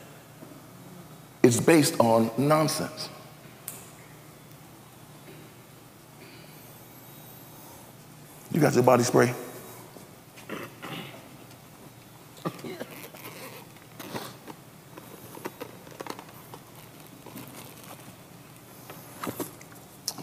It's 1.44 1.60
based 1.60 2.00
on 2.00 2.32
nonsense. 2.38 3.10
You 8.52 8.60
got 8.60 8.74
your 8.74 8.84
body 8.84 9.04
spray? 9.04 9.34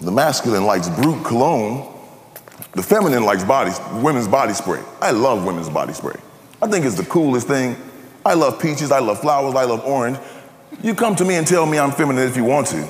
The 0.00 0.12
masculine 0.12 0.64
likes 0.64 0.88
Brut 0.88 1.24
cologne. 1.24 1.92
The 2.72 2.82
feminine 2.82 3.24
likes 3.24 3.42
body, 3.42 3.72
women's 4.02 4.28
body 4.28 4.52
spray. 4.52 4.82
I 5.00 5.10
love 5.10 5.44
women's 5.44 5.70
body 5.70 5.94
spray. 5.94 6.16
I 6.60 6.68
think 6.68 6.84
it's 6.84 6.96
the 6.96 7.06
coolest 7.06 7.48
thing. 7.48 7.76
I 8.24 8.34
love 8.34 8.60
peaches, 8.60 8.92
I 8.92 8.98
love 8.98 9.20
flowers, 9.20 9.54
I 9.54 9.64
love 9.64 9.84
orange. 9.84 10.18
You 10.82 10.94
come 10.94 11.16
to 11.16 11.24
me 11.24 11.36
and 11.36 11.46
tell 11.46 11.64
me 11.64 11.78
I'm 11.78 11.92
feminine 11.92 12.28
if 12.28 12.36
you 12.36 12.44
want 12.44 12.66
to. 12.68 12.86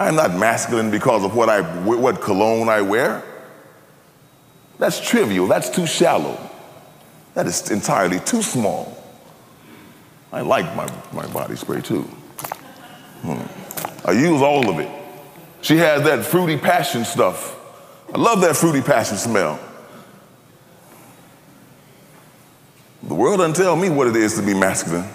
I'm 0.00 0.14
not 0.14 0.34
masculine 0.34 0.90
because 0.90 1.24
of 1.24 1.36
what, 1.36 1.50
I, 1.50 1.60
what 1.60 2.22
cologne 2.22 2.70
I 2.70 2.80
wear. 2.80 3.22
That's 4.78 4.98
trivial. 4.98 5.46
That's 5.46 5.68
too 5.68 5.86
shallow. 5.86 6.40
That 7.34 7.46
is 7.46 7.70
entirely 7.70 8.18
too 8.20 8.40
small. 8.40 8.96
I 10.32 10.40
like 10.40 10.74
my, 10.74 10.90
my 11.12 11.26
body 11.26 11.54
spray 11.54 11.82
too. 11.82 12.02
Hmm. 13.20 14.08
I 14.08 14.12
use 14.12 14.40
all 14.40 14.70
of 14.70 14.78
it. 14.78 14.90
She 15.60 15.76
has 15.76 16.02
that 16.04 16.24
fruity 16.24 16.56
passion 16.56 17.04
stuff. 17.04 17.58
I 18.14 18.16
love 18.16 18.40
that 18.40 18.56
fruity 18.56 18.80
passion 18.80 19.18
smell. 19.18 19.60
The 23.02 23.14
world 23.14 23.40
doesn't 23.40 23.62
tell 23.62 23.76
me 23.76 23.90
what 23.90 24.06
it 24.06 24.16
is 24.16 24.36
to 24.36 24.42
be 24.42 24.54
masculine. 24.54 25.08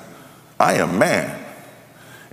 I 0.60 0.76
am 0.76 1.00
man. 1.00 1.45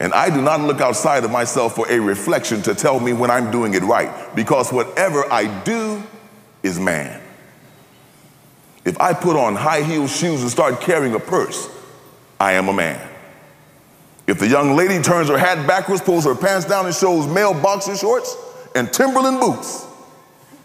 And 0.02 0.12
I 0.14 0.30
do 0.30 0.42
not 0.42 0.60
look 0.60 0.80
outside 0.80 1.22
of 1.22 1.30
myself 1.30 1.76
for 1.76 1.88
a 1.88 2.00
reflection 2.00 2.60
to 2.62 2.74
tell 2.74 2.98
me 2.98 3.12
when 3.12 3.30
I'm 3.30 3.52
doing 3.52 3.74
it 3.74 3.84
right, 3.84 4.34
because 4.34 4.72
whatever 4.72 5.32
I 5.32 5.46
do 5.62 6.02
is 6.64 6.80
man. 6.80 7.22
If 8.84 9.00
I 9.00 9.14
put 9.14 9.36
on 9.36 9.54
high 9.54 9.82
heel 9.82 10.08
shoes 10.08 10.42
and 10.42 10.50
start 10.50 10.80
carrying 10.80 11.14
a 11.14 11.20
purse, 11.20 11.68
I 12.40 12.54
am 12.54 12.66
a 12.66 12.72
man. 12.72 13.08
If 14.26 14.40
the 14.40 14.48
young 14.48 14.74
lady 14.74 15.00
turns 15.00 15.28
her 15.28 15.38
hat 15.38 15.68
backwards, 15.68 16.02
pulls 16.02 16.24
her 16.24 16.34
pants 16.34 16.66
down, 16.66 16.86
and 16.86 16.94
shows 16.94 17.28
male 17.28 17.54
boxer 17.54 17.96
shorts 17.96 18.36
and 18.74 18.92
Timberland 18.92 19.38
boots, 19.38 19.86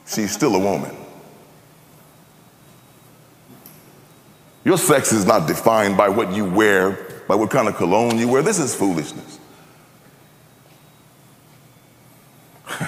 she's 0.08 0.32
still 0.32 0.56
a 0.56 0.60
woman. 0.60 0.96
Your 4.66 4.80
sex 4.80 5.12
is 5.12 5.26
not 5.26 5.48
defined 5.48 5.96
by 5.96 6.10
what 6.10 6.34
you 6.34 6.44
wear 6.44 7.07
by 7.28 7.36
what 7.36 7.50
kind 7.50 7.68
of 7.68 7.76
cologne 7.76 8.18
you 8.18 8.28
wear. 8.28 8.42
This 8.42 8.60
is 8.60 8.74
foolishness. 8.74 9.40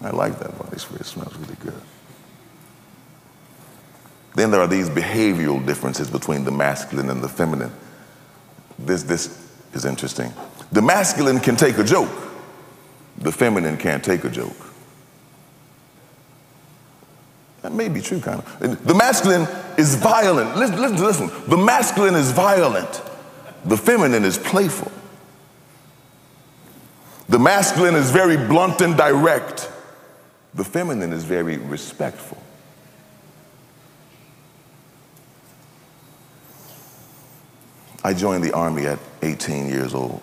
I 0.00 0.10
like 0.10 0.38
that 0.38 0.56
body 0.58 0.78
spray. 0.78 0.98
It 1.00 1.06
smells 1.06 1.36
really 1.36 1.56
good. 1.60 1.80
Then 4.36 4.50
there 4.50 4.60
are 4.60 4.68
these 4.68 4.90
behavioral 4.90 5.64
differences 5.64 6.10
between 6.10 6.44
the 6.44 6.50
masculine 6.50 7.08
and 7.10 7.22
the 7.22 7.28
feminine. 7.28 7.72
This, 8.78 9.02
this 9.02 9.50
is 9.72 9.86
interesting. 9.86 10.32
The 10.72 10.82
masculine 10.82 11.40
can 11.40 11.56
take 11.56 11.78
a 11.78 11.84
joke, 11.84 12.10
the 13.16 13.32
feminine 13.32 13.78
can't 13.78 14.04
take 14.04 14.24
a 14.24 14.30
joke. 14.30 14.65
That 17.66 17.72
may 17.72 17.88
be 17.88 18.00
true, 18.00 18.20
kind 18.20 18.38
of. 18.38 18.86
The 18.86 18.94
masculine 18.94 19.48
is 19.76 19.96
violent. 19.96 20.56
Listen, 20.56 20.80
listen, 20.80 21.04
listen. 21.04 21.50
The 21.50 21.56
masculine 21.56 22.14
is 22.14 22.30
violent. 22.30 23.02
The 23.64 23.76
feminine 23.76 24.24
is 24.24 24.38
playful. 24.38 24.92
The 27.28 27.40
masculine 27.40 27.96
is 27.96 28.12
very 28.12 28.36
blunt 28.36 28.82
and 28.82 28.96
direct. 28.96 29.68
The 30.54 30.62
feminine 30.62 31.12
is 31.12 31.24
very 31.24 31.56
respectful. 31.56 32.40
I 38.04 38.14
joined 38.14 38.44
the 38.44 38.52
army 38.52 38.86
at 38.86 39.00
18 39.22 39.68
years 39.68 39.92
old. 39.92 40.22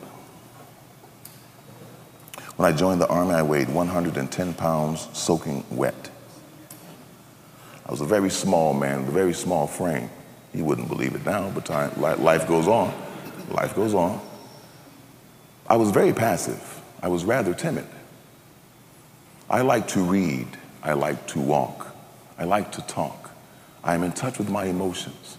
When 2.56 2.74
I 2.74 2.74
joined 2.74 3.02
the 3.02 3.08
army, 3.10 3.34
I 3.34 3.42
weighed 3.42 3.68
110 3.68 4.54
pounds 4.54 5.10
soaking 5.12 5.66
wet. 5.70 6.10
I 7.86 7.92
was 7.92 8.02
a 8.02 8.06
very 8.06 8.30
small 8.30 8.74
man 8.74 9.02
with 9.02 9.10
a 9.10 9.12
very 9.12 9.34
small 9.34 9.68
frame. 9.68 10.10
You 10.54 10.64
wouldn't 10.66 10.88
believe 10.88 11.16
it 11.16 11.26
now, 11.26 11.50
but 11.50 11.66
time, 11.66 12.00
life 12.00 12.48
goes 12.48 12.68
on. 12.68 12.94
Life 13.50 13.76
goes 13.76 13.94
on. 13.94 14.22
I 15.68 15.76
was 15.76 15.92
very 15.92 16.14
passive. 16.14 16.82
I 17.02 17.08
was 17.08 17.26
rather 17.26 17.54
timid. 17.54 17.88
I 19.50 19.62
like 19.62 19.88
to 19.90 20.02
read. 20.02 20.48
I 20.82 20.94
like 20.94 21.28
to 21.28 21.40
walk. 21.40 21.96
I 22.38 22.46
like 22.46 22.72
to 22.74 22.82
talk. 22.82 23.32
I 23.84 23.96
am 23.96 24.04
in 24.04 24.14
touch 24.14 24.38
with 24.38 24.50
my 24.50 24.66
emotions. 24.66 25.38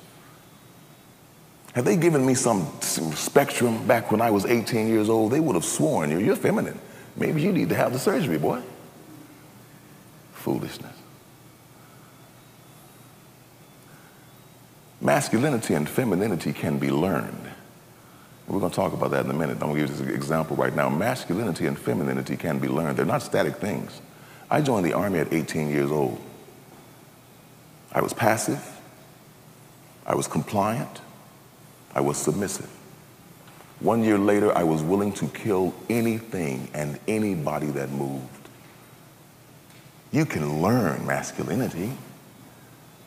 Had 1.75 1.85
they 1.85 1.97
given 1.97 2.25
me 2.25 2.35
some, 2.35 2.71
spectrum 2.81 3.85
back 3.87 4.13
when 4.13 4.21
I 4.21 4.31
was 4.31 4.47
18 4.47 4.87
years 4.87 5.09
old, 5.09 5.33
they 5.33 5.41
would 5.41 5.55
have 5.55 5.65
sworn, 5.65 6.11
you're 6.11 6.37
feminine. 6.37 6.79
Maybe 7.17 7.43
you 7.43 7.53
need 7.53 7.69
to 7.71 7.75
have 7.75 7.93
the 7.93 7.99
surgery, 7.99 8.39
boy. 8.39 8.63
Foolishness. 10.33 10.93
Masculinity 15.05 15.75
and 15.75 15.87
femininity 15.87 16.55
can 16.55 16.79
be 16.79 16.91
learned. 16.91 17.47
We're 18.49 18.59
going 18.59 18.71
to 18.71 18.77
talk 18.77 18.95
about 18.95 19.11
that 19.11 19.27
in 19.27 19.31
a 19.31 19.35
minute. 19.35 19.57
I'm 19.57 19.69
going 19.69 19.75
to 19.75 19.81
give 19.83 19.91
you 19.91 20.05
this 20.07 20.15
example 20.15 20.57
right 20.57 20.75
now. 20.75 20.89
Masculinity 20.89 21.67
and 21.67 21.79
femininity 21.79 22.39
can 22.39 22.59
be 22.59 22.69
learned. 22.69 22.97
They're 22.97 23.05
not 23.05 23.21
static 23.21 23.57
things. 23.57 24.01
I 24.51 24.63
joined 24.63 24.87
the 24.87 24.95
Army 24.95 25.19
at 25.19 25.31
18 25.31 25.69
years 25.69 25.91
old. 25.91 26.19
I 27.93 28.01
was 28.01 28.15
passive. 28.15 28.67
I 30.07 30.15
was 30.15 30.27
compliant. 30.27 31.03
I 31.95 32.01
was 32.01 32.17
submissive. 32.17 32.71
One 33.81 34.03
year 34.03 34.17
later, 34.17 34.57
I 34.57 34.65
was 34.65 34.83
willing 34.83 35.13
to 35.15 35.27
kill 35.27 35.75
anything 35.91 36.71
and 36.73 36.99
anybody 37.07 37.67
that 37.67 37.91
moved. 37.91 38.49
You 40.13 40.25
can 40.25 40.63
learn 40.63 41.07
masculinity. 41.07 41.93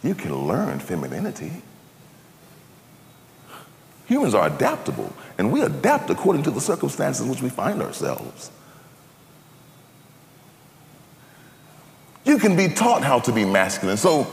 You 0.04 0.14
can 0.14 0.46
learn 0.46 0.80
femininity. 0.80 1.64
Humans 4.08 4.34
are 4.34 4.48
adaptable, 4.48 5.12
and 5.38 5.52
we 5.52 5.62
adapt 5.62 6.10
according 6.10 6.44
to 6.44 6.52
the 6.52 6.62
circumstances 6.62 7.24
in 7.24 7.30
which 7.30 7.42
we 7.42 7.50
find 7.50 7.82
ourselves. 7.82 8.52
You, 12.24 12.40
can 12.40 12.56
be 12.56 12.68
taught 12.68 13.04
how 13.04 13.20
to 13.20 13.32
be 13.32 13.46
masculine. 13.46 13.98
So 13.98 14.28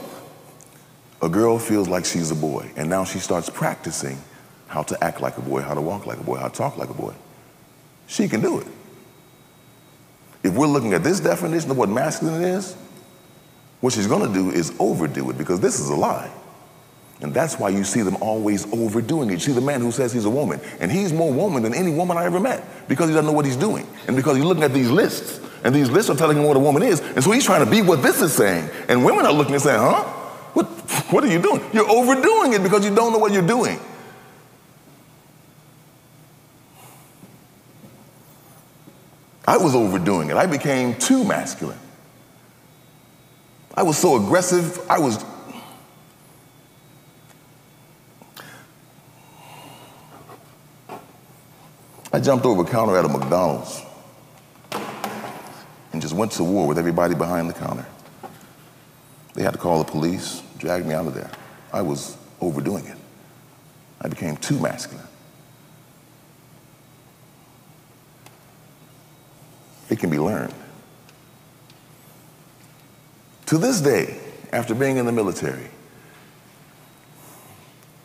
a 1.23 1.29
girl 1.29 1.59
feels 1.59 1.89
like 1.89 2.05
she's 2.05 2.31
a 2.31 2.37
boy, 2.37 2.71
and 2.77 2.89
now 2.89 3.05
she 3.05 3.19
starts 3.19 3.49
practicing 3.49 4.19
how 4.69 4.83
to 4.83 5.05
act 5.05 5.21
like 5.21 5.39
a 5.39 5.41
boy, 5.41 5.63
how 5.63 5.75
to 5.75 5.81
walk 5.81 6.07
like 6.07 6.19
a 6.19 6.25
boy, 6.25 6.37
how 6.37 6.49
to 6.49 6.55
talk 6.55 6.77
like 6.77 6.91
a 6.91 6.95
boy. 6.95 7.15
She 8.07 8.29
can 8.29 8.41
do 8.41 8.61
it. 8.61 8.67
If 10.45 10.55
we're 10.55 10.67
looking 10.67 10.93
at 10.93 11.03
this 11.03 11.19
definition 11.19 11.71
of 11.71 11.79
what 11.79 11.89
masculine 11.89 12.43
is, 12.43 12.75
what 13.81 13.93
she's 13.93 14.07
going 14.07 14.27
to 14.27 14.33
do 14.33 14.51
is 14.51 14.73
overdo 14.79 15.31
it 15.31 15.39
because 15.39 15.59
this 15.59 15.81
is 15.81 15.89
a 15.89 15.97
lie. 15.97 16.31
And 17.21 17.33
that's 17.33 17.59
why 17.59 17.69
you 17.69 17.85
see 17.85 18.03
them 18.03 18.17
always 18.21 18.71
overdoing 18.73 19.31
it. 19.31 19.35
You 19.35 19.39
see 19.39 19.53
the 19.53 19.61
man 19.61 19.81
who 19.81 19.93
says 19.93 20.13
he's 20.13 20.25
a 20.25 20.31
woman, 20.31 20.61
and 20.81 20.91
he's 20.91 21.13
more 21.13 21.33
woman 21.33 21.63
than 21.63 21.73
any 21.73 21.93
woman 21.93 22.17
I 22.17 22.25
ever 22.25 22.41
met 22.41 22.65
because 22.89 23.09
he 23.09 23.15
doesn't 23.15 23.27
know 23.27 23.33
what 23.33 23.45
he's 23.45 23.57
doing. 23.57 23.87
And 24.07 24.17
because 24.17 24.37
he's 24.37 24.45
looking 24.45 24.65
at 24.65 24.73
these 24.73 24.91
lists, 24.91 25.41
and 25.65 25.75
these 25.75 25.91
lists 25.91 26.11
are 26.11 26.17
telling 26.17 26.37
him 26.37 26.45
what 26.45 26.57
a 26.57 26.61
woman 26.61 26.83
is. 26.83 27.01
And 27.01 27.25
so 27.25 27.31
he's 27.31 27.45
trying 27.45 27.65
to 27.65 27.71
be 27.71 27.81
what 27.81 28.03
this 28.03 28.21
is 28.21 28.33
saying. 28.33 28.69
And 28.89 29.05
women 29.05 29.25
are 29.25 29.33
looking 29.33 29.55
and 29.55 29.63
saying, 29.63 29.81
huh? 29.81 30.03
What, 30.53 30.67
what 31.11 31.25
are 31.25 31.33
you 31.33 31.41
doing? 31.41 31.63
You're 31.73 31.89
overdoing 31.89 32.53
it 32.53 32.63
because 32.63 32.85
you 32.85 32.95
don't 32.95 33.13
know 33.13 33.19
what 33.19 33.33
you're 33.33 33.47
doing. 33.47 33.81
I 39.47 39.57
was 39.57 39.75
overdoing 39.75 40.31
it. 40.31 40.37
I 40.37 40.47
became 40.47 40.97
too 40.97 41.25
masculine. 41.25 41.79
I 43.75 43.83
was 43.83 43.99
so 43.99 44.17
aggressive. 44.17 44.79
I 44.89 44.99
was. 44.99 45.25
I 52.15 52.21
jumped 52.21 52.47
over 52.47 52.63
a 52.63 52.65
counter 52.65 52.97
at 52.97 53.05
a 53.05 53.09
McDonald's 53.09 53.83
and 55.93 56.01
just 56.01 56.15
went 56.15 56.31
to 56.31 56.45
war 56.45 56.69
with 56.69 56.79
everybody 56.79 57.13
behind 57.13 57.51
the 57.51 57.55
counter. 57.55 57.85
They 59.35 59.43
had 59.43 59.53
to 59.55 59.59
call 59.59 59.83
the 59.83 59.91
police, 59.91 60.41
drag 60.59 60.87
me 60.87 60.95
out 60.95 61.09
of 61.09 61.15
there. 61.15 61.29
I 61.73 61.83
was 61.83 62.17
overdoing 62.41 62.87
it. 62.87 62.97
I 64.01 64.07
became 64.07 64.37
too 64.37 64.61
masculine. 64.61 65.05
It 69.91 69.99
can 69.99 70.09
be 70.09 70.21
learned. 70.21 70.55
To 73.47 73.59
this 73.59 73.81
day, 73.81 74.21
after 74.53 74.73
being 74.73 74.99
in 74.99 75.07
the 75.07 75.11
military, 75.11 75.69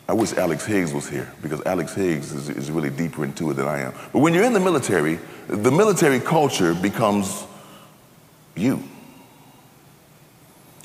I 0.10 0.14
wish 0.14 0.34
Alex 0.34 0.66
Higgs 0.66 0.92
was 0.92 1.08
here 1.08 1.32
because 1.40 1.62
Alex 1.68 1.94
Higgs 1.94 2.34
is, 2.34 2.50
is, 2.50 2.72
really 2.72 2.90
deeper 2.90 3.24
into 3.24 3.52
it 3.52 3.54
than 3.54 3.68
I 3.68 3.82
am. 3.82 3.94
But 4.12 4.22
when 4.22 4.34
you're 4.34 4.44
in 4.44 4.54
the 4.54 4.60
military, 4.60 5.20
the 5.48 5.70
military 5.70 6.20
culture 6.20 6.74
becomes 6.74 7.46
you. 8.56 8.82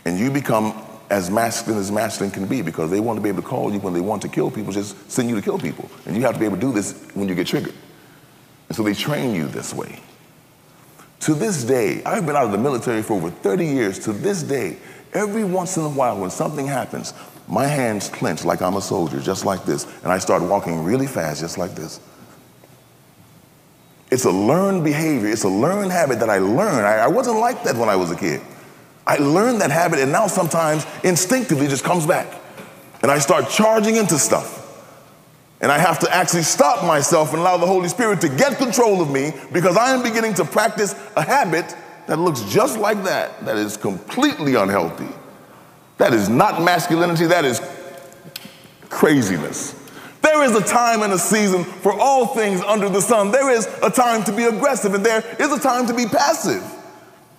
And 0.05 0.19
you 0.19 0.31
become 0.31 0.75
as 1.09 1.31
masculine 1.31 1.81
as 1.81 1.91
masculine 1.91 2.33
can 2.33 2.47
be 2.47 2.61
because 2.61 2.91
they 2.91 3.01
want 3.01 3.17
to 3.17 3.23
be 3.23 3.31
able 3.31 3.41
to 3.41 3.49
call 3.49 3.73
you 3.73 3.79
when 3.79 3.95
they 3.95 4.03
want 4.03 4.21
to 4.21 4.29
kill 4.29 4.51
people, 4.51 4.75
just 4.75 5.11
send 5.11 5.31
you 5.31 5.37
to 5.37 5.41
kill 5.41 5.59
people. 5.59 5.89
And 6.05 6.15
you 6.15 6.21
have 6.21 6.35
to 6.35 6.39
be 6.39 6.45
able 6.45 6.57
to 6.57 6.61
do 6.61 6.73
this 6.73 6.93
when 7.15 7.27
you 7.27 7.35
get 7.35 7.47
triggered. 7.47 7.73
And 8.69 8.77
so 8.77 8.83
they 8.83 8.93
train 8.93 9.35
you 9.35 9.49
this 9.49 9.73
way. 9.73 10.01
To 11.21 11.33
this 11.33 11.65
day, 11.65 12.03
I've 12.05 12.27
been 12.27 12.37
out 12.37 12.45
of 12.45 12.53
the 12.53 12.59
military 12.59 13.03
for 13.03 13.15
over 13.15 13.31
30 13.31 13.65
years. 13.65 13.99
To 14.01 14.13
this 14.13 14.43
day, 14.43 14.77
every 15.15 15.45
once 15.45 15.79
in 15.79 15.85
a 15.85 15.89
while 15.89 16.21
when 16.21 16.29
something 16.29 16.67
happens, 16.67 17.15
my 17.49 17.67
hands 17.67 18.09
clench 18.09 18.45
like 18.45 18.63
I'm 18.63 18.77
a 18.77 18.81
soldier, 18.81 19.21
just 19.21 19.45
like 19.45 19.65
this, 19.65 19.85
and 20.03 20.13
I 20.13 20.19
start 20.19 20.43
walking 20.43 20.83
really 20.85 21.07
fast, 21.07 21.41
just 21.41 21.59
like 21.59 21.75
this. 21.75 22.01
It's 24.11 24.25
a 24.25 24.31
learned 24.31 24.85
behavior, 24.85 25.29
it's 25.29 25.45
a 25.45 25.49
learned 25.49 25.93
habit 25.93 26.21
that 26.21 26.31
I 26.31 26.39
learned. 26.39 26.87
I, 26.87 26.99
I 26.99 27.07
wasn't 27.09 27.39
like 27.39 27.65
that 27.65 27.77
when 27.77 27.89
I 27.89 27.97
was 27.97 28.11
a 28.11 28.17
kid. 28.17 28.41
I 29.07 29.17
learned 29.17 29.61
that 29.61 29.71
habit, 29.71 29.99
and 29.99 30.11
now 30.13 30.27
sometimes 30.27 30.87
instinctively 31.03 31.69
just 31.69 31.85
comes 31.85 32.07
back. 32.07 32.41
And 33.03 33.11
I 33.11 33.19
start 33.19 33.51
charging 33.51 33.97
into 33.97 34.19
stuff. 34.19 34.63
And 35.61 35.71
I 35.71 35.79
have 35.79 35.99
to 36.01 36.15
actually 36.15 36.43
stop 36.43 36.85
myself 36.85 37.31
and 37.31 37.41
allow 37.41 37.57
the 37.57 37.67
Holy 37.67 37.89
Spirit 37.89 38.21
to 38.23 38.29
get 38.29 38.57
control 38.59 39.01
of 39.01 39.11
me 39.11 39.33
because 39.53 39.77
I 39.77 39.95
am 39.95 40.03
beginning 40.03 40.35
to 40.35 40.45
practice 40.45 40.95
a 41.17 41.23
habit 41.23 41.75
that 42.07 42.19
looks 42.19 42.43
just 42.43 42.79
like 42.79 43.03
that, 43.05 43.45
that 43.45 43.57
is 43.57 43.77
completely 43.77 44.55
unhealthy. 44.55 45.09
That 45.99 46.13
is 46.13 46.29
not 46.29 46.63
masculinity, 46.63 47.27
that 47.27 47.45
is 47.45 47.61
craziness. 48.89 49.81
There 50.23 50.43
is 50.43 50.57
a 50.57 50.63
time 50.63 51.03
and 51.03 51.13
a 51.13 51.19
season 51.19 51.65
for 51.65 51.93
all 51.93 52.29
things 52.29 52.61
under 52.63 52.89
the 52.89 53.01
sun. 53.01 53.31
There 53.31 53.51
is 53.51 53.67
a 53.83 53.91
time 53.91 54.25
to 54.25 54.33
be 54.33 54.45
aggressive, 54.45 54.95
and 54.95 55.05
there 55.05 55.23
is 55.39 55.53
a 55.53 55.61
time 55.61 55.87
to 55.87 55.95
be 55.95 56.07
passive. 56.07 56.63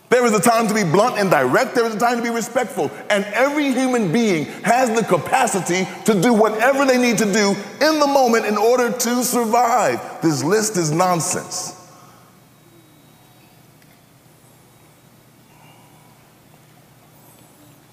There 0.09 0.23
is 0.25 0.33
a 0.33 0.39
time 0.39 0.67
to 0.67 0.73
be 0.73 0.83
blunt 0.83 1.17
and 1.17 1.31
direct. 1.31 1.73
There 1.73 1.85
is 1.85 1.95
a 1.95 1.99
time 1.99 2.17
to 2.17 2.23
be 2.23 2.29
respectful. 2.29 2.91
And 3.09 3.25
every 3.25 3.71
human 3.71 4.11
being 4.13 4.45
has 4.63 4.89
the 4.95 5.03
capacity 5.03 5.87
to 6.05 6.21
do 6.21 6.33
whatever 6.33 6.85
they 6.85 6.97
need 6.97 7.17
to 7.17 7.25
do 7.25 7.55
in 7.81 7.99
the 7.99 8.07
moment 8.07 8.45
in 8.45 8.55
order 8.55 8.91
to 8.91 9.23
survive. 9.23 10.21
This 10.21 10.43
list 10.43 10.77
is 10.77 10.91
nonsense. 10.91 11.84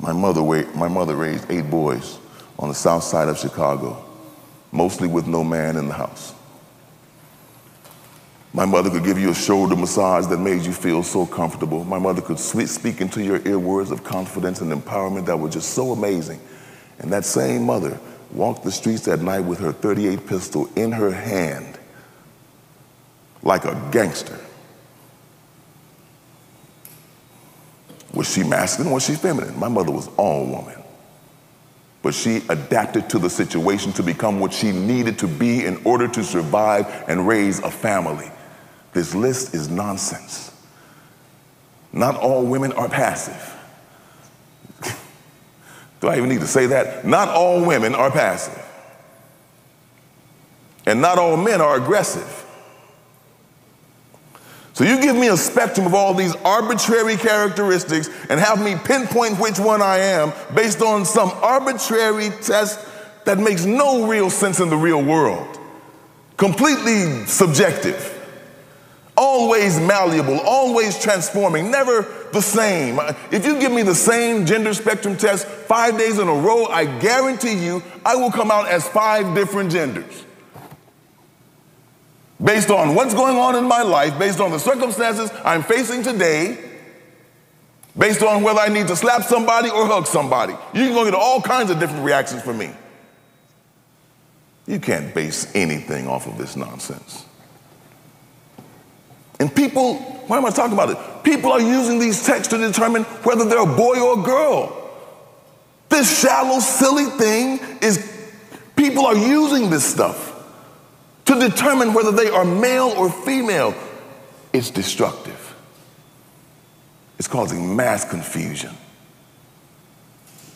My 0.03 0.13
mother, 0.13 0.43
my 0.75 0.89
mother 0.89 1.15
raised 1.15 1.51
eight 1.51 1.71
boys 1.71 2.19
on 2.59 2.69
the 2.69 2.75
south 2.75 3.05
side 3.05 3.29
of 3.29 3.39
Chicago, 3.39 4.05
mostly 4.73 5.07
with 5.07 5.29
no 5.29 5.45
man 5.45 5.77
in 5.77 5.87
the 5.87 5.95
house. 5.95 6.35
My 8.53 8.67
mother 8.67 8.91
could 8.91 9.05
give 9.05 9.19
you 9.19 9.31
a 9.31 9.35
shoulder 9.35 9.77
massage 9.77 10.27
that 10.27 10.39
made 10.39 10.63
you 10.63 10.73
feel 10.73 11.03
so 11.03 11.25
comfortable. 11.25 11.85
My 11.85 11.99
mother 11.99 12.21
could 12.21 12.39
speak 12.39 13.01
into 13.01 13.23
your 13.23 13.41
ear 13.47 13.59
words 13.59 13.91
of 13.91 14.05
confidence 14.05 14.61
and 14.61 14.71
empowerment 14.73 15.25
that 15.27 15.39
were 15.39 15.49
just 15.49 15.71
so 15.71 15.93
amazing. 15.93 16.41
And 16.99 17.11
that 17.13 17.25
same 17.25 17.63
mother 17.65 17.99
walked 18.33 18.65
the 18.65 18.73
streets 18.73 19.09
at 19.09 19.21
night 19.21 19.41
with 19.41 19.61
her 19.61 19.73
38 19.73 20.27
pistol 20.27 20.69
in 20.77 20.93
her 20.93 21.13
hand 21.13 21.79
like 23.43 23.65
a 23.65 23.89
gangster. 23.93 24.39
Was 28.15 28.33
she 28.33 28.43
masculine? 28.43 28.93
Was 28.93 29.05
she 29.05 29.15
feminine? 29.15 29.59
My 29.59 29.69
mother 29.69 29.91
was 29.91 30.09
all 30.17 30.47
woman. 30.47 30.83
But 32.03 32.15
she 32.15 32.43
adapted 32.49 33.09
to 33.11 33.19
the 33.19 33.31
situation 33.31 33.93
to 33.95 34.03
become 34.03 34.41
what 34.41 34.53
she 34.53 34.73
needed 34.73 35.19
to 35.21 35.29
be 35.29 35.65
in 35.65 35.81
order 35.85 36.09
to 36.09 36.25
survive 36.25 37.05
and 37.09 37.27
raise 37.27 37.61
a 37.61 37.71
family. 37.71 38.31
This 38.93 39.15
list 39.15 39.55
is 39.55 39.69
nonsense. 39.69 40.51
Not 41.93 42.17
all 42.17 42.45
women 42.45 42.73
are 42.73 42.89
passive. 42.89 43.57
Do 46.01 46.09
I 46.09 46.17
even 46.17 46.29
need 46.29 46.41
to 46.41 46.47
say 46.47 46.67
that? 46.67 47.07
Not 47.07 47.29
all 47.29 47.65
women 47.65 47.95
are 47.95 48.11
passive. 48.11 48.59
And 50.85 51.01
not 51.01 51.19
all 51.19 51.37
men 51.37 51.61
are 51.61 51.77
aggressive. 51.77 52.42
So 54.83 54.89
you 54.89 55.01
give 55.01 55.15
me 55.15 55.29
a 55.29 55.37
spectrum 55.37 55.87
of 55.87 55.95
all 55.95 56.13
these 56.13 56.35
arbitrary 56.45 57.17
characteristics 57.17 58.11
and 58.29 58.41
have 58.41 58.61
me 58.61 58.75
pinpoint 58.75 59.39
which 59.39 59.61
one 59.61 59.81
I 59.81 59.99
am 59.99 60.33
based 60.57 60.83
on 60.83 61.05
some 61.05 61.31
arbitrary 61.41 62.31
test 62.41 62.85
that 63.25 63.39
makes 63.39 63.65
no 63.65 64.09
real 64.09 64.29
sense 64.29 64.59
in 64.59 64.71
the 64.71 64.77
real 64.77 65.01
world. 65.01 65.57
Completely 66.37 67.27
subjective 67.27 68.09
always 69.17 69.79
malleable, 69.79 70.41
always 70.41 70.99
transforming, 71.01 71.71
never 71.71 72.03
the 72.33 72.43
same. 72.43 72.99
If 73.31 73.47
you 73.47 73.61
give 73.61 73.71
me 73.71 73.83
the 73.83 73.95
same 73.95 74.45
gender 74.47 74.75
spectrum 74.75 75.17
test 75.17 75.47
five 75.47 75.97
days 75.97 76.19
in 76.19 76.27
a 76.27 76.35
row, 76.35 76.67
I 76.67 76.87
guarantee 76.99 77.55
you 77.55 77.85
I 78.05 78.17
will 78.17 78.33
come 78.33 78.51
out 78.51 78.67
as 78.67 78.89
five 78.89 79.33
different 79.33 79.71
genders. 79.71 80.25
Based 82.43 82.71
on 82.71 82.95
what's 82.95 83.15
going 83.15 83.37
on 83.37 83.55
in 83.57 83.65
my 83.65 83.83
life, 83.83 84.19
based 84.19 84.41
on 84.41 84.51
the 84.51 84.59
circumstances 84.59 85.31
I'm 85.45 85.63
facing 85.63 86.03
today, 86.03 86.59
based 87.97 88.23
on 88.23 88.43
whether 88.43 88.59
I 88.59 88.69
need 88.69 88.89
to 88.89 88.97
slap 88.97 89.23
somebody 89.23 89.71
or 89.71 89.87
hug 89.87 90.07
somebody. 90.07 90.55
You 90.73 90.87
can 90.87 90.93
go 90.93 91.05
get 91.05 91.15
all 91.15 91.41
kinds 91.41 91.71
of 91.71 91.79
different 91.79 92.05
reactions 92.05 92.43
from 92.43 92.59
me. 92.59 92.71
You 94.67 94.81
can't 94.81 95.15
base 95.15 95.55
anything 95.55 96.09
off 96.09 96.27
of 96.27 96.39
this 96.39 96.57
nonsense. 96.57 97.27
And 99.39 99.55
people, 99.55 99.97
why 100.27 100.39
am 100.39 100.47
I 100.47 100.51
talking 100.51 100.73
about 100.73 100.91
it? 100.91 101.25
People 101.25 101.53
are 101.53 101.61
using 101.61 101.99
these 101.99 102.25
texts 102.25 102.49
to 102.49 102.59
determine 102.59 103.03
whether 103.25 103.45
they're 103.45 103.63
a 103.63 103.77
boy 103.77 104.01
or 104.01 104.21
a 104.21 104.23
girl. 104.23 104.91
This 105.89 106.21
shallow, 106.21 106.61
silly 106.61 107.07
thing 107.07 107.61
is, 107.83 108.31
people 108.77 109.05
are 109.05 109.17
using 109.17 109.69
this 109.69 109.85
stuff 109.85 110.32
to 111.27 111.39
determine 111.39 111.95
whether 111.95 112.13
they 112.13 112.29
are 112.29 112.45
male 112.45 112.89
or 112.97 113.11
female. 113.11 113.75
is 114.53 114.71
destructive. 114.71 115.55
It's 117.19 117.29
causing 117.29 117.75
mass 117.75 118.05
confusion. 118.05 118.77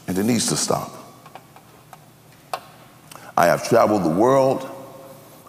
And 0.06 0.18
it 0.18 0.24
needs 0.24 0.48
to 0.48 0.56
stop. 0.56 0.92
I 3.36 3.46
have 3.46 3.68
traveled 3.68 4.04
the 4.04 4.10
world. 4.10 4.68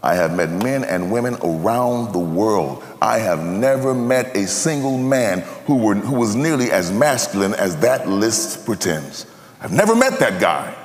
I 0.04 0.16
have 0.16 0.36
met 0.36 0.50
men 0.50 0.84
and 0.84 1.12
women 1.12 1.38
around 1.44 2.14
the 2.14 2.20
world. 2.20 2.84
I 3.02 3.20
have 3.20 3.44
never 3.44 3.94
met 3.94 4.36
a 4.36 4.48
single 4.48 4.98
man 4.98 5.42
who, 5.66 5.78
were, 5.78 5.96
who 5.96 6.16
was 6.16 6.36
nearly 6.36 6.72
as 6.72 6.92
masculine 6.92 7.54
as 7.56 7.78
that 7.78 8.08
list 8.08 8.66
pretends. 8.66 9.26
I've 9.60 9.74
never 9.74 9.96
met 9.96 10.20
that 10.20 10.40
guy. 10.40 10.76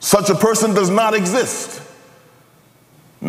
Such 0.00 0.30
a 0.30 0.34
person 0.34 0.74
does 0.74 0.90
not 0.90 1.14
exist. 1.14 1.79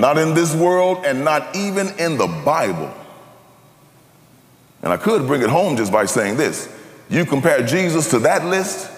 Not 0.01 0.17
in 0.17 0.33
this 0.33 0.55
world 0.55 1.05
and 1.05 1.23
not 1.23 1.55
even 1.55 1.89
in 1.99 2.17
the 2.17 2.25
Bible. 2.25 2.91
And 4.81 4.91
I 4.91 4.97
could 4.97 5.27
bring 5.27 5.43
it 5.43 5.49
home 5.49 5.77
just 5.77 5.91
by 5.91 6.05
saying 6.07 6.37
this. 6.37 6.75
You 7.07 7.23
compare 7.23 7.63
Jesus 7.63 8.09
to 8.09 8.17
that 8.19 8.43
list, 8.43 8.89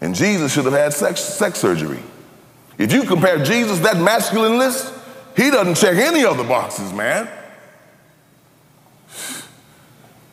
and 0.00 0.12
Jesus 0.12 0.52
should 0.52 0.64
have 0.64 0.74
had 0.74 0.92
sex, 0.92 1.20
sex 1.20 1.60
surgery. 1.60 2.00
If 2.78 2.92
you 2.92 3.04
compare 3.04 3.44
Jesus, 3.44 3.76
to 3.76 3.84
that 3.84 3.98
masculine 3.98 4.58
list, 4.58 4.92
he 5.36 5.52
doesn't 5.52 5.76
check 5.76 5.96
any 5.98 6.24
of 6.24 6.36
the 6.36 6.42
boxes, 6.42 6.92
man. 6.92 7.30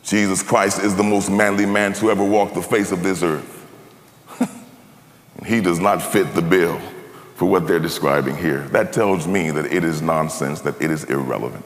Jesus 0.02 0.42
Christ 0.42 0.82
is 0.82 0.96
the 0.96 1.04
most 1.04 1.30
manly 1.30 1.64
man 1.64 1.92
to 1.92 2.10
ever 2.10 2.24
walk 2.24 2.54
the 2.54 2.62
face 2.62 2.90
of 2.90 3.04
this 3.04 3.22
earth. 3.22 3.54
And 5.36 5.46
he 5.46 5.60
does 5.60 5.78
not 5.78 6.02
fit 6.02 6.34
the 6.34 6.42
bill 6.42 6.80
for 7.38 7.46
what 7.46 7.68
they're 7.68 7.78
describing 7.78 8.36
here. 8.36 8.62
That 8.70 8.92
tells 8.92 9.28
me 9.28 9.52
that 9.52 9.66
it 9.66 9.84
is 9.84 10.02
nonsense, 10.02 10.60
that 10.62 10.82
it 10.82 10.90
is 10.90 11.04
irrelevant. 11.04 11.64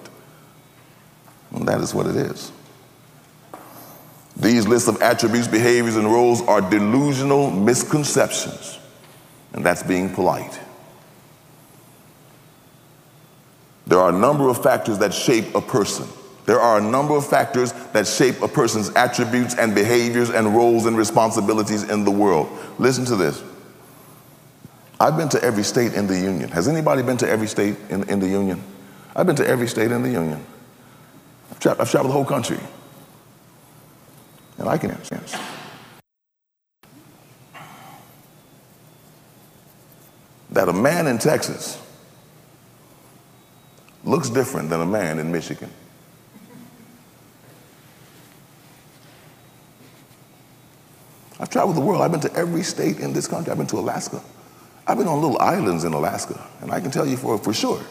And 1.50 1.66
that 1.66 1.80
is 1.80 1.94
what 1.94 2.06
it 2.06 2.14
is. 2.14 2.52
These 4.36 4.68
lists 4.68 4.86
of 4.86 5.00
attributes, 5.00 5.48
behaviors, 5.48 5.96
and 5.96 6.06
roles 6.06 6.42
are 6.42 6.60
delusional 6.60 7.50
misconceptions, 7.50 8.78
and 9.54 9.64
that's 9.64 9.82
being 9.82 10.12
polite. 10.12 10.60
There 13.86 13.98
are 13.98 14.10
a 14.10 14.18
number 14.18 14.50
of 14.50 14.62
factors 14.62 14.98
that 14.98 15.14
shape 15.14 15.54
a 15.54 15.62
person. 15.62 16.06
There 16.44 16.60
are 16.60 16.76
a 16.76 16.82
number 16.82 17.16
of 17.16 17.26
factors 17.26 17.72
that 17.94 18.06
shape 18.06 18.42
a 18.42 18.48
person's 18.48 18.90
attributes 18.90 19.54
and 19.54 19.74
behaviors 19.74 20.28
and 20.28 20.54
roles 20.54 20.84
and 20.84 20.98
responsibilities 20.98 21.84
in 21.84 22.04
the 22.04 22.10
world. 22.10 22.50
Listen 22.78 23.06
to 23.06 23.16
this. 23.16 23.42
I've 25.02 25.16
been 25.16 25.28
to 25.30 25.42
every 25.42 25.64
state 25.64 25.94
in 25.94 26.06
the 26.06 26.16
Union. 26.16 26.48
Has 26.50 26.68
anybody 26.68 27.02
been 27.02 27.16
to 27.16 27.28
every 27.28 27.48
state 27.48 27.74
in, 27.90 28.08
in 28.08 28.20
the 28.20 28.28
Union? 28.28 28.62
I've 29.16 29.26
been 29.26 29.34
to 29.34 29.44
every 29.44 29.66
state 29.66 29.90
in 29.90 30.00
the 30.00 30.10
Union. 30.10 30.46
I've, 31.50 31.80
I've 31.80 31.90
traveled 31.90 32.10
the 32.10 32.12
whole 32.12 32.24
country. 32.24 32.60
And 34.58 34.68
I 34.68 34.78
can 34.78 34.92
answer. 34.92 35.20
That 40.52 40.68
a 40.68 40.72
man 40.72 41.08
in 41.08 41.18
Texas 41.18 41.82
looks 44.04 44.30
different 44.30 44.70
than 44.70 44.82
a 44.82 44.86
man 44.86 45.18
in 45.18 45.32
Michigan. 45.32 45.70
I've 51.40 51.50
traveled 51.50 51.76
the 51.76 51.80
world. 51.80 52.02
I've 52.02 52.12
been 52.12 52.20
to 52.20 52.32
every 52.36 52.62
state 52.62 53.00
in 53.00 53.12
this 53.12 53.26
country. 53.26 53.50
I've 53.50 53.58
been 53.58 53.66
to 53.66 53.80
Alaska. 53.80 54.22
I've 54.86 54.98
been 54.98 55.08
on 55.08 55.20
little 55.20 55.38
islands 55.38 55.84
in 55.84 55.92
Alaska. 55.92 56.44
And 56.60 56.72
I 56.72 56.80
can 56.80 56.90
tell 56.90 57.06
you 57.06 57.16
for, 57.16 57.38
for 57.38 57.52
sure 57.52 57.82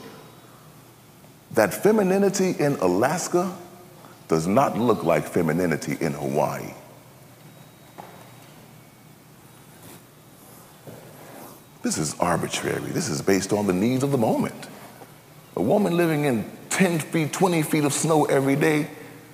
that 1.54 1.74
femininity 1.74 2.56
in 2.60 2.74
Alaska 2.76 3.56
does 4.28 4.48
not 4.48 4.78
look 4.78 5.04
like 5.04 5.26
femininity 5.26 5.98
in 6.00 6.14
Hawaii. 6.14 6.74
This 11.84 11.98
is 11.98 12.18
arbitrary. 12.20 12.92
This 12.92 13.10
is 13.10 13.22
based 13.22 13.52
on 13.52 13.68
the 13.68 13.74
needs 13.74 14.04
of 14.04 14.12
the 14.12 14.18
moment. 14.18 14.70
A 15.58 15.62
woman 15.62 15.98
living 15.98 16.26
in 16.26 16.50
10 16.70 17.00
feet, 17.00 17.34
20 17.34 17.64
feet 17.64 17.84
of 17.84 17.92
snow 17.92 18.26
every 18.26 18.56
day, 18.56 18.88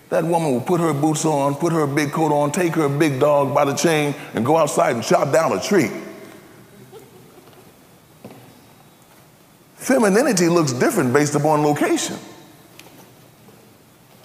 that 0.10 0.24
woman 0.24 0.54
will 0.54 0.62
put 0.62 0.80
her 0.80 0.94
boots 0.94 1.26
on, 1.26 1.54
put 1.56 1.74
her 1.74 1.86
big 1.86 2.12
coat 2.12 2.32
on, 2.32 2.52
take 2.52 2.74
her 2.76 2.88
big 2.90 3.20
dog 3.20 3.54
by 3.54 3.66
the 3.66 3.74
chain, 3.74 4.16
and 4.34 4.46
go 4.46 4.58
outside 4.58 4.96
and 4.96 5.04
chop 5.04 5.32
down 5.34 5.52
a 5.52 5.62
tree. 5.62 5.92
Femininity 9.88 10.50
looks 10.50 10.74
different 10.74 11.14
based 11.14 11.34
upon 11.34 11.64
location. 11.64 12.18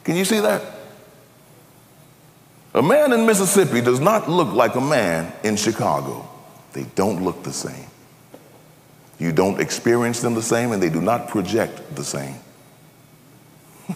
Can 0.02 0.16
you 0.16 0.24
see 0.24 0.40
that? 0.40 0.60
A 2.74 2.82
man 2.82 3.12
in 3.12 3.24
Mississippi 3.24 3.80
does 3.80 4.00
not 4.00 4.28
look 4.28 4.52
like 4.52 4.74
a 4.74 4.80
man 4.80 5.32
in 5.44 5.54
Chicago. 5.54 6.28
They 6.72 6.82
don't 6.96 7.22
look 7.22 7.44
the 7.44 7.52
same. 7.52 7.86
You 9.20 9.30
don't 9.30 9.60
experience 9.60 10.20
them 10.20 10.34
the 10.34 10.42
same, 10.42 10.72
and 10.72 10.82
they 10.82 10.90
do 10.90 11.00
not 11.00 11.28
project 11.28 11.94
the 11.94 12.02
same. 12.02 12.34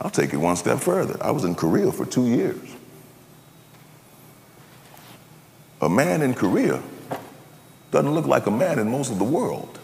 I'll 0.00 0.08
take 0.08 0.32
it 0.32 0.38
one 0.38 0.56
step 0.56 0.78
further. 0.78 1.22
I 1.22 1.32
was 1.32 1.44
in 1.44 1.54
Korea 1.54 1.92
for 1.92 2.06
two 2.06 2.28
years. 2.28 2.66
A 5.82 5.88
man 5.90 6.22
in 6.22 6.32
Korea 6.32 6.82
doesn't 7.90 8.14
look 8.14 8.26
like 8.26 8.46
a 8.46 8.50
man 8.50 8.78
in 8.78 8.90
most 8.90 9.10
of 9.10 9.18
the 9.18 9.24
world. 9.24 9.78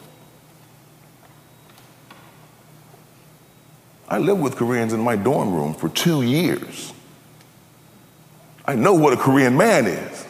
I 4.08 4.18
lived 4.18 4.42
with 4.42 4.56
Koreans 4.56 4.92
in 4.92 5.00
my 5.00 5.16
dorm 5.16 5.54
room 5.54 5.72
for 5.72 5.88
two 5.88 6.22
years. 6.22 6.92
I 8.66 8.74
know 8.74 8.92
what 8.92 9.12
a 9.12 9.16
Korean 9.16 9.56
man 9.56 9.86
is. 9.86 10.26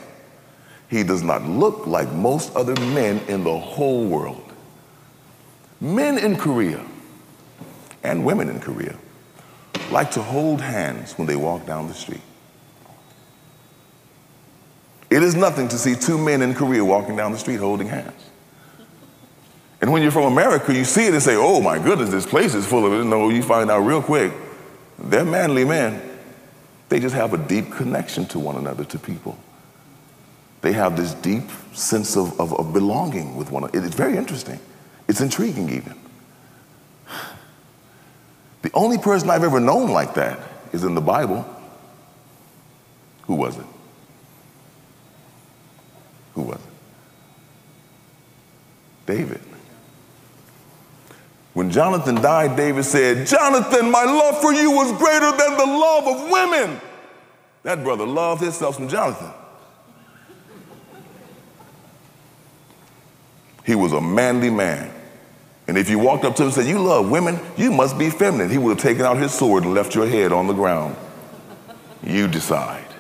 He 0.89 1.03
does 1.03 1.23
not 1.23 1.43
look 1.45 1.87
like 1.87 2.13
most 2.13 2.55
other 2.55 2.75
men 2.81 3.21
in 3.29 3.45
the 3.45 3.59
whole 3.59 4.07
world. 4.07 4.53
Men 5.81 6.19
in 6.19 6.37
Korea 6.37 6.85
and 8.03 8.25
women 8.25 8.49
in 8.49 8.61
Korea 8.61 8.97
like 9.91 10.11
to 10.13 10.23
hold 10.23 10.61
hands 10.61 11.15
when 11.19 11.27
they 11.27 11.37
walk 11.37 11.67
down 11.67 11.89
the 11.89 11.95
street. 11.95 12.21
It 15.13 15.23
is 15.23 15.35
nothing 15.35 15.69
to 15.69 15.77
see 15.77 15.95
two 15.95 16.17
men 16.17 16.41
in 16.41 16.55
Korea 16.55 16.83
walking 16.83 17.17
down 17.17 17.33
the 17.33 17.39
street 17.39 17.59
holding 17.59 17.87
hands. 17.87 18.31
And 19.83 19.93
when 19.93 20.01
you're 20.01 20.11
from 20.11 20.33
America, 20.33 20.73
you 20.73 20.85
see 20.85 21.07
it 21.07 21.13
and 21.13 21.23
say, 21.23 21.37
oh 21.37 21.61
my 21.61 21.79
goodness, 21.79 22.09
this 22.09 22.25
place 22.25 22.55
is 22.55 22.67
full 22.67 22.87
of 22.87 22.95
it. 22.95 23.05
No, 23.05 23.29
you 23.29 23.43
find 23.43 23.71
out 23.71 23.81
real 23.81 24.01
quick, 24.01 24.33
they're 24.99 25.27
manly 25.27 25.67
men. 25.67 26.01
They 26.89 26.99
just 26.99 27.15
have 27.15 27.35
a 27.35 27.37
deep 27.37 27.71
connection 27.73 28.25
to 28.29 28.39
one 28.39 28.57
another, 28.57 28.85
to 28.85 28.99
people. 28.99 29.37
They 30.63 30.73
have 30.73 30.97
this 30.97 31.13
deep 31.13 31.51
sense 31.75 32.17
of, 32.17 32.41
of, 32.41 32.59
of 32.59 32.73
belonging 32.73 33.37
with 33.37 33.51
one 33.51 33.65
another. 33.65 33.85
It's 33.85 33.95
very 33.95 34.17
interesting. 34.17 34.61
It's 35.09 35.21
intriguing, 35.21 35.69
even. 35.69 35.95
The 38.63 38.71
only 38.73 38.97
person 38.97 39.29
I've 39.29 39.45
ever 39.45 39.61
known 39.61 39.91
like 39.91 40.15
that 40.15 40.39
is 40.73 40.85
in 40.85 40.95
the 40.95 41.03
Bible. 41.03 41.45
Who 43.25 43.35
was 43.35 43.59
it? 43.59 43.67
Who 46.35 46.43
was 46.43 46.57
it? 46.57 46.63
David. 49.07 49.41
When 51.55 51.71
Jonathan 51.71 52.15
died, 52.17 52.57
David 52.57 52.85
said, 52.85 53.27
Jonathan, 53.27 53.91
my 53.91 54.05
love 54.05 54.41
for 54.41 54.53
you 54.53 54.71
was 54.71 54.91
greater 54.99 55.31
than 55.31 55.57
the 55.59 55.67
love 55.67 56.07
of 56.07 56.31
women. 56.31 56.81
That 57.63 57.85
brother 57.85 58.07
loved 58.07 58.43
himself 58.43 58.77
some 58.77 58.89
Jonathan. 58.89 59.31
He 63.65 63.75
was 63.75 63.93
a 63.93 64.01
manly 64.01 64.51
man. 64.51 64.93
And 65.69 65.79
if 65.79 65.89
you 65.89 65.99
walked 65.99 66.25
up 66.25 66.35
to 66.37 66.43
him 66.43 66.47
and 66.49 66.55
said, 66.55 66.67
You 66.67 66.81
love 66.81 67.09
women, 67.11 67.39
you 67.57 67.71
must 67.71 67.97
be 67.97 68.11
feminine, 68.11 68.51
he 68.51 68.59
would 68.59 68.71
have 68.71 68.83
taken 68.83 69.05
out 69.05 69.19
his 69.19 69.33
sword 69.33 69.65
and 69.65 69.75
left 69.75 69.95
your 69.95 70.09
head 70.09 70.33
on 70.33 70.47
the 70.49 70.53
ground. 70.53 70.97
You 72.03 72.27
decide. 72.27 72.92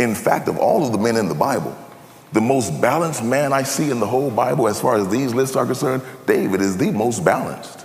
In 0.00 0.14
fact, 0.14 0.48
of 0.48 0.58
all 0.58 0.84
of 0.84 0.92
the 0.92 0.98
men 0.98 1.16
in 1.16 1.28
the 1.28 1.34
Bible, 1.34 1.76
the 2.32 2.40
most 2.40 2.80
balanced 2.80 3.22
man 3.22 3.52
I 3.52 3.62
see 3.62 3.90
in 3.90 4.00
the 4.00 4.06
whole 4.06 4.30
Bible, 4.30 4.66
as 4.68 4.80
far 4.80 4.96
as 4.96 5.08
these 5.08 5.34
lists 5.34 5.56
are 5.56 5.66
concerned, 5.66 6.02
David 6.26 6.60
is 6.60 6.76
the 6.76 6.90
most 6.90 7.24
balanced. 7.24 7.84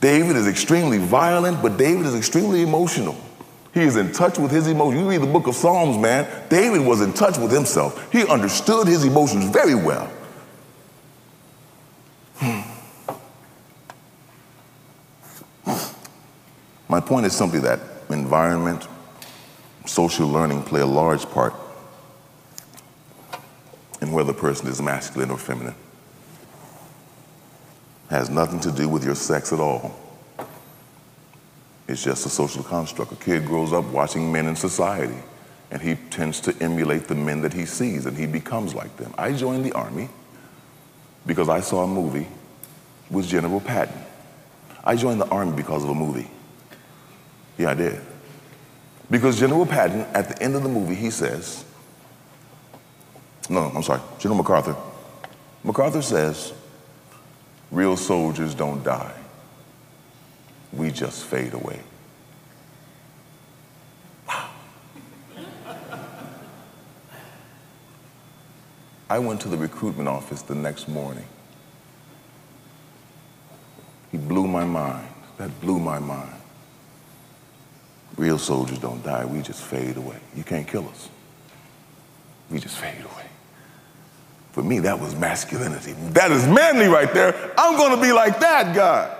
David 0.00 0.36
is 0.36 0.46
extremely 0.46 0.98
violent, 0.98 1.62
but 1.62 1.76
David 1.76 2.06
is 2.06 2.14
extremely 2.14 2.62
emotional. 2.62 3.16
He 3.74 3.80
is 3.82 3.96
in 3.96 4.12
touch 4.12 4.38
with 4.38 4.50
his 4.50 4.68
emotions. 4.68 5.02
You 5.02 5.10
read 5.10 5.20
the 5.20 5.26
book 5.26 5.46
of 5.46 5.54
Psalms, 5.54 5.98
man, 5.98 6.48
David 6.48 6.80
was 6.80 7.02
in 7.02 7.12
touch 7.12 7.36
with 7.38 7.50
himself. 7.50 8.10
He 8.10 8.26
understood 8.26 8.86
his 8.86 9.04
emotions 9.04 9.50
very 9.50 9.74
well. 9.74 10.10
Hmm. 12.36 12.60
My 16.88 17.00
point 17.00 17.26
is 17.26 17.34
simply 17.36 17.60
that 17.60 17.80
environment, 18.10 18.86
social 19.86 20.28
learning 20.28 20.62
play 20.62 20.80
a 20.80 20.86
large 20.86 21.24
part 21.30 21.54
in 24.00 24.12
whether 24.12 24.32
a 24.32 24.34
person 24.34 24.68
is 24.68 24.80
masculine 24.82 25.30
or 25.30 25.38
feminine. 25.38 25.74
Has 28.10 28.30
nothing 28.30 28.60
to 28.60 28.70
do 28.70 28.88
with 28.88 29.04
your 29.04 29.14
sex 29.14 29.52
at 29.52 29.60
all. 29.60 29.94
It's 31.88 32.02
just 32.02 32.26
a 32.26 32.28
social 32.28 32.62
construct. 32.62 33.12
A 33.12 33.16
kid 33.16 33.46
grows 33.46 33.72
up 33.72 33.84
watching 33.86 34.30
men 34.32 34.46
in 34.46 34.56
society, 34.56 35.18
and 35.70 35.80
he 35.80 35.94
tends 36.10 36.40
to 36.40 36.56
emulate 36.60 37.08
the 37.08 37.14
men 37.14 37.42
that 37.42 37.52
he 37.52 37.64
sees, 37.64 38.06
and 38.06 38.16
he 38.16 38.26
becomes 38.26 38.74
like 38.74 38.96
them. 38.96 39.14
I 39.16 39.32
joined 39.32 39.64
the 39.64 39.72
Army 39.72 40.08
because 41.26 41.48
I 41.48 41.60
saw 41.60 41.84
a 41.84 41.86
movie 41.86 42.26
with 43.10 43.28
General 43.28 43.60
Patton. 43.60 44.00
I 44.84 44.96
joined 44.96 45.20
the 45.20 45.28
Army 45.28 45.52
because 45.56 45.82
of 45.82 45.90
a 45.90 45.94
movie. 45.94 46.28
Yeah, 47.58 47.70
I 47.70 47.74
did. 47.74 48.00
Because 49.10 49.38
General 49.38 49.66
Patton, 49.66 50.00
at 50.14 50.28
the 50.28 50.42
end 50.42 50.56
of 50.56 50.62
the 50.62 50.68
movie, 50.68 50.94
he 50.94 51.10
says, 51.10 51.64
no, 53.48 53.70
I'm 53.74 53.82
sorry, 53.82 54.00
General 54.18 54.38
MacArthur. 54.38 54.76
MacArthur 55.62 56.02
says, 56.02 56.52
real 57.70 57.96
soldiers 57.96 58.54
don't 58.54 58.82
die. 58.82 59.14
We 60.72 60.90
just 60.90 61.24
fade 61.24 61.54
away. 61.54 61.80
Wow. 64.26 64.50
I 69.08 69.20
went 69.20 69.40
to 69.42 69.48
the 69.48 69.56
recruitment 69.56 70.08
office 70.08 70.42
the 70.42 70.56
next 70.56 70.88
morning. 70.88 71.26
He 74.10 74.18
blew 74.18 74.48
my 74.48 74.64
mind. 74.64 75.06
That 75.36 75.60
blew 75.60 75.78
my 75.78 76.00
mind. 76.00 76.35
Real 78.16 78.38
soldiers 78.38 78.78
don't 78.78 79.02
die, 79.04 79.24
we 79.24 79.42
just 79.42 79.62
fade 79.62 79.96
away. 79.96 80.18
You 80.34 80.42
can't 80.42 80.66
kill 80.66 80.88
us. 80.88 81.08
We 82.50 82.58
just 82.58 82.78
fade 82.78 83.04
away. 83.04 83.24
For 84.52 84.62
me, 84.62 84.78
that 84.80 84.98
was 84.98 85.14
masculinity. 85.14 85.92
That 86.12 86.32
is 86.32 86.46
manly 86.46 86.86
right 86.86 87.12
there. 87.12 87.52
I'm 87.58 87.76
going 87.76 87.94
to 87.94 88.00
be 88.00 88.12
like 88.12 88.40
that, 88.40 88.74
God. 88.74 89.14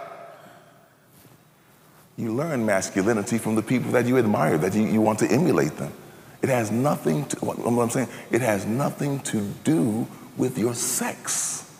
You 2.17 2.33
learn 2.33 2.65
masculinity 2.65 3.37
from 3.37 3.55
the 3.55 3.63
people 3.63 3.91
that 3.93 4.07
you 4.07 4.17
admire, 4.17 4.57
that 4.57 4.75
you, 4.75 4.87
you 4.87 5.03
want 5.03 5.19
to 5.19 5.27
emulate 5.27 5.77
them. 5.77 5.93
It 6.41 6.49
has 6.49 6.71
nothing 6.71 7.27
to, 7.27 7.45
what 7.45 7.59
I'm 7.59 7.91
saying, 7.91 8.09
it 8.31 8.41
has 8.41 8.65
nothing 8.65 9.21
to 9.21 9.43
do 9.65 10.07
with 10.39 10.57
your 10.57 10.75
sex. 10.75 11.71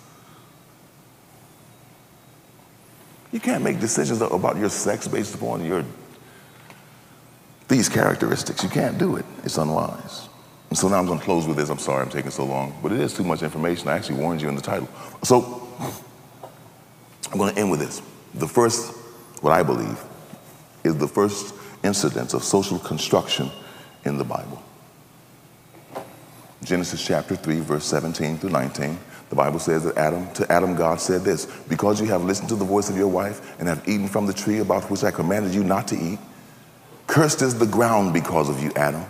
You 3.33 3.41
can't 3.41 3.65
make 3.65 3.81
decisions 3.81 4.21
about 4.21 4.57
your 4.57 4.71
sex 4.71 5.09
based 5.09 5.35
upon 5.35 5.65
your 5.65 5.85
these 7.69 7.89
characteristics. 7.89 8.63
You 8.63 8.69
can't 8.69 8.99
do 8.99 9.17
it. 9.17 9.25
It's 9.45 9.59
unwise. 9.59 10.29
And 10.71 10.79
so 10.79 10.89
now 10.89 10.99
I'm 10.99 11.07
going 11.07 11.19
to 11.19 11.25
close 11.25 11.47
with 11.47 11.57
this. 11.57 11.69
I'm 11.69 11.79
sorry 11.79 12.03
I'm 12.03 12.11
taking 12.11 12.31
so 12.31 12.45
long, 12.45 12.77
but 12.83 12.93
it 12.93 13.01
is 13.01 13.15
too 13.15 13.25
much 13.25 13.43
information. 13.43 13.89
I 13.89 13.97
actually 13.97 14.21
warned 14.21 14.43
you 14.43 14.49
in 14.49 14.57
the 14.57 14.63
title. 14.63 14.89
So 15.23 15.69
I'm 17.31 17.39
going 17.39 17.55
to 17.55 17.61
end 17.61 17.71
with 17.71 17.81
this. 17.81 18.03
The 18.35 18.49
first, 18.49 18.95
what 19.43 19.53
I 19.53 19.63
believe, 19.63 20.03
is 20.85 20.97
the 20.97 21.09
first 21.09 21.55
incidence 21.83 22.35
of 22.35 22.43
social 22.43 22.79
construction 22.79 23.51
in 24.05 24.19
the 24.19 24.25
Bible. 24.25 24.63
Genesis 26.65 27.05
chapter 27.05 27.37
3, 27.37 27.61
verse 27.61 27.85
17 27.85 28.39
through 28.39 28.51
19. 28.51 28.99
The 29.29 29.37
Bible 29.37 29.59
says 29.59 29.85
that 29.85 29.97
Adam, 29.97 30.33
to 30.35 30.51
Adam, 30.51 30.75
God 30.75 31.01
said 31.01 31.23
this 31.23 31.47
Because 31.69 32.01
you 32.01 32.07
have 32.09 32.25
listened 32.25 32.49
to 32.49 32.57
the 32.57 32.65
voice 32.65 32.89
of 32.89 32.97
your 32.97 33.09
wife 33.09 33.59
and 33.59 33.69
have 33.69 33.87
eaten 33.89 34.09
from 34.09 34.27
the 34.27 34.33
tree 34.33 34.59
about 34.59 34.91
which 34.91 35.05
I 35.05 35.11
commanded 35.11 35.55
you 35.55 35.65
not 35.65 35.89
to 35.89 35.97
eat, 35.97 36.19
Cursed 37.07 37.43
is 37.43 37.59
the 37.59 37.67
ground 37.67 38.13
because 38.13 38.49
of 38.49 38.63
you, 38.63 38.73
Adam. 38.77 39.05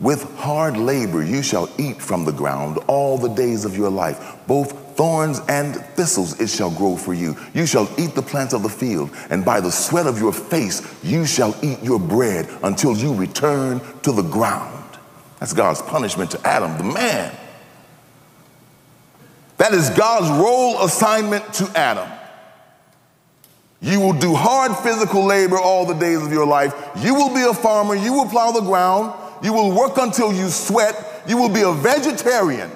With 0.00 0.22
hard 0.36 0.76
labor 0.76 1.22
you 1.22 1.42
shall 1.42 1.68
eat 1.78 2.02
from 2.02 2.24
the 2.24 2.32
ground 2.32 2.78
all 2.88 3.16
the 3.16 3.28
days 3.28 3.64
of 3.64 3.76
your 3.76 3.90
life. 3.90 4.36
Both 4.46 4.96
thorns 4.96 5.40
and 5.48 5.76
thistles 5.96 6.40
it 6.40 6.48
shall 6.48 6.70
grow 6.70 6.96
for 6.96 7.14
you. 7.14 7.36
You 7.54 7.64
shall 7.64 7.88
eat 7.98 8.14
the 8.14 8.22
plants 8.22 8.54
of 8.54 8.62
the 8.62 8.68
field, 8.68 9.10
and 9.30 9.44
by 9.44 9.60
the 9.60 9.70
sweat 9.70 10.06
of 10.06 10.18
your 10.18 10.32
face 10.32 10.82
you 11.02 11.26
shall 11.26 11.54
eat 11.62 11.82
your 11.82 12.00
bread 12.00 12.48
until 12.62 12.96
you 12.96 13.14
return 13.14 13.80
to 14.02 14.12
the 14.12 14.22
ground. 14.22 14.98
That's 15.40 15.52
God's 15.52 15.82
punishment 15.82 16.32
to 16.32 16.46
Adam, 16.46 16.76
the 16.76 16.84
man. 16.84 17.34
That 19.58 19.72
is 19.72 19.90
God's 19.90 20.28
role 20.30 20.84
assignment 20.84 21.52
to 21.54 21.70
Adam. 21.76 22.10
You 23.84 24.00
will 24.00 24.14
do 24.14 24.34
hard 24.34 24.74
physical 24.78 25.26
labor 25.26 25.58
all 25.58 25.84
the 25.84 25.92
days 25.92 26.22
of 26.22 26.32
your 26.32 26.46
life. 26.46 26.72
You 26.96 27.14
will 27.14 27.34
be 27.34 27.42
a 27.42 27.52
farmer. 27.52 27.94
You 27.94 28.14
will 28.14 28.24
plow 28.24 28.50
the 28.50 28.62
ground. 28.62 29.12
You 29.42 29.52
will 29.52 29.76
work 29.76 29.98
until 29.98 30.32
you 30.32 30.48
sweat. 30.48 31.22
You 31.28 31.36
will 31.36 31.50
be 31.50 31.60
a 31.60 31.72
vegetarian. 31.72 32.70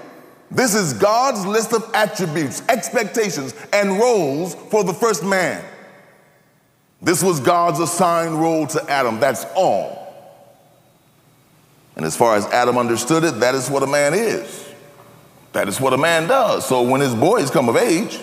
This 0.51 0.75
is 0.75 0.93
God's 0.93 1.47
list 1.47 1.73
of 1.73 1.91
attributes, 1.95 2.63
expectations, 2.69 3.55
and 3.73 3.99
roles 3.99 4.55
for 4.55 4.85
the 4.85 4.93
first 4.93 5.25
man. 5.25 5.65
This 7.01 7.23
was 7.23 7.41
God's 7.41 7.81
assigned 7.81 8.39
role 8.39 8.67
to 8.67 8.91
Adam. 8.91 9.19
That's 9.19 9.47
all. 9.57 10.15
And 11.97 12.05
as 12.05 12.19
far 12.19 12.37
as 12.37 12.45
Adam 12.49 12.77
understood 12.77 13.25
it, 13.25 13.41
that 13.41 13.55
is 13.55 13.71
what 13.71 13.83
a 13.83 13.87
man 13.87 14.13
is. 14.13 14.69
That 15.55 15.69
is 15.69 15.81
what 15.81 15.95
a 15.95 15.99
man 15.99 16.29
does. 16.29 16.69
So 16.69 16.83
when 16.83 17.01
his 17.01 17.15
boys 17.15 17.51
come 17.51 17.71
of 17.71 17.79
age, 17.79 18.21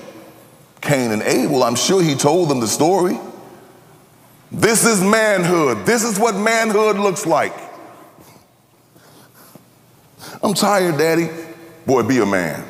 Cain 0.86 1.12
and 1.12 1.24
Abel, 1.24 1.64
I'm 1.64 1.76
sure 1.76 2.02
he 2.02 2.14
told 2.14 2.48
them 2.48 2.60
the 2.60 2.68
story. 2.68 3.20
This 4.52 4.86
is 4.86 5.02
manhood. 5.02 5.86
This 5.86 6.04
is 6.04 6.20
what 6.20 6.36
manhood 6.36 6.98
looks 6.98 7.26
like. 7.26 7.54
I'm 10.44 10.54
tired, 10.54 10.98
Daddy. 10.98 11.30
Boy, 11.88 12.04
be 12.04 12.20
a 12.20 12.26
man. 12.26 12.64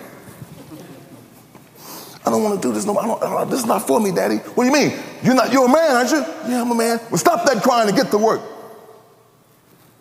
I 2.25 2.31
don't 2.31 2.41
want 2.41 2.59
to 2.61 2.67
do 2.67 2.73
this. 2.73 2.85
No, 2.85 2.97
I 2.97 3.05
don't, 3.05 3.21
I 3.21 3.29
don't, 3.29 3.49
this 3.49 3.59
is 3.59 3.65
not 3.65 3.85
for 3.85 3.99
me, 3.99 4.11
Daddy. 4.11 4.37
What 4.37 4.63
do 4.63 4.69
you 4.69 4.73
mean? 4.73 4.97
You're 5.21 5.35
not. 5.35 5.51
You're 5.51 5.65
a 5.65 5.71
man, 5.71 5.95
aren't 5.95 6.09
you? 6.09 6.19
Yeah, 6.49 6.61
I'm 6.61 6.71
a 6.71 6.75
man. 6.75 6.99
Well, 7.09 7.17
stop 7.17 7.45
that 7.45 7.61
crying 7.61 7.89
and 7.89 7.97
get 7.97 8.09
to 8.11 8.17
work. 8.17 8.41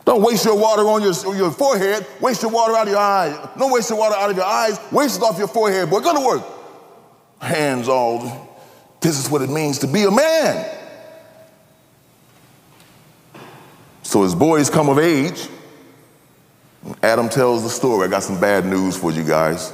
Don't 0.04 0.22
waste 0.22 0.44
your 0.44 0.56
water 0.56 0.82
on 0.82 1.02
your, 1.02 1.36
your 1.36 1.50
forehead. 1.50 2.06
Waste 2.20 2.42
your 2.42 2.50
water 2.52 2.76
out 2.76 2.86
of 2.86 2.92
your 2.92 3.00
eyes. 3.00 3.36
Don't 3.58 3.72
waste 3.72 3.90
your 3.90 3.98
water 3.98 4.14
out 4.14 4.30
of 4.30 4.36
your 4.36 4.46
eyes. 4.46 4.78
Waste 4.92 5.18
it 5.18 5.22
off 5.22 5.36
your 5.36 5.48
forehead, 5.48 5.90
boy. 5.90 6.00
Go 6.00 6.14
to 6.14 6.24
work 6.24 6.53
hands 7.40 7.88
all. 7.88 8.58
This 9.00 9.18
is 9.18 9.30
what 9.30 9.42
it 9.42 9.50
means 9.50 9.80
to 9.80 9.86
be 9.86 10.04
a 10.04 10.10
man. 10.10 10.70
So 14.02 14.22
his 14.22 14.34
boys 14.34 14.70
come 14.70 14.88
of 14.88 14.98
age. 14.98 15.48
Adam 17.02 17.28
tells 17.28 17.62
the 17.62 17.70
story. 17.70 18.06
I 18.06 18.10
got 18.10 18.22
some 18.22 18.40
bad 18.40 18.66
news 18.66 18.96
for 18.96 19.10
you 19.10 19.24
guys. 19.24 19.72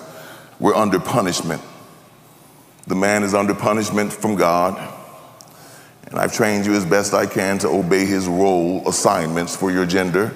We're 0.59 0.75
under 0.75 1.01
punishment. 1.01 1.63
The 2.87 2.95
man 2.95 3.23
is 3.23 3.35
under 3.35 3.55
punishment 3.55 4.13
from 4.13 4.37
God. 4.37 4.79
And 6.07 6.19
I've 6.19 6.33
trained 6.33 6.67
you 6.67 6.75
as 6.75 6.85
best 6.85 7.15
I 7.15 7.27
can 7.27 7.59
to 7.59 7.69
obey 7.69 8.05
his 8.05 8.27
role 8.27 8.89
assignments 8.89 9.55
for 9.55 9.71
your 9.71 9.87
gender. 9.87 10.35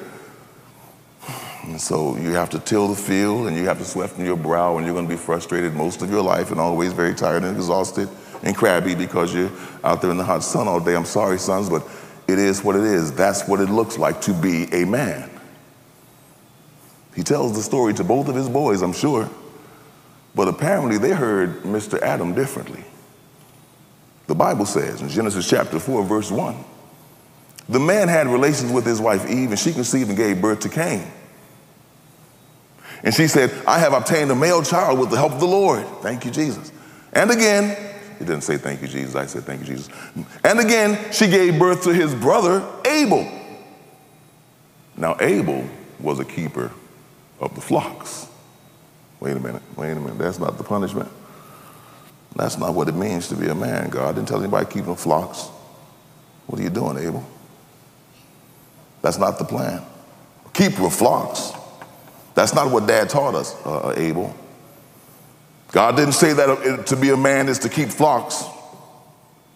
And 1.67 1.81
so 1.81 2.17
you 2.17 2.31
have 2.31 2.51
to 2.51 2.59
till 2.59 2.89
the 2.89 2.95
field 2.95 3.47
and 3.47 3.57
you 3.57 3.65
have 3.65 3.79
to 3.79 3.85
sweat 3.85 4.11
from 4.11 4.25
your 4.25 4.37
brow 4.37 4.77
and 4.77 4.87
you're 4.87 4.95
going 4.95 5.07
to 5.07 5.13
be 5.13 5.21
frustrated 5.21 5.75
most 5.75 6.03
of 6.03 6.11
your 6.11 6.23
life 6.23 6.51
and 6.51 6.61
always 6.61 6.93
very 6.93 7.15
tired 7.15 7.43
and 7.43 7.57
exhausted 7.57 8.09
and 8.43 8.55
crabby 8.55 8.95
because 8.95 9.35
you're 9.35 9.51
out 9.83 10.03
there 10.03 10.11
in 10.11 10.17
the 10.17 10.25
hot 10.25 10.43
sun 10.43 10.69
all 10.69 10.81
day. 10.81 10.95
I'm 10.95 11.05
sorry, 11.05 11.39
sons, 11.39 11.71
but 11.71 11.87
it 12.29 12.39
is 12.39 12.63
what 12.63 12.77
it 12.77 12.85
is. 12.85 13.13
That's 13.13 13.49
what 13.49 13.61
it 13.61 13.71
looks 13.71 13.99
like 13.99 14.21
to 14.23 14.35
be 14.35 14.65
a 14.73 14.85
man. 14.85 15.31
He 17.15 17.23
tells 17.23 17.55
the 17.55 17.63
story 17.63 17.95
to 17.95 18.05
both 18.05 18.29
of 18.29 18.35
his 18.35 18.49
boys, 18.49 18.83
I'm 18.83 18.93
sure. 18.93 19.31
But 20.35 20.49
apparently 20.49 20.99
they 20.99 21.13
heard 21.13 21.63
Mr. 21.63 22.01
Adam 22.01 22.35
differently. 22.35 22.85
The 24.27 24.35
Bible 24.35 24.67
says 24.67 25.01
in 25.01 25.09
Genesis 25.09 25.49
chapter 25.49 25.79
4, 25.79 26.05
verse 26.05 26.31
1 26.31 26.65
the 27.69 27.81
man 27.81 28.09
had 28.09 28.27
relations 28.27 28.71
with 28.73 28.85
his 28.85 29.01
wife 29.01 29.29
Eve, 29.29 29.51
and 29.51 29.59
she 29.59 29.73
conceived 29.73 30.09
and 30.09 30.17
gave 30.17 30.41
birth 30.41 30.61
to 30.61 30.69
Cain. 30.69 31.11
And 33.05 33.15
she 33.15 33.29
said, 33.29 33.53
I 33.67 33.79
have 33.79 33.93
obtained 33.93 34.31
a 34.31 34.35
male 34.35 34.63
child 34.63 34.99
with 34.99 35.11
the 35.11 35.17
help 35.17 35.33
of 35.33 35.41
the 35.41 35.47
Lord. 35.47 35.87
Thank 36.01 36.25
you, 36.25 36.31
Jesus. 36.31 36.73
And 37.13 37.31
again, 37.31 37.71
it 38.19 38.25
didn't 38.25 38.41
say 38.41 38.57
thank 38.57 38.81
you, 38.81 38.89
Jesus. 38.89 39.15
I 39.15 39.27
said 39.27 39.45
thank 39.45 39.61
you, 39.61 39.67
Jesus. 39.67 39.91
And 40.43 40.59
again, 40.59 41.13
she 41.13 41.29
gave 41.29 41.59
birth 41.59 41.85
to 41.85 41.93
his 41.93 42.15
brother, 42.15 42.67
Abel. 42.87 43.31
Now, 44.97 45.17
Abel 45.21 45.69
was 46.01 46.19
a 46.19 46.25
keeper 46.25 46.73
of 47.41 47.55
the 47.55 47.61
flocks. 47.61 48.27
Wait 49.21 49.37
a 49.37 49.41
minute, 49.41 49.63
wait 49.77 49.93
a 49.93 49.97
minute. 49.97 50.19
That's 50.19 50.39
not 50.39 50.57
the 50.57 50.65
punishment. 50.65 51.11
That's 52.35 52.57
not 52.59 52.75
what 52.75 52.89
it 52.89 52.95
means 52.95 53.29
to 53.29 53.37
be 53.37 53.49
a 53.49 53.55
man. 53.55 53.91
God 53.91 54.15
didn't 54.15 54.29
tell 54.29 54.41
anybody 54.41 54.67
keeping 54.67 54.97
flocks. 54.97 55.49
What 56.47 56.59
are 56.59 56.63
you 56.63 56.71
doing, 56.71 56.97
Abel? 56.99 57.25
That's 59.03 59.19
not 59.19 59.39
the 59.39 59.45
plan. 59.45 59.83
Keeper 60.55 60.87
of 60.87 60.95
flocks. 60.95 61.53
That's 62.35 62.55
not 62.55 62.71
what 62.71 62.87
dad 62.87 63.09
taught 63.11 63.35
us, 63.35 63.55
uh, 63.65 63.79
uh, 63.79 63.95
Abel. 63.97 64.35
God 65.73 65.97
didn't 65.97 66.15
say 66.15 66.33
that 66.33 66.49
uh, 66.49 66.83
to 66.85 66.97
be 66.97 67.11
a 67.11 67.17
man 67.17 67.49
is 67.49 67.61
to 67.61 67.69
keep 67.69 67.89
flocks. 67.89 68.45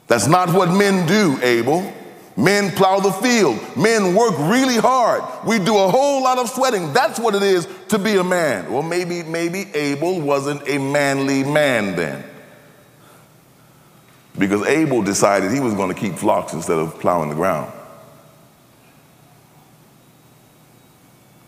That's 0.06 0.26
not 0.26 0.52
what 0.52 0.70
men 0.70 1.06
do, 1.06 1.38
Abel. 1.42 1.92
Men 2.36 2.70
plow 2.70 3.00
the 3.00 3.12
field. 3.12 3.58
Men 3.76 4.14
work 4.14 4.38
really 4.38 4.76
hard. 4.76 5.22
We 5.44 5.58
do 5.58 5.76
a 5.76 5.88
whole 5.88 6.22
lot 6.22 6.38
of 6.38 6.48
sweating. 6.48 6.92
That's 6.92 7.18
what 7.18 7.34
it 7.34 7.42
is 7.42 7.68
to 7.88 7.98
be 7.98 8.16
a 8.16 8.24
man. 8.24 8.72
Well, 8.72 8.82
maybe, 8.82 9.24
maybe 9.24 9.74
Abel 9.74 10.20
wasn't 10.20 10.66
a 10.68 10.78
manly 10.78 11.42
man 11.42 11.96
then. 11.96 12.24
because 14.38 14.64
Abel 14.66 15.02
decided 15.02 15.50
he 15.50 15.60
was 15.60 15.74
going 15.74 15.92
to 15.92 16.00
keep 16.00 16.14
flocks 16.14 16.52
instead 16.52 16.78
of 16.78 16.98
plowing 17.00 17.28
the 17.28 17.34
ground. 17.34 17.72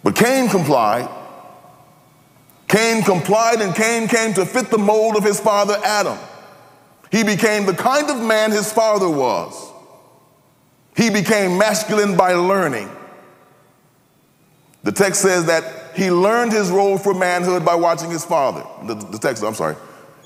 But 0.02 0.16
Cain 0.16 0.48
complied. 0.48 1.08
Cain 2.70 3.02
complied, 3.02 3.60
and 3.60 3.74
Cain 3.74 4.06
came 4.06 4.32
to 4.34 4.46
fit 4.46 4.70
the 4.70 4.78
mold 4.78 5.16
of 5.16 5.24
his 5.24 5.40
father 5.40 5.76
Adam. 5.84 6.16
He 7.10 7.24
became 7.24 7.66
the 7.66 7.74
kind 7.74 8.08
of 8.08 8.22
man 8.22 8.52
his 8.52 8.72
father 8.72 9.10
was. 9.10 9.72
He 10.96 11.10
became 11.10 11.58
masculine 11.58 12.16
by 12.16 12.34
learning. 12.34 12.88
The 14.84 14.92
text 14.92 15.20
says 15.20 15.46
that 15.46 15.96
he 15.96 16.12
learned 16.12 16.52
his 16.52 16.70
role 16.70 16.96
for 16.96 17.12
manhood 17.12 17.64
by 17.64 17.74
watching 17.74 18.08
his 18.08 18.24
father. 18.24 18.64
The, 18.86 18.94
the 18.94 19.18
text, 19.18 19.42
I'm 19.42 19.54
sorry. 19.54 19.74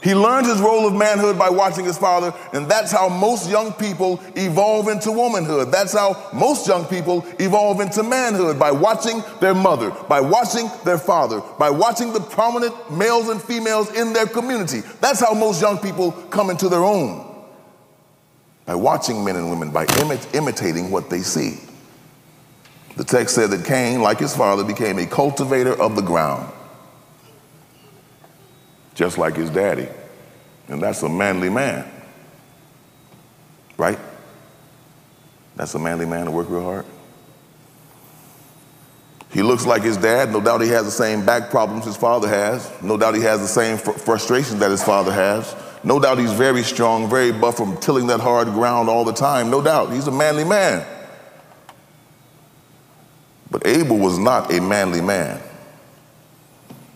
He 0.05 0.15
learned 0.15 0.47
his 0.47 0.61
role 0.61 0.87
of 0.87 0.93
manhood 0.93 1.39
by 1.39 1.49
watching 1.49 1.87
his 1.87 1.97
father, 1.97 2.35
and 2.53 2.69
that's 2.69 2.93
how 2.93 3.09
most 3.09 3.49
young 3.49 3.73
people 3.73 4.21
evolve 4.37 4.89
into 4.89 5.11
womanhood. 5.11 5.73
That's 5.73 5.95
how 5.95 6.29
most 6.35 6.69
young 6.69 6.85
people 6.85 7.25
evolve 7.39 7.81
into 7.81 8.03
manhood 8.03 8.59
by 8.59 8.71
watching 8.71 9.23
their 9.41 9.55
mother, 9.55 9.93
by 10.07 10.21
watching 10.21 10.71
their 10.85 10.99
father, 10.99 11.41
by 11.59 11.71
watching 11.71 12.13
the 12.13 12.21
prominent 12.21 12.75
males 12.93 13.31
and 13.31 13.41
females 13.41 13.91
in 13.95 14.13
their 14.13 14.27
community. 14.27 14.81
That's 15.01 15.21
how 15.21 15.33
most 15.33 15.63
young 15.63 15.79
people 15.79 16.13
come 16.13 16.51
into 16.51 16.69
their 16.69 16.85
own. 16.85 17.25
By 18.67 18.75
watching 18.75 19.25
men 19.25 19.37
and 19.37 19.49
women, 19.49 19.71
by 19.71 19.87
imit- 19.87 20.35
imitating 20.35 20.91
what 20.91 21.09
they 21.09 21.21
see. 21.21 21.61
The 22.99 23.05
text 23.05 23.37
said 23.37 23.51
that 23.53 23.65
Cain, 23.65 24.03
like 24.03 24.19
his 24.19 24.37
father, 24.37 24.65
became 24.65 24.99
a 24.99 25.07
cultivator 25.07 25.73
of 25.81 25.97
the 25.97 26.03
ground 26.03 26.54
just 28.95 29.19
like 29.19 29.37
his 29.37 29.51
daddy. 29.51 29.89
And 30.69 30.83
that's 30.83 31.03
a 31.03 31.09
manly 31.09 31.51
man. 31.51 31.91
Right? 33.77 33.99
That's 35.57 35.75
a 35.75 35.79
manly 35.79 36.07
man 36.07 36.27
to 36.27 36.31
work 36.31 36.49
real 36.49 36.63
hard. 36.63 36.87
He 39.31 39.43
looks 39.43 39.67
like 39.67 39.83
his 39.83 39.97
dad. 39.97 40.31
No 40.31 40.41
doubt 40.41 40.61
he 40.61 40.69
has 40.69 40.85
the 40.85 40.93
same 40.93 41.27
back 41.27 41.51
problems 41.51 41.85
his 41.85 41.97
father 41.97 42.29
has. 42.29 42.71
No 42.81 42.97
doubt 42.97 43.17
he 43.17 43.23
has 43.23 43.41
the 43.41 43.49
same 43.49 43.79
fr- 43.79 43.91
frustrations 43.91 44.61
that 44.61 44.71
his 44.71 44.83
father 44.83 45.13
has. 45.13 45.57
No 45.83 45.99
doubt 45.99 46.19
he's 46.19 46.33
very 46.33 46.63
strong, 46.63 47.11
very 47.11 47.33
buff 47.33 47.57
from 47.57 47.77
tilling 47.79 48.07
that 48.07 48.21
hard 48.21 48.47
ground 48.49 48.89
all 48.89 49.05
the 49.05 49.13
time. 49.13 49.51
No 49.51 49.61
doubt. 49.61 49.93
He's 49.93 50.07
a 50.07 50.13
manly 50.13 50.45
man. 50.45 50.87
But 53.51 53.67
Abel 53.67 53.99
was 53.99 54.19
not 54.19 54.53
a 54.53 54.61
manly 54.61 55.01
man. 55.01 55.41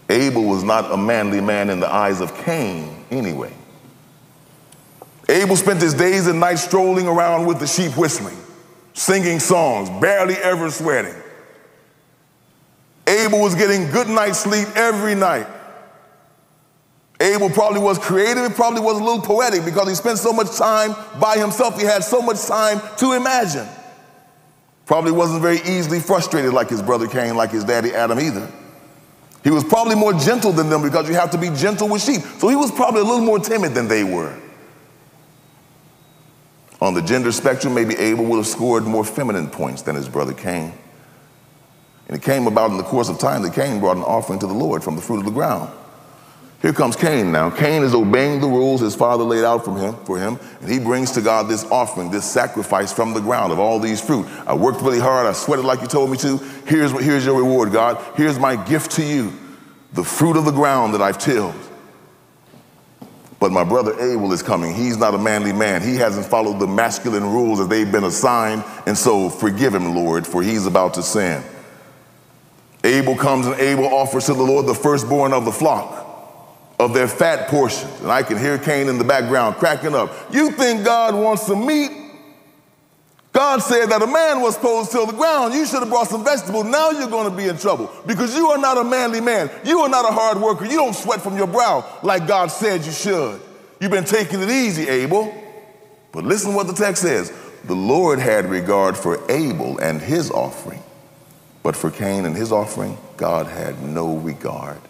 Abel 0.08 0.44
was 0.44 0.64
not 0.64 0.90
a 0.90 0.96
manly 0.96 1.40
man 1.40 1.68
in 1.68 1.80
the 1.80 1.92
eyes 1.92 2.20
of 2.20 2.34
Cain 2.44 3.04
anyway. 3.10 3.52
Abel 5.28 5.56
spent 5.56 5.82
his 5.82 5.92
days 5.92 6.26
and 6.26 6.40
nights 6.40 6.62
strolling 6.62 7.06
around 7.06 7.46
with 7.46 7.60
the 7.60 7.66
sheep 7.66 7.96
whistling, 7.96 8.36
singing 8.94 9.38
songs, 9.38 9.90
barely 10.00 10.34
ever 10.36 10.70
sweating. 10.70 11.14
Abel 13.06 13.40
was 13.40 13.54
getting 13.54 13.90
good 13.90 14.08
night's 14.08 14.38
sleep 14.38 14.68
every 14.74 15.14
night. 15.14 15.46
Abel 17.20 17.50
probably 17.50 17.80
was 17.80 17.98
creative, 17.98 18.44
it 18.44 18.54
probably 18.54 18.80
was 18.80 18.98
a 18.98 19.02
little 19.02 19.20
poetic 19.20 19.64
because 19.64 19.88
he 19.88 19.94
spent 19.94 20.18
so 20.18 20.32
much 20.32 20.56
time 20.56 20.94
by 21.20 21.36
himself, 21.36 21.78
he 21.78 21.84
had 21.84 22.04
so 22.04 22.22
much 22.22 22.46
time 22.46 22.80
to 22.96 23.12
imagine. 23.12 23.66
Probably 24.86 25.12
wasn't 25.12 25.42
very 25.42 25.58
easily 25.58 26.00
frustrated 26.00 26.54
like 26.54 26.70
his 26.70 26.80
brother 26.80 27.08
Cain, 27.08 27.34
like 27.34 27.50
his 27.50 27.64
daddy 27.64 27.92
Adam 27.92 28.18
either. 28.20 28.50
He 29.48 29.50
was 29.50 29.64
probably 29.64 29.94
more 29.94 30.12
gentle 30.12 30.52
than 30.52 30.68
them 30.68 30.82
because 30.82 31.08
you 31.08 31.14
have 31.14 31.30
to 31.30 31.38
be 31.38 31.48
gentle 31.48 31.88
with 31.88 32.02
sheep. 32.02 32.20
So 32.38 32.48
he 32.48 32.54
was 32.54 32.70
probably 32.70 33.00
a 33.00 33.04
little 33.04 33.24
more 33.24 33.38
timid 33.38 33.72
than 33.72 33.88
they 33.88 34.04
were. 34.04 34.38
On 36.82 36.92
the 36.92 37.00
gender 37.00 37.32
spectrum, 37.32 37.72
maybe 37.72 37.96
Abel 37.96 38.26
would 38.26 38.36
have 38.36 38.46
scored 38.46 38.84
more 38.84 39.04
feminine 39.04 39.48
points 39.48 39.80
than 39.80 39.96
his 39.96 40.06
brother 40.06 40.34
Cain. 40.34 40.74
And 42.08 42.14
it 42.18 42.22
came 42.22 42.46
about 42.46 42.72
in 42.72 42.76
the 42.76 42.82
course 42.82 43.08
of 43.08 43.18
time 43.18 43.40
that 43.40 43.54
Cain 43.54 43.80
brought 43.80 43.96
an 43.96 44.02
offering 44.02 44.38
to 44.40 44.46
the 44.46 44.52
Lord 44.52 44.84
from 44.84 44.96
the 44.96 45.00
fruit 45.00 45.20
of 45.20 45.24
the 45.24 45.30
ground. 45.30 45.72
Here 46.60 46.72
comes 46.72 46.96
Cain 46.96 47.30
now. 47.30 47.50
Cain 47.50 47.84
is 47.84 47.94
obeying 47.94 48.40
the 48.40 48.48
rules 48.48 48.80
his 48.80 48.96
father 48.96 49.22
laid 49.22 49.44
out 49.44 49.64
from 49.64 49.76
him, 49.76 49.94
for 50.04 50.18
him, 50.18 50.40
and 50.60 50.68
he 50.70 50.80
brings 50.80 51.12
to 51.12 51.20
God 51.20 51.48
this 51.48 51.64
offering, 51.70 52.10
this 52.10 52.28
sacrifice 52.28 52.92
from 52.92 53.14
the 53.14 53.20
ground 53.20 53.52
of 53.52 53.60
all 53.60 53.78
these 53.78 54.00
fruit. 54.00 54.26
I 54.44 54.54
worked 54.54 54.82
really 54.82 54.98
hard. 54.98 55.26
I 55.26 55.32
sweated 55.34 55.64
like 55.64 55.80
you 55.82 55.86
told 55.86 56.10
me 56.10 56.16
to. 56.18 56.38
Here's, 56.66 56.90
here's 57.00 57.24
your 57.24 57.38
reward, 57.38 57.70
God. 57.70 58.04
Here's 58.16 58.40
my 58.40 58.56
gift 58.56 58.90
to 58.92 59.04
you, 59.04 59.32
the 59.92 60.02
fruit 60.02 60.36
of 60.36 60.44
the 60.44 60.50
ground 60.50 60.94
that 60.94 61.02
I've 61.02 61.18
tilled. 61.18 61.54
But 63.38 63.52
my 63.52 63.62
brother 63.62 63.92
Abel 63.92 64.32
is 64.32 64.42
coming. 64.42 64.74
He's 64.74 64.96
not 64.96 65.14
a 65.14 65.18
manly 65.18 65.52
man. 65.52 65.80
He 65.80 65.94
hasn't 65.94 66.26
followed 66.26 66.58
the 66.58 66.66
masculine 66.66 67.22
rules 67.22 67.60
that 67.60 67.70
they've 67.70 67.90
been 67.90 68.02
assigned, 68.02 68.64
and 68.84 68.98
so 68.98 69.30
forgive 69.30 69.72
him, 69.72 69.94
Lord, 69.94 70.26
for 70.26 70.42
he's 70.42 70.66
about 70.66 70.94
to 70.94 71.04
sin. 71.04 71.40
Abel 72.82 73.14
comes 73.14 73.46
and 73.46 73.54
Abel 73.60 73.86
offers 73.86 74.26
to 74.26 74.34
the 74.34 74.42
Lord 74.42 74.66
the 74.66 74.74
firstborn 74.74 75.32
of 75.32 75.44
the 75.44 75.52
flock 75.52 76.07
of 76.78 76.94
their 76.94 77.08
fat 77.08 77.48
portions. 77.48 78.00
And 78.00 78.10
I 78.10 78.22
can 78.22 78.38
hear 78.38 78.58
Cain 78.58 78.88
in 78.88 78.98
the 78.98 79.04
background 79.04 79.56
cracking 79.56 79.94
up. 79.94 80.12
You 80.32 80.52
think 80.52 80.84
God 80.84 81.14
wants 81.14 81.46
some 81.46 81.66
meat? 81.66 81.90
God 83.32 83.60
said 83.60 83.86
that 83.86 84.02
a 84.02 84.06
man 84.06 84.40
was 84.40 84.54
supposed 84.54 84.90
to 84.90 84.96
till 84.96 85.06
the 85.06 85.12
ground. 85.12 85.54
You 85.54 85.66
should 85.66 85.80
have 85.80 85.88
brought 85.88 86.08
some 86.08 86.24
vegetables. 86.24 86.64
Now 86.66 86.90
you're 86.90 87.10
going 87.10 87.30
to 87.30 87.36
be 87.36 87.46
in 87.46 87.58
trouble 87.58 87.90
because 88.06 88.34
you 88.34 88.48
are 88.48 88.58
not 88.58 88.78
a 88.78 88.84
manly 88.84 89.20
man. 89.20 89.50
You 89.64 89.80
are 89.80 89.88
not 89.88 90.08
a 90.08 90.12
hard 90.12 90.40
worker. 90.40 90.64
You 90.64 90.76
don't 90.76 90.94
sweat 90.94 91.20
from 91.20 91.36
your 91.36 91.46
brow 91.46 91.84
like 92.02 92.26
God 92.26 92.46
said 92.48 92.84
you 92.84 92.92
should. 92.92 93.40
You've 93.80 93.90
been 93.90 94.04
taking 94.04 94.40
it 94.40 94.50
easy, 94.50 94.88
Abel. 94.88 95.32
But 96.10 96.24
listen 96.24 96.54
what 96.54 96.66
the 96.66 96.72
text 96.72 97.02
says. 97.02 97.32
The 97.64 97.76
Lord 97.76 98.18
had 98.18 98.46
regard 98.46 98.96
for 98.96 99.20
Abel 99.30 99.78
and 99.78 100.00
his 100.00 100.30
offering, 100.30 100.82
but 101.62 101.76
for 101.76 101.90
Cain 101.90 102.24
and 102.24 102.34
his 102.34 102.50
offering, 102.50 102.96
God 103.16 103.46
had 103.46 103.82
no 103.82 104.16
regard 104.16 104.80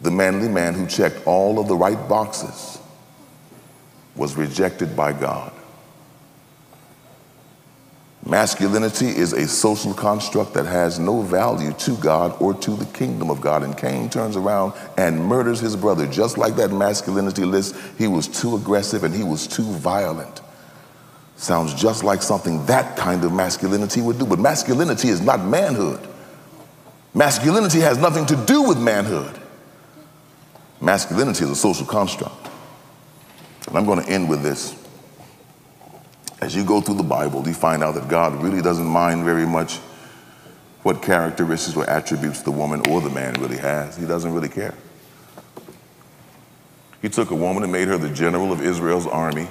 the 0.00 0.10
manly 0.10 0.48
man 0.48 0.74
who 0.74 0.86
checked 0.86 1.26
all 1.26 1.58
of 1.58 1.68
the 1.68 1.76
right 1.76 2.08
boxes, 2.08 2.78
was 4.16 4.36
rejected 4.36 4.96
by 4.96 5.12
God. 5.12 5.52
Masculinity 8.26 9.06
is 9.06 9.32
a 9.32 9.48
social 9.48 9.94
construct 9.94 10.52
that 10.52 10.66
has 10.66 10.98
no 10.98 11.22
value 11.22 11.72
to 11.74 11.96
God 11.96 12.36
or 12.42 12.52
to 12.52 12.72
the 12.72 12.84
kingdom 12.86 13.30
of 13.30 13.40
God. 13.40 13.62
And 13.62 13.76
Cain 13.76 14.10
turns 14.10 14.36
around 14.36 14.74
and 14.98 15.24
murders 15.24 15.60
his 15.60 15.76
brother. 15.76 16.06
Just 16.06 16.36
like 16.36 16.54
that 16.56 16.70
masculinity 16.70 17.44
list, 17.44 17.74
he 17.96 18.06
was 18.06 18.28
too 18.28 18.56
aggressive 18.56 19.04
and 19.04 19.14
he 19.14 19.22
was 19.22 19.46
too 19.46 19.62
violent. 19.62 20.42
Sounds 21.36 21.72
just 21.72 22.04
like 22.04 22.20
something 22.20 22.66
that 22.66 22.96
kind 22.98 23.24
of 23.24 23.32
masculinity 23.32 24.02
would 24.02 24.18
do. 24.18 24.26
But 24.26 24.40
masculinity 24.40 25.08
is 25.08 25.22
not 25.22 25.42
manhood. 25.42 26.06
Masculinity 27.14 27.80
has 27.80 27.96
nothing 27.96 28.26
to 28.26 28.36
do 28.44 28.62
with 28.62 28.78
manhood. 28.78 29.40
Masculinity 30.80 31.44
is 31.44 31.50
a 31.50 31.56
social 31.56 31.86
construct. 31.86 32.48
And 33.66 33.76
I'm 33.76 33.84
going 33.84 34.02
to 34.02 34.08
end 34.10 34.28
with 34.28 34.42
this. 34.42 34.74
As 36.40 36.54
you 36.54 36.64
go 36.64 36.80
through 36.80 36.96
the 36.96 37.02
Bible, 37.02 37.46
you 37.46 37.52
find 37.52 37.82
out 37.82 37.94
that 37.96 38.08
God 38.08 38.40
really 38.42 38.62
doesn't 38.62 38.86
mind 38.86 39.24
very 39.24 39.46
much 39.46 39.78
what 40.82 41.02
characteristics 41.02 41.76
or 41.76 41.88
attributes 41.90 42.42
the 42.42 42.52
woman 42.52 42.80
or 42.88 43.00
the 43.00 43.10
man 43.10 43.34
really 43.34 43.56
has. 43.56 43.96
He 43.96 44.06
doesn't 44.06 44.32
really 44.32 44.48
care. 44.48 44.74
He 47.02 47.08
took 47.08 47.30
a 47.30 47.34
woman 47.34 47.62
and 47.62 47.72
made 47.72 47.88
her 47.88 47.98
the 47.98 48.10
general 48.10 48.52
of 48.52 48.62
Israel's 48.62 49.06
army. 49.06 49.48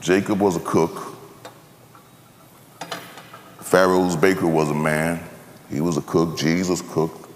Jacob 0.00 0.40
was 0.40 0.56
a 0.56 0.60
cook. 0.60 1.16
Pharaoh's 3.60 4.16
baker 4.16 4.46
was 4.46 4.70
a 4.70 4.74
man. 4.74 5.22
He 5.70 5.80
was 5.80 5.96
a 5.96 6.02
cook. 6.02 6.38
Jesus 6.38 6.80
cooked. 6.80 7.27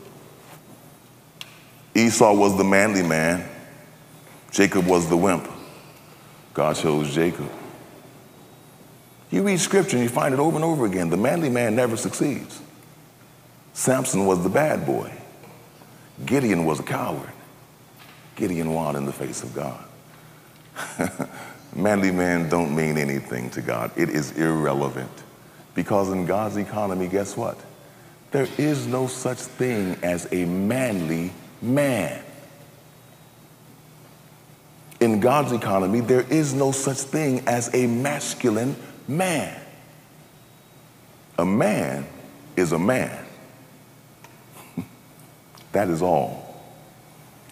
Esau 1.94 2.32
was 2.34 2.56
the 2.56 2.64
manly 2.64 3.02
man, 3.02 3.48
Jacob 4.50 4.86
was 4.86 5.08
the 5.08 5.16
wimp. 5.16 5.48
God 6.54 6.76
chose 6.76 7.14
Jacob. 7.14 7.50
You 9.30 9.42
read 9.42 9.60
scripture 9.60 9.96
and 9.96 10.04
you 10.04 10.10
find 10.10 10.34
it 10.34 10.40
over 10.40 10.56
and 10.56 10.64
over 10.64 10.84
again. 10.84 11.08
The 11.08 11.16
manly 11.16 11.48
man 11.48 11.74
never 11.74 11.96
succeeds. 11.96 12.60
Samson 13.72 14.26
was 14.26 14.42
the 14.42 14.50
bad 14.50 14.84
boy. 14.84 15.10
Gideon 16.26 16.66
was 16.66 16.80
a 16.80 16.82
coward. 16.82 17.30
Gideon 18.36 18.74
won 18.74 18.96
in 18.96 19.06
the 19.06 19.12
face 19.12 19.42
of 19.42 19.54
God. 19.54 19.84
manly 21.74 22.10
men 22.10 22.50
don't 22.50 22.76
mean 22.76 22.98
anything 22.98 23.48
to 23.50 23.62
God. 23.62 23.90
It 23.96 24.10
is 24.10 24.36
irrelevant. 24.36 25.10
Because 25.74 26.10
in 26.12 26.26
God's 26.26 26.58
economy, 26.58 27.08
guess 27.08 27.34
what? 27.34 27.58
There 28.30 28.48
is 28.58 28.86
no 28.86 29.06
such 29.06 29.38
thing 29.38 29.96
as 30.02 30.30
a 30.32 30.44
manly 30.44 31.32
man. 31.62 32.22
In 35.00 35.20
God's 35.20 35.52
economy, 35.52 36.00
there 36.00 36.20
is 36.22 36.54
no 36.54 36.72
such 36.72 36.98
thing 36.98 37.42
as 37.46 37.74
a 37.74 37.86
masculine 37.86 38.76
man. 39.08 39.60
A 41.38 41.44
man 41.44 42.06
is 42.56 42.72
a 42.72 42.78
man. 42.78 43.24
that 45.72 45.88
is 45.88 46.02
all. 46.02 46.42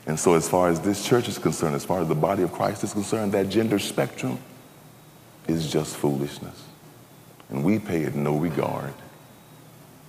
And 0.06 0.18
so, 0.18 0.34
as 0.34 0.48
far 0.48 0.68
as 0.68 0.80
this 0.80 1.06
church 1.06 1.28
is 1.28 1.38
concerned, 1.38 1.74
as 1.74 1.84
far 1.84 2.00
as 2.00 2.08
the 2.08 2.14
body 2.14 2.42
of 2.42 2.52
Christ 2.52 2.84
is 2.84 2.92
concerned, 2.92 3.32
that 3.32 3.48
gender 3.48 3.78
spectrum 3.78 4.38
is 5.46 5.70
just 5.70 5.96
foolishness. 5.96 6.64
And 7.48 7.64
we 7.64 7.78
pay 7.78 8.02
it 8.02 8.14
no 8.14 8.36
regard 8.36 8.94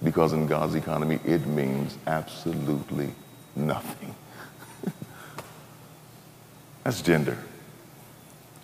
because 0.03 0.33
in 0.33 0.47
God's 0.47 0.75
economy, 0.75 1.19
it 1.25 1.45
means 1.45 1.97
absolutely 2.07 3.13
nothing. 3.55 4.15
That's 6.83 7.01
gender. 7.01 7.37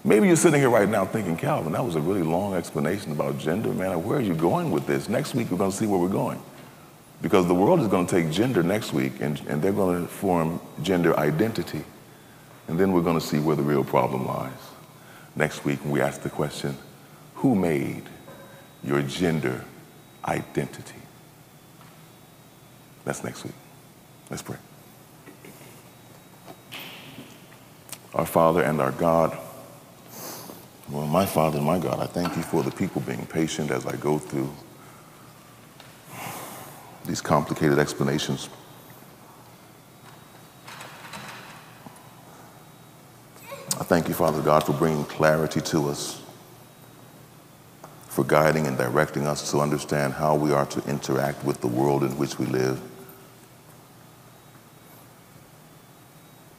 Maybe 0.03 0.27
you're 0.27 0.37
sitting 0.37 0.59
here 0.59 0.69
right 0.69 0.87
now 0.87 1.05
thinking, 1.05 1.35
Calvin, 1.35 1.73
that 1.73 1.83
was 1.83 1.95
a 1.95 2.01
really 2.01 2.23
long 2.23 2.55
explanation 2.55 3.11
about 3.11 3.37
gender. 3.37 3.73
Man, 3.73 4.03
where 4.03 4.19
are 4.19 4.21
you 4.21 4.33
going 4.33 4.71
with 4.71 4.87
this? 4.87 5.09
Next 5.09 5.35
week, 5.35 5.51
we're 5.51 5.57
going 5.57 5.71
to 5.71 5.75
see 5.77 5.85
where 5.85 5.99
we're 5.99 6.07
going. 6.07 6.41
Because 7.21 7.47
the 7.47 7.53
world 7.53 7.81
is 7.81 7.87
going 7.87 8.07
to 8.07 8.15
take 8.15 8.31
gender 8.31 8.63
next 8.63 8.93
week 8.93 9.21
and, 9.21 9.39
and 9.47 9.61
they're 9.61 9.73
going 9.73 10.01
to 10.01 10.07
form 10.07 10.61
gender 10.81 11.17
identity. 11.19 11.83
And 12.67 12.79
then 12.79 12.91
we're 12.91 13.01
going 13.01 13.19
to 13.19 13.25
see 13.25 13.39
where 13.39 13.55
the 13.55 13.63
real 13.63 13.83
problem 13.83 14.27
lies. 14.27 14.51
Next 15.35 15.65
week, 15.65 15.79
we 15.83 15.99
ask 16.01 16.21
the 16.21 16.29
question, 16.29 16.77
who 17.35 17.55
made 17.55 18.03
your 18.83 19.01
gender 19.01 19.65
identity? 20.25 21.01
That's 23.03 23.23
next 23.23 23.43
week. 23.43 23.53
Let's 24.29 24.41
pray. 24.41 24.57
Our 28.17 28.25
Father 28.25 28.63
and 28.63 28.81
our 28.81 28.91
God, 28.93 29.37
well, 30.89 31.05
my 31.05 31.27
Father 31.27 31.57
and 31.57 31.67
my 31.67 31.77
God, 31.77 31.99
I 31.99 32.07
thank 32.07 32.35
you 32.35 32.41
for 32.41 32.63
the 32.63 32.71
people 32.71 32.99
being 33.01 33.27
patient 33.27 33.69
as 33.69 33.85
I 33.85 33.95
go 33.95 34.17
through 34.17 34.51
these 37.05 37.21
complicated 37.21 37.77
explanations. 37.77 38.49
I 43.79 43.83
thank 43.83 44.07
you, 44.07 44.15
Father 44.15 44.41
God, 44.41 44.63
for 44.63 44.73
bringing 44.73 45.05
clarity 45.05 45.61
to 45.61 45.87
us, 45.87 46.19
for 48.07 48.23
guiding 48.23 48.65
and 48.65 48.75
directing 48.75 49.27
us 49.27 49.51
to 49.51 49.59
understand 49.59 50.13
how 50.13 50.33
we 50.33 50.51
are 50.51 50.65
to 50.65 50.89
interact 50.89 51.43
with 51.45 51.61
the 51.61 51.67
world 51.67 52.03
in 52.03 52.17
which 52.17 52.39
we 52.39 52.47
live. 52.47 52.81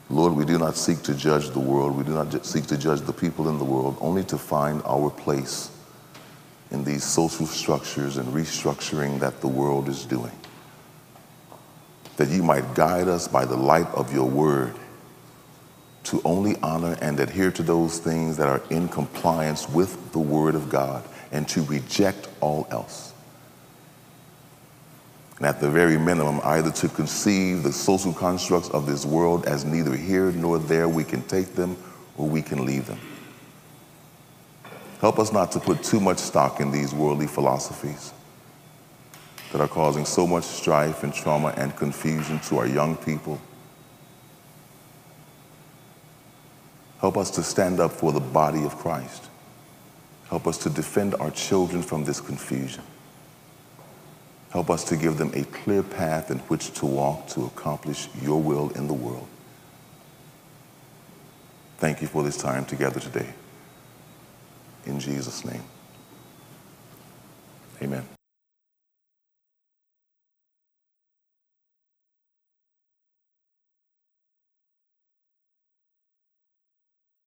Lord, 0.09 0.33
we 0.33 0.45
do 0.45 0.48
not 0.59 0.75
seek 0.75 1.01
to 1.03 1.15
judge 1.15 1.49
the 1.49 1.59
world. 1.59 1.95
We 1.95 2.03
do 2.03 2.11
not 2.11 2.45
seek 2.45 2.67
to 2.67 2.77
judge 2.77 3.01
the 3.01 3.13
people 3.13 3.49
in 3.49 3.57
the 3.57 3.65
world, 3.65 3.97
only 3.99 4.23
to 4.25 4.37
find 4.37 4.81
our 4.85 5.09
place 5.09 5.71
in 6.71 6.83
these 6.83 7.03
social 7.03 7.47
structures 7.47 8.17
and 8.17 8.27
restructuring 8.33 9.19
that 9.21 9.41
the 9.41 9.47
world 9.47 9.89
is 9.89 10.05
doing. 10.05 10.31
That 12.17 12.29
you 12.29 12.43
might 12.43 12.75
guide 12.75 13.07
us 13.07 13.27
by 13.27 13.45
the 13.45 13.57
light 13.57 13.87
of 13.87 14.13
your 14.13 14.29
word 14.29 14.75
to 16.03 16.21
only 16.25 16.55
honor 16.61 16.97
and 17.01 17.19
adhere 17.19 17.51
to 17.51 17.63
those 17.63 17.99
things 17.99 18.37
that 18.37 18.47
are 18.47 18.61
in 18.69 18.87
compliance 18.87 19.69
with 19.69 20.11
the 20.11 20.19
word 20.19 20.55
of 20.55 20.69
God 20.69 21.03
and 21.31 21.47
to 21.49 21.61
reject 21.63 22.27
all 22.41 22.67
else. 22.71 23.13
And 25.39 25.47
at 25.47 25.61
the 25.61 25.69
very 25.69 25.97
minimum, 25.97 26.41
either 26.43 26.69
to 26.69 26.89
conceive 26.89 27.63
the 27.63 27.71
social 27.71 28.11
constructs 28.11 28.69
of 28.69 28.85
this 28.85 29.05
world 29.05 29.45
as 29.45 29.63
neither 29.63 29.95
here 29.95 30.31
nor 30.33 30.59
there 30.59 30.89
we 30.89 31.05
can 31.05 31.21
take 31.23 31.55
them 31.55 31.77
or 32.17 32.27
we 32.27 32.41
can 32.41 32.65
leave 32.65 32.85
them. 32.87 32.99
Help 34.99 35.17
us 35.17 35.31
not 35.31 35.53
to 35.53 35.59
put 35.61 35.81
too 35.81 36.01
much 36.01 36.17
stock 36.17 36.59
in 36.59 36.71
these 36.71 36.93
worldly 36.93 37.25
philosophies 37.25 38.11
that 39.53 39.61
are 39.61 39.67
causing 39.67 40.03
so 40.03 40.27
much 40.27 40.43
strife 40.43 41.03
and 41.03 41.13
trauma 41.13 41.53
and 41.55 41.73
confusion 41.77 42.39
to 42.41 42.57
our 42.57 42.67
young 42.67 42.97
people. 42.97 43.39
Help 46.99 47.15
us 47.15 47.31
to 47.31 47.43
stand 47.43 47.79
up 47.79 47.93
for 47.93 48.11
the 48.11 48.19
body 48.19 48.65
of 48.65 48.75
Christ. 48.75 49.29
Help 50.27 50.47
us 50.47 50.57
to 50.59 50.69
defend 50.69 51.15
our 51.15 51.31
children 51.31 51.81
from 51.81 52.03
this 52.03 52.19
confusion. 52.19 52.83
Help 54.49 54.69
us 54.69 54.83
to 54.85 54.97
give 54.97 55.17
them 55.17 55.31
a 55.35 55.43
clear 55.43 55.83
path 55.83 56.31
in 56.31 56.39
which 56.39 56.73
to 56.73 56.85
walk 56.85 57.27
to 57.27 57.45
accomplish 57.45 58.09
your 58.21 58.41
will 58.41 58.69
in 58.71 58.87
the 58.87 58.93
world. 58.93 59.27
Thank 61.77 62.01
you 62.01 62.07
for 62.07 62.23
this 62.23 62.35
time 62.35 62.65
together 62.65 62.99
today. 62.99 63.33
In 64.85 64.99
Jesus' 64.99 65.45
name, 65.45 65.63
amen. 67.81 68.18